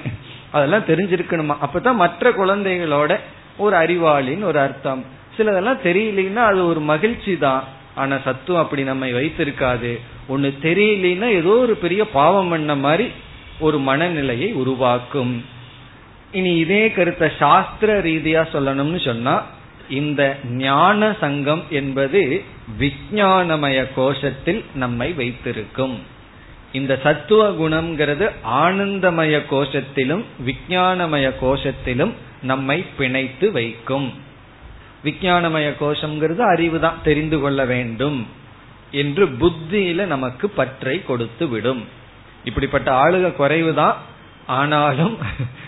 அதெல்லாம் 0.50 0.88
தெரிஞ்சிருக்கணுமா? 0.88 1.54
அப்பதான் 1.66 1.94
மற்ற 1.94 2.30
குழந்தைகளோட 2.30 3.12
ஒரு 3.56 3.76
அறிவாளின்னு 3.76 4.42
ஒரு 4.42 4.58
அர்த்தம். 4.58 5.04
சிலதெல்லாம் 5.36 5.80
தெரியலன்னா 5.84 6.42
அது 6.50 6.66
ஒரு 6.66 6.80
மகிழ்ச்சி 6.80 7.38
தான் 7.38 7.64
ஆனா 7.96 8.16
சத்துவம் 8.24 8.62
அப்படி 8.62 8.82
நம்மை 8.82 9.08
வைத்திருக்காது. 9.14 9.92
ஒன்னு 10.28 10.48
தெரியலன்னா 10.62 11.28
ஏதோ 11.40 11.52
ஒரு 11.64 11.74
பெரிய 11.84 12.02
பாவம் 12.18 12.48
பண்ண 12.48 12.74
மாதிரி 12.86 13.06
ஒரு 13.58 13.78
மனநிலையை 13.78 14.48
உருவாக்கும். 14.62 15.34
இனி 16.32 16.52
இதே 16.56 16.82
கருத்தை 16.90 17.28
சாஸ்திர 17.38 17.90
ரீதியா 18.00 18.42
சொல்லணும்னு 18.54 19.00
சொன்னா 19.04 19.34
இந்த 20.00 20.22
ஞான 20.66 21.00
சங்கம் 21.20 21.62
என்பது 21.70 22.20
விஜயானமய 22.80 23.78
கோஷத்தில் 23.96 24.60
நம்மை 24.74 25.08
வைத்திருக்கும். 25.12 25.96
இந்த 26.72 26.92
சத்துவ 27.02 27.42
குணம்ங்கிறது 27.60 28.26
ஆனந்தமய 28.62 29.36
கோஷத்திலும் 29.52 30.24
விஜயானமய 30.46 31.26
கோஷத்திலும் 31.42 32.14
நம்மை 32.42 32.78
பிணைத்து 32.98 33.46
வைக்கும். 33.52 34.08
விஜயானமய 35.06 35.68
கோஷம்ங்கிறது 35.80 36.38
அறிவு 36.38 36.80
தான் 36.80 37.02
தெரிந்து 37.04 37.40
கொள்ள 37.40 37.64
வேண்டும் 37.64 38.26
என்று 38.90 39.26
புத்தியில 39.26 40.06
நமக்கு 40.06 40.50
பற்றை 40.50 41.04
கொடுத்து 41.04 41.48
விடும். 41.48 41.84
இப்படிப்பட்ட 42.44 42.88
ஆளுக 42.92 43.32
குறைவுதான். 43.38 43.94
ஆனாலும் 44.46 45.18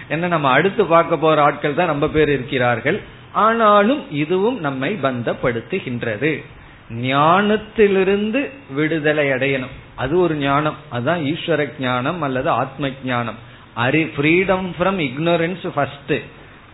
என்ன 0.08 0.26
நம்ம 0.26 0.50
அடுத்து 0.50 0.84
பார்க்க 0.84 1.16
போற 1.16 1.42
ஆட்கள் 1.42 1.74
தான் 1.74 1.86
ரொம்ப 1.86 2.08
பேர் 2.08 2.28
இருக்கிறார்கள். 2.28 3.00
ஆனாலும் 3.32 4.12
இதுவும் 4.12 4.60
நம்மை 4.60 4.98
பந்தப்படுத்துகின்றது. 5.02 6.44
ஞானத்திலிருந்து 6.90 8.50
விடுதலை 8.74 9.26
அடையணும். 9.28 9.74
அது 9.94 10.20
ஒரு 10.20 10.34
ஞானம். 10.34 10.76
அதுதான் 10.88 11.20
ஈஸ்வர 11.20 11.70
ஞானம் 11.78 12.22
அல்லது 12.22 12.50
ஆத்ம 12.50 12.90
ஞானம். 13.04 13.38
அறி 13.74 14.02
ஃப்ரீடம் 14.04 14.68
ஃப்ரம் 14.78 15.00
இக்னோரன்ஸ் 15.08 15.68
ஃபர்ஸ்ட் 15.68 16.14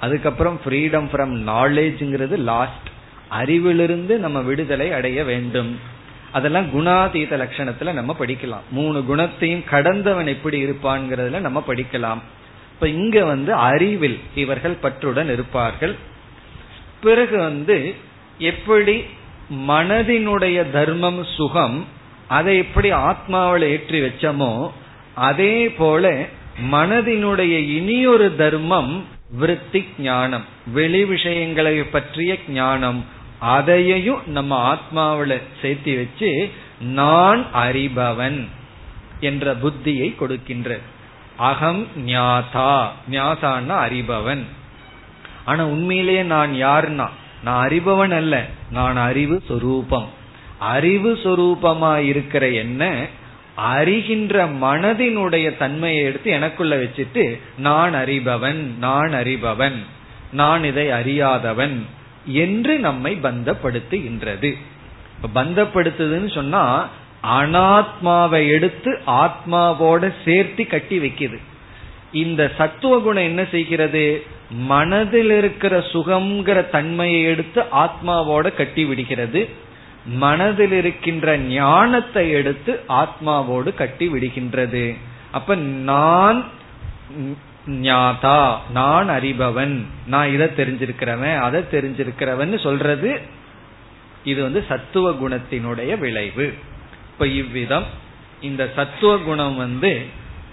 அதுக்கப்புறம் 0.00 0.60
ஃப்ரீடம் 0.64 1.06
ஃப்ரம் 1.12 1.34
நாலேஜ்ங்கிறது 1.46 2.36
லாஸ்ட் 2.36 2.88
அறிவிலிருந்து 3.30 4.16
நம்ம 4.18 4.40
விடுதலை 4.40 4.92
அடைய 4.92 5.24
வேண்டும். 5.24 5.78
அதெல்லாம் 6.32 6.66
குணாதீத 6.66 7.36
லட்சணத்துல 7.36 7.92
நம்ம 7.92 8.16
படிக்கலாம். 8.18 8.64
மூணு 8.70 9.04
குணத்தையும் 9.04 9.64
கடந்தவன் 9.70 10.26
எப்படி 10.26 10.64
இருப்பான்ங்கிறதுல 10.64 11.40
நம்ம 11.40 11.64
படிக்கலாம். 11.66 12.18
இப்ப 12.72 12.88
இங்க 12.88 13.24
வந்து 13.24 13.52
அறிவில் 13.52 14.18
இவர்கள் 14.34 14.76
பற்றுடன் 14.82 15.32
இருப்பார்கள். 15.32 15.94
பிறகு 17.00 17.38
வந்து 17.38 17.94
எப்படி 18.38 19.04
மனதினுடைய 19.50 20.70
தர்மம் 20.70 21.24
சுகம் 21.24 21.84
அதை 22.28 22.56
எப்படி 22.56 22.90
ஆத்மாவில் 22.90 23.60
ஏற்றி 23.60 24.00
வச்சோமோ 24.00 24.70
அதே 25.14 25.68
போல 25.70 26.26
மனதினுடைய 26.72 27.54
இனியொரு 27.68 28.36
தர்மம் 28.36 29.04
விருத்தி 29.34 29.88
ஞானம். 29.98 30.44
வெளி 30.66 31.04
விஷயங்களை 31.04 31.84
பற்றிய 31.84 32.36
ஞானம். 32.48 33.04
அதையையும் 33.38 34.20
நம்ம 34.26 34.74
ஆத்மாவில 34.74 35.42
சேர்த்தி 35.62 35.96
வச்சு 35.96 36.50
நான் 36.80 37.46
அறிபவன் 37.54 38.46
என்ற 39.20 39.54
புத்தியை 39.54 40.16
கொடுக்கின்ற. 40.16 40.78
அகம் 41.36 41.86
ஞாதா. 42.06 42.86
ஞாதான்னா 43.10 43.78
அறிபவன். 43.88 44.42
ஆனா 45.44 45.66
உண்மையிலேயே 45.66 46.22
நான் 46.22 46.52
யாருன்னா? 46.52 47.08
நான் 47.44 47.68
அறிபவன் 47.68 48.16
அல்ல. 48.16 48.46
நான் 48.70 48.96
அறிவு 48.96 49.42
சொரூபம். 49.48 50.08
அறிவு 50.58 51.14
சொரூபமா 51.14 51.96
இருக்கிற 51.96 52.48
என்ன? 52.48 53.06
அறிகின்ற 53.56 54.46
மனதினுடைய 54.60 55.56
தன்மையை 55.56 56.04
எடுத்து 56.04 56.30
எனக்குள்ள 56.30 56.76
வச்சுட்டு 56.76 57.40
நான் 57.58 57.94
அறிபவன் 57.94 58.78
நான் 58.78 59.12
அறிபவன் 59.12 59.76
நான் 60.32 60.64
இதை 60.64 60.90
அறியாதவன் 60.90 61.84
என்று 62.26 62.78
நம்மை 62.78 63.18
பந்தப்படுத்துகின்றது. 63.22 64.56
பந்தப்படுத்துதுன்னு 65.34 66.34
சொன்னா 66.34 66.88
அனாத்மாவை 67.38 68.48
எடுத்து 68.48 69.00
ஆத்மாவோட 69.06 70.14
சேர்த்து 70.24 70.66
கட்டி 70.66 70.98
வைக்குது. 70.98 71.38
இந்த 72.12 72.52
சத்துவ 72.56 72.98
குணம் 72.98 73.22
என்ன 73.22 73.44
செய்கிறது? 73.50 74.22
மனதில் 74.50 75.30
இருக்கிற 75.30 75.78
சுகம்ங்கிற 75.78 76.70
தன்மையை 76.70 77.22
எடுத்து 77.22 77.62
ஆத்மாவோட 77.72 78.54
கட்டி 78.54 78.84
விடுகிறது. 78.84 79.48
மனதில் 80.06 80.72
இருக்கின்ற 80.72 81.36
ஞானத்தை 81.38 82.30
எடுத்து 82.30 82.72
ஆத்மாவோடு 82.88 83.74
கட்டி 83.74 84.08
விடுகின்றது. 84.08 84.96
அப்ப 85.30 85.54
நான் 85.90 86.44
ஞாதா 87.66 88.56
நான் 88.72 89.08
அறிபவன் 89.08 89.82
நான் 90.06 90.32
இதை 90.32 90.48
தெரிஞ்சிருக்கிறவன் 90.56 91.38
அதை 91.38 91.60
தெரிஞ்சிருக்கிறவன் 91.70 92.58
சொல்றது 92.58 93.20
இது 94.24 94.42
வந்து 94.42 94.64
சத்துவ 94.68 95.10
குணத்தினுடைய 95.10 95.98
விளைவு. 95.98 96.54
இப்ப 97.12 97.26
இவ்விதம் 97.26 97.84
இந்த 98.40 98.70
சத்துவ 98.76 99.16
குணம் 99.16 99.56
வந்து 99.56 100.06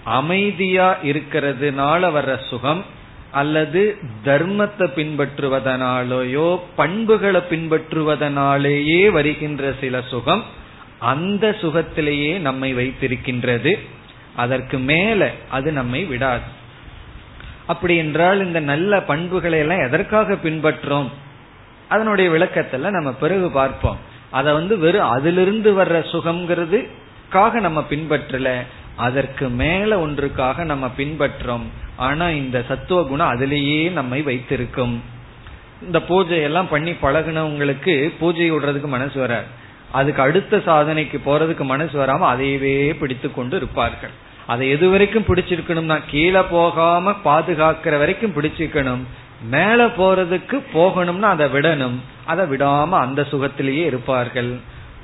அமைதியா 0.04 0.96
இருக்கிறதுனால 1.02 2.10
வர்ற 2.16 2.48
சுகம் 2.48 2.84
அல்லது 3.32 3.98
தர்மத்தை 4.24 4.86
பின்பற்றுவதனாலேயோ 4.96 6.60
பண்புகளை 6.76 7.40
பின்பற்றுவதனாலேயே 7.50 9.10
வருகின்ற 9.10 9.74
சில 9.80 10.02
சுகம் 10.02 10.42
அந்த 10.98 11.56
சுகத்திலேயே 11.60 12.38
நம்மை 12.38 12.74
வைத்திருக்கின்றது. 12.74 13.78
அதற்கு 14.36 14.78
மேல 14.78 15.30
அது 15.50 15.72
நம்மை 15.72 16.04
விடாது. 16.04 16.60
அப்படி 17.66 17.96
என்றால் 17.96 18.44
இந்த 18.44 18.60
நல்ல 18.60 19.02
பண்புகளை 19.02 19.58
எல்லாம் 19.58 19.86
எதற்காக 19.86 20.34
பின்பற்றோம்? 20.34 21.08
அதனுடைய 21.88 22.30
விளக்கத்தில் 22.30 22.90
நம்ம 22.90 23.12
பிறகு 23.12 23.50
பார்ப்போம். 23.50 23.98
அதை 24.30 24.52
வந்து 24.52 24.78
வெறும் 24.78 25.08
அதிலிருந்து 25.08 25.84
வர்ற 25.84 26.04
சுகம்ங்கிறதுக்காக 26.12 27.52
நம்ம 27.52 27.84
பின்பற்றல. 27.90 28.66
அதற்கு 28.96 29.48
மேல 29.48 30.06
ஒன்றுக்காக 30.06 30.64
நம்ம 30.64 30.90
பின்பற்றோம். 30.96 31.66
ஆனா 32.06 32.26
இந்த 32.42 32.58
சத்துவ 32.68 33.00
குணம் 33.02 33.32
அதிலேயே 33.34 33.80
நம்மை 33.98 34.20
வைத்திருக்கும். 34.28 34.94
இந்த 35.86 35.98
பூஜையெல்லாம் 36.08 36.72
பண்ணி 36.74 36.92
பழகினவங்களுக்கு 37.02 37.94
பூஜை 38.20 38.46
விடுறதுக்கு 38.52 38.88
மனசு 38.96 39.18
வராது 39.20 39.48
அதுக்கு 39.98 40.20
அடுத்த 40.26 40.62
சாதனைக்கு 40.66 41.16
போறதுக்கு 41.26 41.64
மனசு 41.70 41.94
வராம 42.02 42.24
அதையவே 42.32 42.76
பிடித்து 43.00 43.28
கொண்டு 43.32 43.56
இருப்பார்கள். 43.56 44.14
அதை 44.46 44.66
எது 44.74 44.86
வரைக்கும் 44.90 45.28
பிடிச்சிருக்கணும்னா 45.28 45.96
கீழே 46.10 46.42
போகாம 46.50 47.10
பாதுகாக்கிற 47.24 47.94
வரைக்கும் 48.02 48.34
பிடிச்சிருக்கணும். 48.36 49.02
மேல 49.50 49.86
போறதுக்கு 49.98 50.56
போகணும்னா 50.74 51.28
அதை 51.34 51.46
விடணும். 51.54 51.98
அதை 52.24 52.44
விடாம 52.52 52.90
அந்த 53.04 53.20
சுகத்திலேயே 53.30 53.84
இருப்பார்கள். 53.90 54.50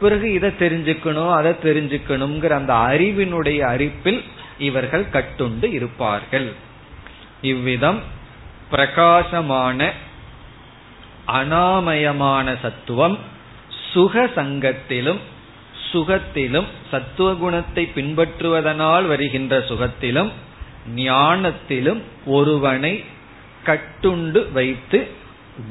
பிறகு 0.01 0.27
இதை 0.33 0.51
தெரிஞ்சுக்கணும் 0.59 1.33
அதை 1.39 1.53
தெரிஞ்சுக்கணுங்கிற 1.65 2.53
அந்த 2.61 2.73
அறிவினுடைய 2.91 3.61
அறிப்பில் 3.73 4.21
இவர்கள் 4.69 5.07
கட்டுண்டு 5.13 5.69
இருப்பார்கள். 5.73 6.49
இவ்விதம் 7.43 8.01
பிரகாசமான 8.71 9.93
அனாமயமான 11.27 12.57
சத்துவம் 12.63 13.19
சுக 13.93 14.31
சங்கத்திலும் 14.35 15.21
சுகத்திலும் 15.93 16.67
சத்துவ 16.91 17.35
குணத்தை 17.35 17.91
பின்பற்றுவதனால் 17.95 19.07
வருகின்ற 19.07 19.59
சுகத்திலும் 19.59 20.31
ஞானத்திலும் 20.95 22.01
ஒருவனை 22.27 23.05
கட்டுண்டு 23.67 24.53
வைத்து 24.53 25.09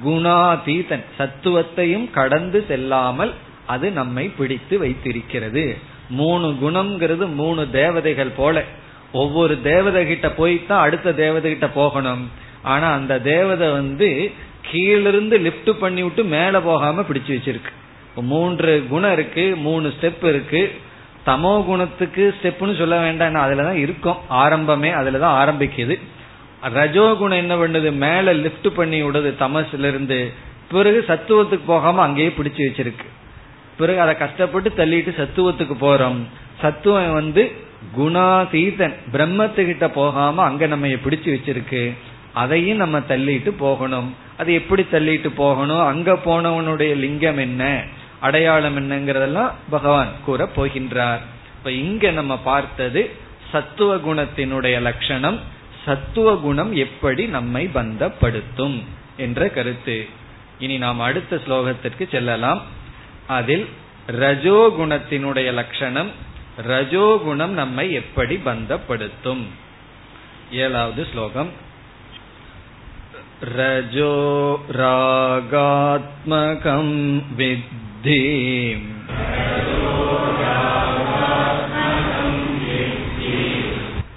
குணாதீதன் 0.05 1.03
சத்துவத்தையும் 1.20 2.11
கடந்து 2.11 2.65
செல்லாமல் 2.68 3.34
அது 3.65 3.91
நம்மை 3.91 4.30
பிடித்து 4.30 4.78
வைத்திருக்கிறது. 4.80 5.78
மூணு 6.09 6.57
குணம்ங்கிறது 6.61 7.34
மூணு 7.34 7.70
தேவதைகள் 7.70 8.30
போல. 8.30 8.63
ஒவ்வொரு 9.12 9.62
தேவதை 9.62 10.08
கிட்ட 10.08 10.28
போய்தான் 10.28 10.80
அடுத்த 10.80 11.14
தேவதை 11.14 11.51
கிட்ட 11.51 11.70
போகணும். 11.70 12.32
ஆனா 12.62 12.93
அந்த 12.93 13.20
தேவதை 13.20 13.72
வந்து 13.72 14.32
கீழிருந்து 14.72 15.39
லிப்ட் 15.39 15.72
பண்ணி 15.72 16.03
விட்டு 16.03 16.24
மேல 16.24 16.62
போகாம 16.62 17.01
பிடிச்சு 17.01 17.30
வச்சிருக்கு. 17.30 17.72
மூன்று 18.16 18.86
குணம் 18.89 19.14
இருக்கு 19.14 19.55
மூணு 19.55 19.93
ஸ்டெப் 20.01 20.26
இருக்கு. 20.26 20.76
தமோ 21.26 21.66
குணத்துக்கு 21.66 22.36
ஸ்டெப்னு 22.43 22.78
சொல்ல 22.78 22.99
வேண்டாம் 22.99 23.36
அதுலதான் 23.36 23.74
இருக்கும். 23.74 24.16
ஆரம்பமே 24.30 24.88
அதுலதான் 24.88 25.43
ஆரம்பிக்குது. 25.43 25.99
ரஜோ 26.62 27.16
குணம் 27.18 27.38
என்ன 27.38 27.55
பண்ணுது? 27.55 27.91
மேல 27.91 28.34
லிப்ட் 28.34 28.70
பண்ணி 28.70 29.03
விடுது 29.03 29.34
தமசுல 29.39 29.80
இருந்து 29.80 30.32
பிறகு 30.72 31.05
சத்துவத்துக்கு 31.08 31.60
போகாம 31.66 32.01
அங்கேயே 32.01 32.34
பிடிச்சு 32.38 32.58
வச்சிருக்கு. 32.58 33.05
பிறகு 33.78 34.01
அதை 34.01 34.18
கஷ்டப்பட்டு 34.18 34.72
தள்ளிட்டு 34.78 35.28
சத்துவத்துக்கு 35.28 35.76
போறோம். 35.82 36.18
சத்துவம் 36.62 37.14
வந்து 37.14 37.51
குணாதீதன் 37.95 38.93
பிரம்மத்துக்கிட்ட 39.11 39.88
போகாம 39.88 40.43
அங்க 40.43 40.67
நம்ம 40.67 40.88
பிடிச்சு 40.88 41.38
வச்சிருக்கு 41.38 41.93
அதையும் 42.33 42.77
நம்ம 42.77 42.99
தள்ளிட்டு 42.99 43.49
போகணும். 43.49 44.15
அது 44.38 44.53
எப்படி 44.53 44.85
தள்ளிட்டு 44.91 45.29
போகணும்? 45.35 45.85
அங்க 45.85 46.13
போனவனுடைய 46.13 46.95
லிங்கம் 46.95 47.38
என்ன? 47.38 47.83
அடையாளம் 48.19 48.77
என்னங்கிறதெல்லாம் 48.77 49.51
பகவான் 49.69 50.07
கூற 50.25 50.49
போகின்றார். 50.55 51.19
இப்ப 51.57 51.71
இங்க 51.71 52.11
நம்ம 52.11 52.38
பார்த்தது 52.38 53.11
சத்துவ 53.51 53.95
குணத்தினுடைய 53.95 54.81
லட்சணம் 54.81 55.39
சத்துவ 55.85 56.35
குணம் 56.35 56.73
எப்படி 56.73 57.27
நம்மை 57.27 57.69
பந்தப்படுத்தும் 57.73 58.83
என்ற 59.17 59.49
கருத்து. 59.49 60.07
இனி 60.59 60.77
நாம் 60.77 60.99
அடுத்த 60.99 61.41
ஸ்லோகத்திற்கு 61.47 62.09
செல்லலாம். 62.11 62.61
அதில் 63.27 63.67
ரஜோகுணத்தினுடைய 64.11 65.53
லட்சணம் 65.53 66.07
ரஜோகுணம் 66.68 67.53
நம்மை 67.53 67.92
எப்படி 67.92 68.40
பந்தப்படுத்தும் 68.44 69.44
ஏழாவது 70.62 71.07
ஸ்லோகம் 71.12 71.53
रजो 73.44 74.11
रागात्मकं 74.70 76.88
विद्धि 77.36 78.18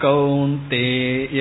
कौन्तेय 0.00 1.40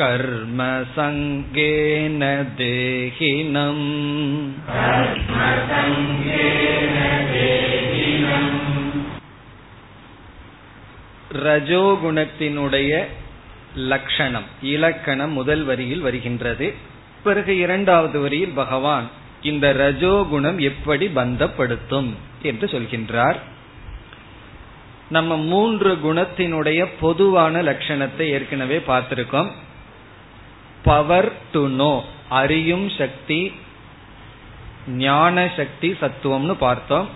कर्म 0.00 0.60
सङ्गेन 0.96 2.22
देहिनम् 2.58 3.86
ரஜோகுணத்தினுடைய 11.42 12.92
லட்சணம் 13.84 14.46
இலக்கணம் 14.66 15.32
முதல் 15.32 15.64
வரியில் 15.64 16.00
வருகின்றது 16.00 16.74
பிறகு 17.22 17.52
இரண்டாவது 17.58 18.18
வரியில் 18.20 18.54
பகவான் 18.54 19.06
இந்த 19.43 19.73
ரஜோகுணம் 19.73 20.59
எப்படி 20.61 21.07
பந்தப்படுத்தும் 21.07 22.09
என்று 22.41 22.65
சொல்கின்றார். 22.67 23.37
நம்ம 25.09 25.37
மூன்று 25.37 25.91
குணத்தினுடைய 26.03 26.87
பொதுவான 26.99 27.61
லட்சணத்தை 27.61 28.25
ஏற்கனவே 28.35 28.77
பார்த்திருக்கோம். 28.87 29.49
பவர் 30.83 31.31
டு 31.51 31.67
நோ 31.67 31.93
அறியும் 32.29 32.89
சக்தி 32.89 33.41
ஞான 34.87 35.51
சக்தி 35.55 35.89
சத்துவம்னு 36.01 36.55
பார்த்தோம். 36.59 37.07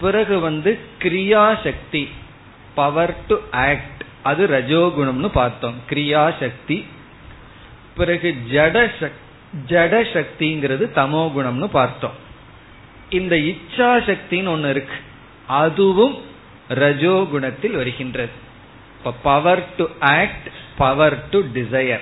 பிறகு 0.00 0.40
வந்து 0.40 0.78
கிரியா 1.02 1.46
சக்தி 1.64 2.08
பவர் 2.74 3.14
டு 3.26 3.36
ஆக்ட் 3.50 4.02
அது 4.22 4.42
ரஜோகுணம்னு 4.48 5.28
பார்த்தோம். 5.28 5.74
கிரியா 5.90 6.24
சக்தி 6.40 6.84
பிறகு 7.94 8.28
ஜட 8.50 8.76
சக்தி 9.00 9.28
ஜட 9.68 9.92
சக்திங்கிறது 10.12 10.86
தமோ 10.94 11.30
குணம்னு 11.36 11.66
பார்த்தோம். 11.66 12.12
இந்த 13.10 13.36
இச்சா 13.36 14.16
சக்தின்னு 14.16 14.48
ஒன்னு 14.48 14.70
இருக்கு. 14.70 14.94
அதுவும் 15.46 16.22
ரஜோகுணத்தில் 16.68 17.70
வருகின்றது. 17.70 18.30
இப்ப 18.98 19.12
power 19.22 19.64
to 19.76 19.86
act 20.00 20.48
power 20.76 21.28
to 21.28 21.44
desire 21.54 22.00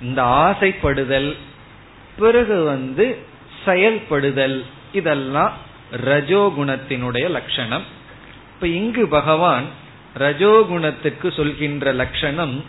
இந்த 0.00 0.22
ஆசைப்படுதல் 0.22 1.36
பிறகு 2.18 2.62
வந்து 2.62 3.18
செயல்படுதல் 3.64 4.64
இதெல்லாம் 4.92 5.52
ரஜோகுணத்தினுடைய 6.04 7.28
லட்சணம். 7.28 7.82
இப்ப 8.54 8.66
இங்கு 8.66 9.08
பகவான் 9.08 9.64
ரஜோகுணத்துக்கு 10.18 11.32
சொல்கின்ற 11.32 11.92
லட்சணம் 11.92 12.64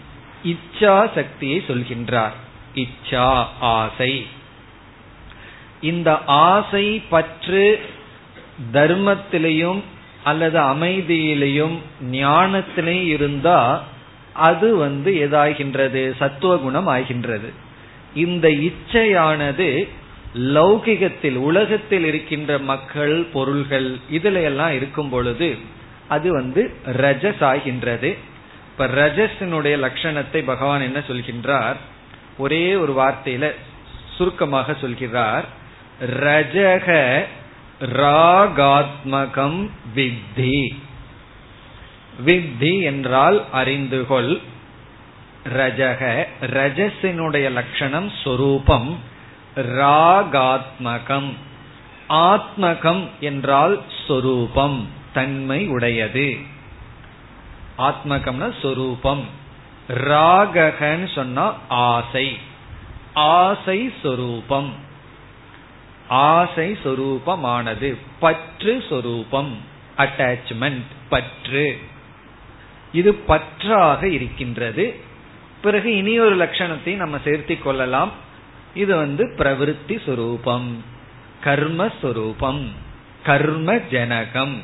இச்சா 0.45 1.13
சக்தியை 1.15 1.63
சொல்கின்றார். 1.67 2.37
இச்சா 2.83 3.27
ஆசை. 3.59 4.13
இந்த 5.81 6.09
ஆசை 6.47 6.85
பற்று 7.09 7.65
தர்மத்திலையும் 8.73 9.81
அல்லது 10.23 10.59
அமைதியிலையும் 10.59 11.75
ஞானத்திலையும் 12.11 13.11
இருந்தா 13.15 13.59
அது 14.47 14.67
வந்து 14.75 15.11
எதாகின்றது? 15.27 16.01
சத்துவ 16.15 16.57
குணம் 16.57 16.87
ஆகின்றது. 16.87 17.49
இந்த 18.15 18.47
இச்சையானது 18.67 19.67
லௌகிகத்தில் 20.55 21.37
உலகத்தில் 21.49 22.05
இருக்கின்ற 22.05 22.57
மக்கள் 22.71 23.15
பொருள்கள் 23.33 23.89
இதுல 24.11 24.41
எல்லாம் 24.43 24.73
இருக்கும் 24.73 25.09
பொழுது 25.09 25.49
அது 26.07 26.27
வந்து 26.31 26.61
ரஜஸ் 26.85 27.43
ஆகின்றது 27.43 28.09
இப்ப 28.71 28.87
ரஜஸினுடைய 29.01 29.75
லட்சணத்தை 29.85 30.41
பகவான் 30.45 30.81
என்ன 30.81 30.99
சொல்கின்றார்? 31.07 31.77
ஒரே 32.37 32.75
ஒரு 32.75 32.93
வார்த்தையில 32.93 33.51
சுருக்கமாக 34.15 34.73
சொல்கிறார். 34.73 35.45
ரஜக 36.01 37.23
ராகாத்மகம் 37.79 39.69
வித்தி. 39.95 40.77
வித்தி 42.25 42.81
என்றால் 42.81 43.45
அறிந்துகொள் 43.53 44.41
ரஜக 45.53 46.27
ரஜசினுடைய 46.41 47.51
லட்சணம் 47.51 48.11
சொரூபம். 48.23 48.99
ராகாத்மகம். 49.55 51.33
ஆத்மகம் 52.09 53.07
என்றால் 53.19 53.83
சொரூபம் 54.07 54.87
தன்மை 55.13 55.67
உடையது. 55.67 56.37
ஆத்மகம்னா 57.77 58.53
சொரூபம். 58.61 59.36
ராககன்னு 59.89 61.13
சொன்னா 61.13 61.57
ஆசை. 61.67 62.37
ஆசை 63.13 63.93
சொரூபம். 64.01 64.73
ஆசை 66.07 66.77
சொரூபமானது. 66.83 67.97
பற்று 68.19 68.83
சொரூபம். 68.89 69.57
அட்டாச்மெண்ட் 69.97 70.81
பற்று. 71.09 71.79
இது 72.91 73.13
பற்றாக 73.13 74.07
இருக்கின்றது. 74.07 74.99
பிறகு 75.61 75.95
இனி 75.95 76.19
ஒரு 76.19 76.37
லட்சணத்தை 76.37 76.95
நம்ம 76.95 77.17
சேர்த்தி 77.17 77.61
கொள்ளலாம். 77.61 78.11
இது 78.75 78.95
வந்து 78.95 79.35
பிரவிற்த்தி 79.37 79.91
சுரூபம். 79.91 80.75
கர்மஸ்வரூபம் 81.43 82.67
கர்ம 83.23 83.77
ஜனகம். 83.77 84.61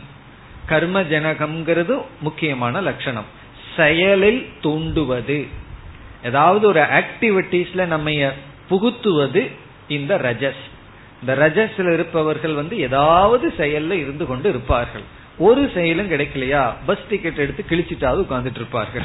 கர்ம 0.66 1.02
ஜனகம்ங்கிறது 1.02 2.02
முக்கியமான 2.22 2.82
லட்சணம். 2.82 3.42
செயலில் 3.76 4.50
தூண்டுவது. 4.64 5.48
ஏதாவது 6.24 6.68
ஒரு 6.68 6.80
ஆக்டிவிட்டிஸ்ல 6.80 7.86
நம்ம 7.86 8.12
புகுத்துவது 8.70 9.52
இந்த 9.88 10.18
ரஜஸ். 10.18 10.64
இந்த 11.22 11.36
ரஜஸ்ல 11.36 11.94
இருப்பவர்கள் 11.94 12.54
வந்து 12.54 12.80
ஏதாவது 12.80 13.54
செயல்ல 13.58 13.92
இருந்து 13.92 14.26
கொண்டு 14.26 14.50
இருப்பார்கள். 14.50 15.02
ஒரு 15.38 15.72
செயலும் 15.74 16.12
கிடைக்கலையா? 16.12 16.74
பஸ் 16.86 17.08
டிக்கெட் 17.10 17.38
எடுத்து 17.38 17.66
கிழிச்சிட்டாவது 17.70 18.26
உட்கார்ந்துட்டு 18.26 18.56
இருப்பார்கள். 18.56 19.04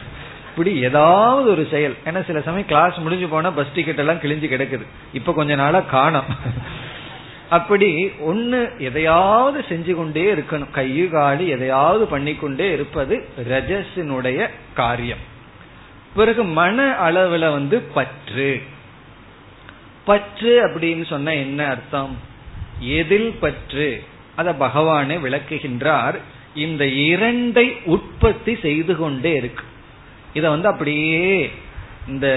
இப்படி 0.50 0.80
ஏதாவது 0.80 1.50
ஒரு 1.50 1.66
செயல். 1.70 1.96
ஏன்னா 2.04 2.24
சில 2.24 2.40
சமயம் 2.40 2.66
கிளாஸ் 2.66 2.96
முடிஞ்சு 2.96 3.28
போனா 3.28 3.50
பஸ் 3.50 3.74
டிக்கெட் 3.74 3.98
எல்லாம் 3.98 4.16
கிழிஞ்சு 4.16 4.48
கிடக்குது. 4.54 4.86
இப்ப 5.12 5.32
கொஞ்ச 5.32 5.54
நாளா 5.54 5.80
காணும். 5.80 6.24
அப்படி 7.50 8.10
ஒன்னு 8.20 8.72
எதையாவது 8.78 9.64
செஞ்சு 9.68 9.94
கொண்டே 9.94 10.34
இருக்கணும். 10.34 10.68
கையு 10.74 11.10
காலி 11.10 11.48
எதையாவது 11.48 12.06
பண்ணிக்கொண்டே 12.06 12.72
இருப்பது 12.72 13.28
ரஜஸினுடைய 13.48 14.48
காரியம். 14.74 15.36
பிறகு 16.14 16.44
மன 16.44 16.90
அளவுல 16.90 17.50
வந்து 17.50 17.80
பற்று. 17.80 18.62
பற்று 20.04 20.66
அப்படின்னு 20.66 21.06
சொன்ன 21.06 21.34
என்ன 21.34 21.66
அர்த்தம்? 21.66 22.16
எதில் 22.80 23.36
பற்று? 23.40 24.04
அத 24.36 24.52
பகவானே 24.52 25.18
விளக்குகின்றார். 25.18 26.14
இந்த 26.54 26.84
இரண்டை 26.84 27.76
உற்பத்தி 27.84 28.58
செய்து 28.62 28.96
கொண்டே 28.96 29.32
இருக்கு. 29.34 29.64
இத 30.32 30.50
வந்து 30.50 30.68
அப்படியே 30.68 31.50
இந்த 32.08 32.28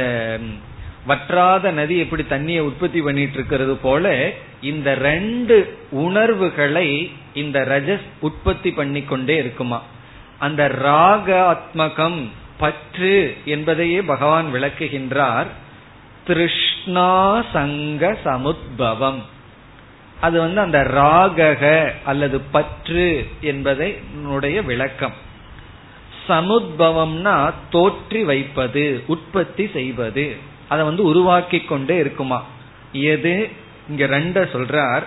வற்றாத 1.05 1.71
நதி 1.71 1.97
எப்படி 1.97 2.25
தண்ணியை 2.29 2.59
உற்பத்தி 2.59 3.01
பண்ணிட்டு 3.01 3.33
இருக்கிறது 3.33 3.75
போல 3.75 4.31
இந்த 4.61 4.95
ரெண்டு 4.95 5.77
உணர்வுகளை 5.89 7.11
இந்த 7.33 7.59
ரஜஸ் 7.59 8.01
உற்பத்தி 8.19 8.71
பண்ணி 8.71 9.01
கொண்டே 9.01 9.35
இருக்குமா. 9.35 9.83
அந்த 10.39 10.67
ராக 10.67 11.57
ஆத்மகம் 11.57 12.27
பற்று 12.57 13.37
என்பதையே 13.45 14.01
பகவான் 14.01 14.53
விளக்குகின்றார். 14.53 15.45
திருஷ்ணா 16.27 17.43
சங்க 17.53 18.17
சமுத்பவம். 18.25 19.21
அது 20.21 20.39
வந்து 20.39 20.61
அந்த 20.61 20.81
ராகக 20.81 21.91
அல்லது 22.05 22.39
பற்று 22.39 23.27
என்பதை 23.41 24.01
விளக்கம். 24.65 25.13
சமுத்பவம்னா 26.27 27.53
தோற்றி 27.69 28.23
வைப்பது 28.23 29.03
உற்பத்தி 29.07 29.69
செய்வது. 29.73 30.49
அதை 30.71 30.85
வந்து 30.85 31.03
உருவாக்கி 31.03 31.59
கொண்டே 31.59 31.95
இருக்குமா? 31.97 32.39
எது? 32.91 33.51
இங்க 33.89 34.05
ரெண்ட 34.05 34.43
சொல்றார். 34.53 35.03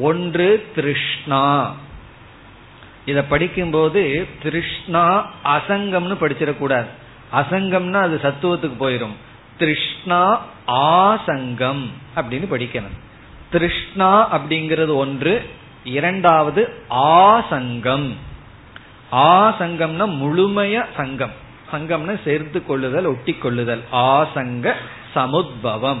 ஒன்று 0.00 0.48
திருஷ்ணா. 0.74 1.74
இத 3.04 3.22
படிக்கும்போது 3.22 4.26
திருஷ்ணா 4.42 5.04
அசங்கம்னு 5.44 6.16
படிச்சிடக்கூடாது. 6.20 6.86
அசங்கம்னா 7.32 8.00
அது 8.00 8.20
சத்துவத்துக்கு 8.22 8.76
போயிடும் 8.80 9.16
திருஷ்ணா 9.58 10.22
ஆசங்கம் 10.66 11.82
அப்படின்னு 12.16 12.48
படிக்கணும். 12.54 12.98
திருஷ்ணா 13.50 14.38
அப்படிங்கிறது 14.38 14.94
ஒன்று 14.94 15.50
இரண்டாவது 15.84 16.62
ஆசங்கம். 16.90 18.08
ஆசங்கம்னா 19.12 20.06
முழுமைய 20.22 20.86
சங்கம். 20.96 21.34
சங்கம்னா 21.72 22.14
சேர்த்து 22.24 22.66
கொள்ளுதல் 22.66 23.04
ஒட்டி 23.04 23.32
கொள்ளுதல். 23.32 23.82
ஆசங்க 23.92 24.74
சமுத்பவம். 25.14 25.98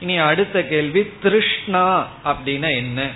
இனி 0.00 0.16
அடுத்த 0.16 0.62
கேள்வி 0.62 1.12
திருஷ்ணா 1.22 2.06
அப்படின்னா 2.24 2.74
என்ன? 2.76 3.10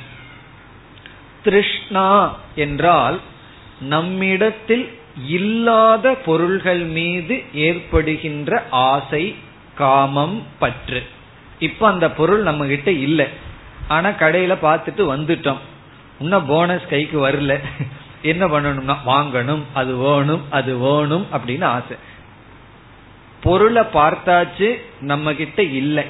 திருஷ்ணா 1.43 2.37
என்றால் 2.55 3.21
நம்மிடத்தில் 3.81 4.99
இல்லாத 5.27 6.15
பொருள்கள் 6.15 6.81
மீது 6.81 7.45
ஏற்படுகின்ற 7.55 8.67
ஆசை 8.71 9.37
காமம் 9.75 10.43
பற்று. 10.59 11.07
இப்ப 11.59 11.89
அந்த 11.89 12.11
பொருள் 12.11 12.43
நம்ம 12.43 12.67
கிட்ட 12.67 12.91
இல்லை. 12.91 13.27
ஆனா 13.89 14.09
கடையில 14.09 14.57
பார்த்துட்டு 14.63 15.03
வந்துட்டோம். 15.15 15.59
இன்னும் 16.21 16.47
போனஸ் 16.47 16.89
கைக்கு 16.91 17.29
வரல. 17.29 17.59
என்ன 18.23 18.47
பண்ணணும்னா 18.47 18.97
வாங்கணும் 19.07 19.63
அது 19.75 19.97
வேணும் 19.97 20.43
அது 20.51 20.77
வேணும் 20.77 21.27
அப்படின்னு 21.33 21.65
ஆசை. 21.65 21.97
பொருளை 23.43 23.83
பார்த்தாச்சு 23.83 24.81
நம்ம 25.01 25.35
கிட்ட 25.35 25.63
இல்லை. 25.63 26.05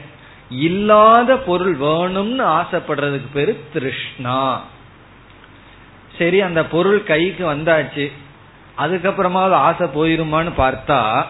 இல்லாத 0.51 1.37
பொருள் 1.39 1.79
வேணும்னு 1.79 2.45
ஆசைப்படுறதுக்கு 2.59 3.29
பேரு 3.33 3.65
திருஷ்ணா. 3.73 4.65
சரி 6.19 6.41
அந்த 6.41 6.65
பொருள் 6.65 7.03
கைக்கு 7.03 7.55
வந்தாச்சு 7.55 8.13
அதுக்கப்புறமா 8.79 9.43
ஆசை 9.51 9.87
போயிருமான்னு 9.87 10.53
பார்த்தா 10.57 11.25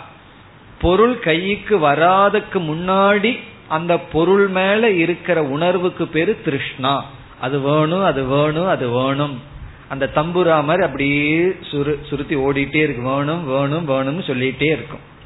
பொருள் 0.80 1.18
கைக்கு 1.18 1.78
வராதுக்கு 1.78 2.58
முன்னாடி 2.70 3.38
அந்த 3.68 3.98
பொருள் 3.98 4.48
மேல 4.48 4.90
இருக்கிற 4.90 5.44
உணர்வுக்கு 5.44 6.06
பேரு 6.06 6.40
திருஷ்ணா. 6.44 7.04
அது 7.40 7.60
வேணும் 7.60 8.04
அது 8.04 8.24
வேணும் 8.24 8.68
அது 8.68 8.88
வேணும். 8.88 9.40
அந்த 9.88 10.10
தம்புரா 10.14 10.64
மாதிரி 10.64 10.84
அப்படியே 10.84 11.46
சுரு 11.70 11.92
சுருத்தி 12.08 12.36
ஓடிட்டே 12.36 12.76
இருக்கு. 12.76 13.02
வேணும் 13.02 13.46
வேணும் 13.46 13.88
வேணும்னு 13.88 14.24
சொல்லிட்டே 14.24 14.68
இருக்கும். 14.78 15.16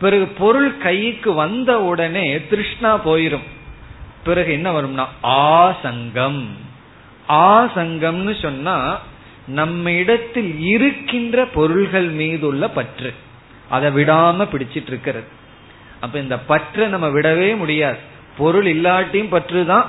பிறகு 0.00 0.26
பொருள் 0.40 0.70
கைக்கு 0.86 1.30
வந்த 1.42 1.70
உடனே 1.90 2.26
திருஷ்ணா 2.50 2.90
போயிரும். 3.08 3.46
பிறகு 4.26 4.50
என்ன 4.52 4.68
வரும்னா 4.76 5.04
ஆசங்கம். 5.56 6.42
ஆசங்கம்னு 7.50 8.34
சொன்னா 8.42 8.76
நம்ம 9.60 9.92
இடத்தில் 10.02 10.52
இருக்கின்ற 10.74 11.46
பொருள்கள் 11.56 12.08
மீது 12.20 12.44
உள்ள 12.46 12.64
பற்று. 12.78 13.10
அதை 13.74 13.88
விடாம 13.98 14.46
பிடிச்சிட்டு 14.52 14.90
இருக்கிறது 14.92 15.28
அப்ப 16.04 16.14
இந்த 16.18 16.36
பற்றை 16.50 16.86
நம்ம 16.94 17.06
விடவே 17.08 17.48
முடியாது. 17.56 18.00
பொருள் 18.38 18.68
இல்லாட்டியும் 18.74 19.34
பற்று 19.34 19.60
தான் 19.66 19.86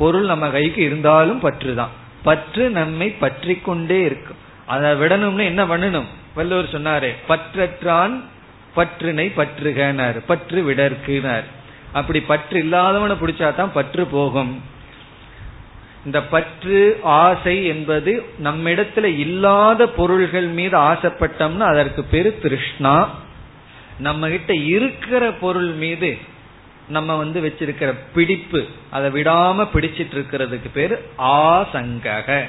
பொருள் 0.00 0.26
நம்ம 0.32 0.48
கைக்கு 0.56 0.80
இருந்தாலும் 0.88 1.40
பற்று 1.46 1.72
தான் 1.74 1.94
பற்று 2.26 2.64
நம்மை 2.70 3.08
பற்றி 3.22 3.54
கொண்டே 3.68 3.98
இருக்கும். 4.08 4.40
அதை 4.72 4.88
விடணும்னு 5.00 5.44
என்ன 5.52 5.62
பண்ணணும்? 5.64 6.08
வல்லூர் 6.36 6.74
சொன்னாரே 6.74 7.10
பற்றற்றான் 7.30 8.14
பற்றினை 8.74 9.32
பற்றுகனார் 9.36 10.22
பற்று 10.26 10.70
விடற்குனார். 10.70 11.44
அப்படி 11.92 12.20
பற்று 12.20 12.58
இல்லாதவனை 12.58 13.16
பிடிச்சாதான் 13.16 13.70
பற்று 13.72 14.06
போகும். 14.06 14.62
இந்த 16.04 16.22
பற்று 16.22 17.00
ஆசை 17.02 17.66
என்பது 17.66 18.24
நம்மிடத்துல 18.44 19.04
இல்லாத 19.04 19.88
பொருள்கள் 19.88 20.46
மீது 20.46 20.78
ஆசைப்பட்டோம்னா 20.78 21.58
அதற்கு 21.58 22.04
பேரு 22.04 22.38
திருஷ்ணா. 22.42 23.14
நம்ம 23.98 24.28
கிட்ட 24.28 24.54
இருக்கிற 24.54 25.32
பொருள் 25.32 25.72
மீது 25.72 26.18
நம்ம 26.88 27.16
வந்து 27.16 27.40
வச்சிருக்கிற 27.40 27.94
பிடிப்பு 28.14 28.66
அதை 28.90 29.10
விடாம 29.10 29.68
பிடிச்சிட்டு 29.74 30.14
இருக்கிறதுக்கு 30.14 30.70
பேரு 30.72 31.10
ஆசங்கக. 31.18 32.44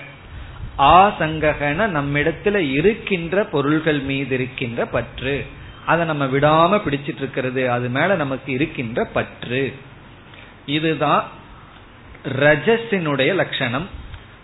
ஆசங்ககன 0.77 1.87
நம்மிடத்துல 1.87 2.55
இருக்கின்ற 2.55 3.43
பொருள்கள் 3.43 3.99
மீது 3.99 4.33
இருக்கின்ற 4.33 4.85
பற்று. 4.85 5.45
அதை 5.85 6.05
நம்ம 6.05 6.25
விடாம 6.25 6.81
பிடிச்சிட்டு 6.81 7.17
இருக்கிறது 7.17 7.71
அது 7.71 7.89
மேல 7.89 8.15
நமக்கு 8.15 8.53
இருக்கின்ற 8.53 9.05
பற்று. 9.05 9.73
இதுதான் 10.65 11.27
ரஜஸினுடைய 12.39 13.33
லட்சணம். 13.33 13.87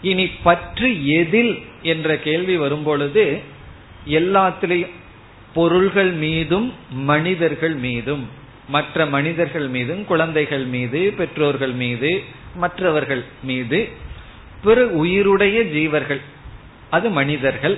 இனி 0.02 0.28
பற்று 0.28 1.06
எதில் 1.08 1.66
என்ற 1.82 2.18
கேள்வி 2.18 2.58
வரும்பொழுது 2.58 3.42
எல்லாத்திலையும் 4.08 4.92
பொருள்கள் 5.54 6.12
மீதும் 6.12 6.74
மனிதர்கள் 6.90 7.76
மீதும் 7.76 8.30
மற்ற 8.70 9.06
மனிதர்கள் 9.06 9.68
மீதும் 9.68 10.06
குழந்தைகள் 10.06 10.66
மீது 10.66 11.14
பெற்றோர்கள் 11.18 11.72
மீது 11.72 12.24
மற்றவர்கள் 12.56 13.24
மீது 13.44 13.90
பிறகு 14.64 15.06
உயிருடைய 15.06 15.64
ஜீவர்கள் 15.64 16.22
அது 16.90 17.10
மனிதர்கள் 17.10 17.78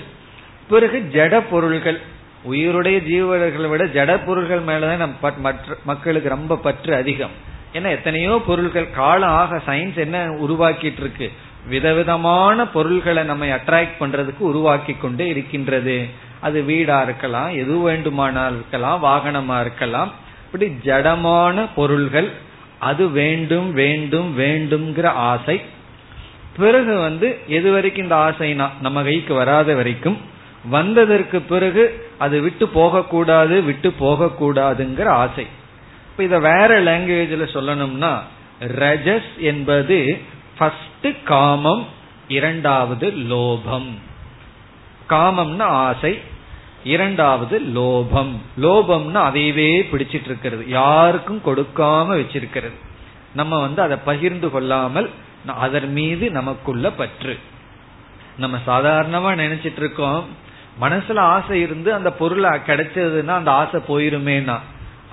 பிறகு 0.69 1.09
ஜட 1.13 1.43
பொருள்கள் 1.49 2.01
உயிருடைய 2.45 2.97
ஜீவர்களை 3.09 3.69
விட 3.69 3.83
ஜட 3.83 4.25
பொருள்கள் 4.25 4.63
மேலதான் 4.63 4.95
நம் 4.95 5.15
மற்ற 5.37 5.75
மக்களுக்கு 5.83 6.29
ரொம்ப 6.29 6.57
பற்று 6.57 6.95
அதிகம். 6.95 7.31
ஏன்னா 7.73 7.89
எத்தனையோ 7.89 8.41
பொருள்கள் 8.47 8.91
காலம் 8.91 9.29
ஆக 9.29 9.61
சயின்ஸ் 9.65 9.97
என்ன 9.97 10.27
உருவாக்கிட்டு 10.27 10.99
இருக்கு 10.99 11.31
விதவிதமான 11.69 12.67
பொருள்களை 12.67 13.23
நம்ம 13.23 13.45
அட்ராக்ட் 13.45 13.99
பண்றதுக்கு 13.99 14.39
உருவாக்கி 14.39 14.93
கொண்டே 14.93 15.27
இருக்கின்றது. 15.27 16.05
அது 16.39 16.63
வீடா 16.63 17.01
இருக்கலாம் 17.01 17.49
எது 17.55 17.77
வேண்டுமானால் 17.77 18.55
இருக்கலாம் 18.55 19.03
வாகனமா 19.03 19.59
இருக்கலாம். 19.59 20.11
இப்படி 20.45 20.67
ஜடமான 20.83 21.67
பொருள்கள் 21.75 22.31
அது 22.79 23.09
வேண்டும் 23.09 23.73
வேண்டும் 23.73 24.39
வேண்டும்ங்கிற 24.39 25.05
ஆசை. 25.05 25.61
பிறகு 26.57 26.97
வந்து 26.99 27.39
எது 27.47 27.71
வரைக்கும் 27.71 28.03
இந்த 28.03 28.15
ஆசைனா 28.15 28.69
நம்ம 28.81 29.03
கைக்கு 29.03 29.33
வராத 29.33 29.73
வரைக்கும் 29.73 30.17
வந்ததற்கு 30.65 31.41
பிறகு 31.41 32.09
அது 32.17 32.41
விட்டு 32.41 32.67
போகக்கூடாது 32.67 33.61
விட்டு 33.61 33.93
போகக்கூடாதுங்கிற 33.99 35.05
ஆசை. 35.05 35.47
இப்ப 36.11 36.23
இத 36.23 36.39
வேற 36.39 36.81
லாங்குவேஜ்ல 36.83 37.47
சொல்லணும்னா 37.53 38.19
ரஜஸ் 38.59 39.37
என்பது 39.37 40.21
ஃபர்ஸ்ட் 40.57 41.23
காமம் 41.23 41.85
இரண்டாவது 42.27 43.07
லோபம். 43.09 43.89
காமம்னா 45.09 45.61
ஆசை 45.61 46.19
இரண்டாவது 46.83 47.59
லோபம். 47.59 48.33
லோபம்னா 48.61 49.21
அதையவே 49.29 49.85
பிடிச்சிட்டு 49.91 50.23
இருக்கிறது 50.23 50.67
யாருக்கும் 50.67 51.41
கொடுக்காம 51.45 52.07
வச்சிருக்கிறது. 52.19 52.77
நம்ம 53.33 53.59
வந்து 53.59 53.81
அதை 53.81 53.97
பகிர்ந்து 54.05 54.49
கொள்ளாமல் 54.49 55.09
அதன் 55.47 55.91
மீது 55.91 56.31
நமக்குள்ள 56.31 56.91
பற்று. 56.91 57.39
நம்ம 58.37 58.57
சாதாரணமா 58.67 59.39
நினைச்சிட்டு 59.39 59.77
இருக்கோம் 59.77 60.45
மனசுல 60.81 61.17
ஆசை 61.17 61.61
இருந்து 61.61 61.93
அந்த 61.93 62.11
பொருளை 62.11 62.49
கிடைச்சதுன்னா 62.49 63.27
அந்த 63.27 63.51
ஆசை 63.51 63.79
போயிருமேனா 63.87 64.59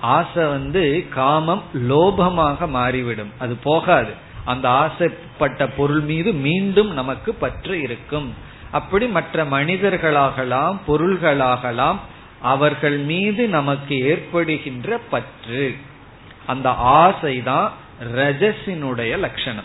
ஆசை 0.01 0.45
வந்து 0.45 1.05
காமம் 1.09 1.63
லோபமாக 1.73 2.67
மாறிவிடும். 2.67 3.31
அது 3.37 3.55
போகாது. 3.55 4.11
அந்த 4.45 4.69
ஆசைப்பட்ட 4.69 5.67
பொருள் 5.67 5.99
மீது 5.99 6.33
மீண்டும் 6.33 6.93
நமக்கு 6.93 7.33
பற்று 7.33 7.81
இருக்கும். 7.81 8.33
அப்படி 8.71 9.07
மற்ற 9.07 9.45
மனிதர்களாகலாம் 9.45 10.77
பொருள்களாகலாம் 10.87 11.95
அவர்கள் 12.41 12.97
மீது 12.97 13.47
நமக்கு 13.47 13.99
ஏற்படுகின்ற 13.99 14.97
பற்று. 15.09 15.75
அந்த 16.45 16.69
ஆசைதான் 16.69 17.69
ரஜசினுடைய 18.15 19.17
லட்சணம். 19.17 19.63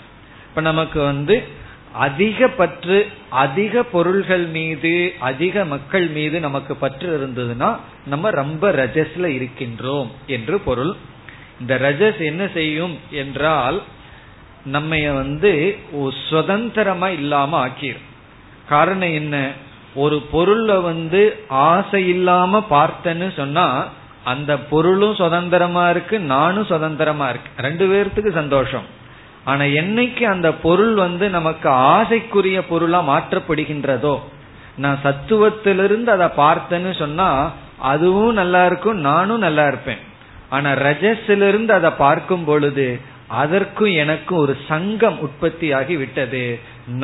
இப்ப 0.49 0.61
நமக்கு 0.61 1.03
வந்து 1.03 1.49
அதிக 1.93 2.49
பற்று 2.49 3.09
அதிக 3.29 3.83
பொருள்கள் 3.83 4.47
மீது 4.47 5.15
அதிக 5.19 5.65
மக்கள் 5.65 6.07
மீது 6.07 6.41
நமக்கு 6.41 6.77
பற்று 6.77 7.09
இருந்ததுன்னா 7.19 7.77
நம்ம 8.07 8.31
ரொம்ப 8.31 8.71
ரஜஸ்ல 8.71 9.27
இருக்கின்றோம் 9.39 10.11
என்று 10.27 10.61
பொருள். 10.61 10.95
இந்த 11.61 11.79
ரஜஸ் 11.79 12.21
என்ன 12.25 12.49
செய்யும் 12.55 12.99
என்றால் 13.11 13.83
நம்ம 14.65 15.13
வந்து 15.13 15.79
சுதந்திரமா 16.29 17.09
இல்லாம 17.09 17.67
ஆக்கிரும். 17.67 18.09
காரணம் 18.69 19.13
என்ன? 19.13 19.51
ஒரு 19.95 20.23
பொருள்ல 20.33 20.83
வந்து 20.83 21.45
ஆசை 21.49 22.09
இல்லாம 22.09 22.67
பார்த்தேன்னு 22.71 23.33
சொன்னா 23.37 23.89
அந்த 24.25 24.59
பொருளும் 24.59 25.15
சுதந்திரமா 25.15 25.91
இருக்கு 25.91 26.21
நானும் 26.21 26.65
சுதந்திரமா 26.65 27.29
இருக்கு. 27.29 27.63
ரெண்டு 27.63 27.87
பேர்த்துக்கு 27.87 28.33
சந்தோஷம். 28.33 28.99
ஆனா 29.51 29.65
என்னைக்கு 29.81 30.25
அந்த 30.35 30.49
பொருள் 30.65 30.95
வந்து 31.05 31.27
நமக்கு 31.39 31.69
ஆசைக்குரிய 31.95 32.61
பொருளா 32.69 33.01
மாற்றப்படுகின்றதோ 33.11 34.15
நான் 34.77 35.03
சத்துவத்திலிருந்து 35.05 36.11
அதை 36.17 36.29
பார்த்தேன்னு 36.43 36.93
சொன்னா 36.99 37.31
அதுவும் 37.93 38.39
நல்லா 38.41 38.63
இருக்கும் 38.67 38.99
நானும் 39.09 39.45
நல்லா 39.47 39.65
இருப்பேன். 39.67 40.03
ஆனா 40.49 40.71
ரஜஸிலிருந்து 40.87 41.73
அதை 41.79 41.91
பார்க்கும் 42.05 42.45
பொழுது 42.45 42.87
அதற்கும் 43.41 43.93
எனக்கும் 44.03 44.41
ஒரு 44.45 44.55
சங்கம் 44.69 45.19
உற்பத்தி 45.25 45.67
ஆகி 45.79 45.97
விட்டது. 45.97 46.45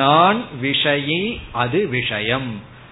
நான் 0.01 0.39
விஷயி 0.61 1.21
அது 1.63 1.79
விஷயம். 1.97 2.49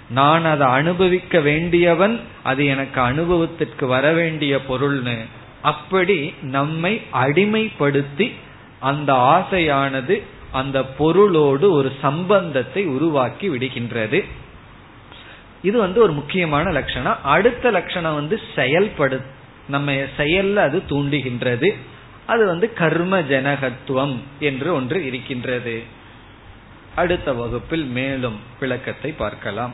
நான் 0.09 0.45
அதை 0.53 0.67
அனுபவிக்க 0.79 1.39
வேண்டியவன் 1.47 2.15
அது 2.43 2.61
எனக்கு 2.73 2.99
அனுபவத்திற்கு 3.01 3.85
வர 3.87 4.05
வேண்டிய 4.19 4.53
பொருள்னு. 4.69 5.17
அப்படி 5.71 6.17
நம்மை 6.55 6.93
அடிமைப்படுத்தி 7.23 8.27
அந்த 8.85 9.11
ஆசையானது 9.35 10.15
அந்த 10.51 10.77
பொருளோடு 10.99 11.67
ஒரு 11.71 11.89
சம்பந்தத்தை 12.01 12.81
உருவாக்கி 12.95 13.47
விடுகின்றது. 13.49 14.19
இது 15.61 15.77
வந்து 15.79 15.99
ஒரு 16.01 16.13
முக்கியமான 16.13 16.71
லட்சணம். 16.71 17.19
அடுத்த 17.35 17.71
லட்சணம் 17.71 18.13
வந்து 18.13 18.35
செயல்படு 18.55 19.17
நம்ம 19.67 19.91
செயல்ல 20.17 20.57
அது 20.67 20.77
தூண்டுகின்றது. 20.89 21.69
அது 22.25 22.43
வந்து 22.45 22.67
கர்ம 22.73 23.13
ஜனகத்துவம் 23.31 24.15
என்று 24.39 24.69
ஒன்று 24.73 24.99
இருக்கின்றது. 25.05 25.75
அடுத்த 26.95 27.29
வகுப்பில் 27.33 27.87
மேலும் 27.97 28.37
விளக்கத்தை 28.59 29.11
பார்க்கலாம். 29.23 29.73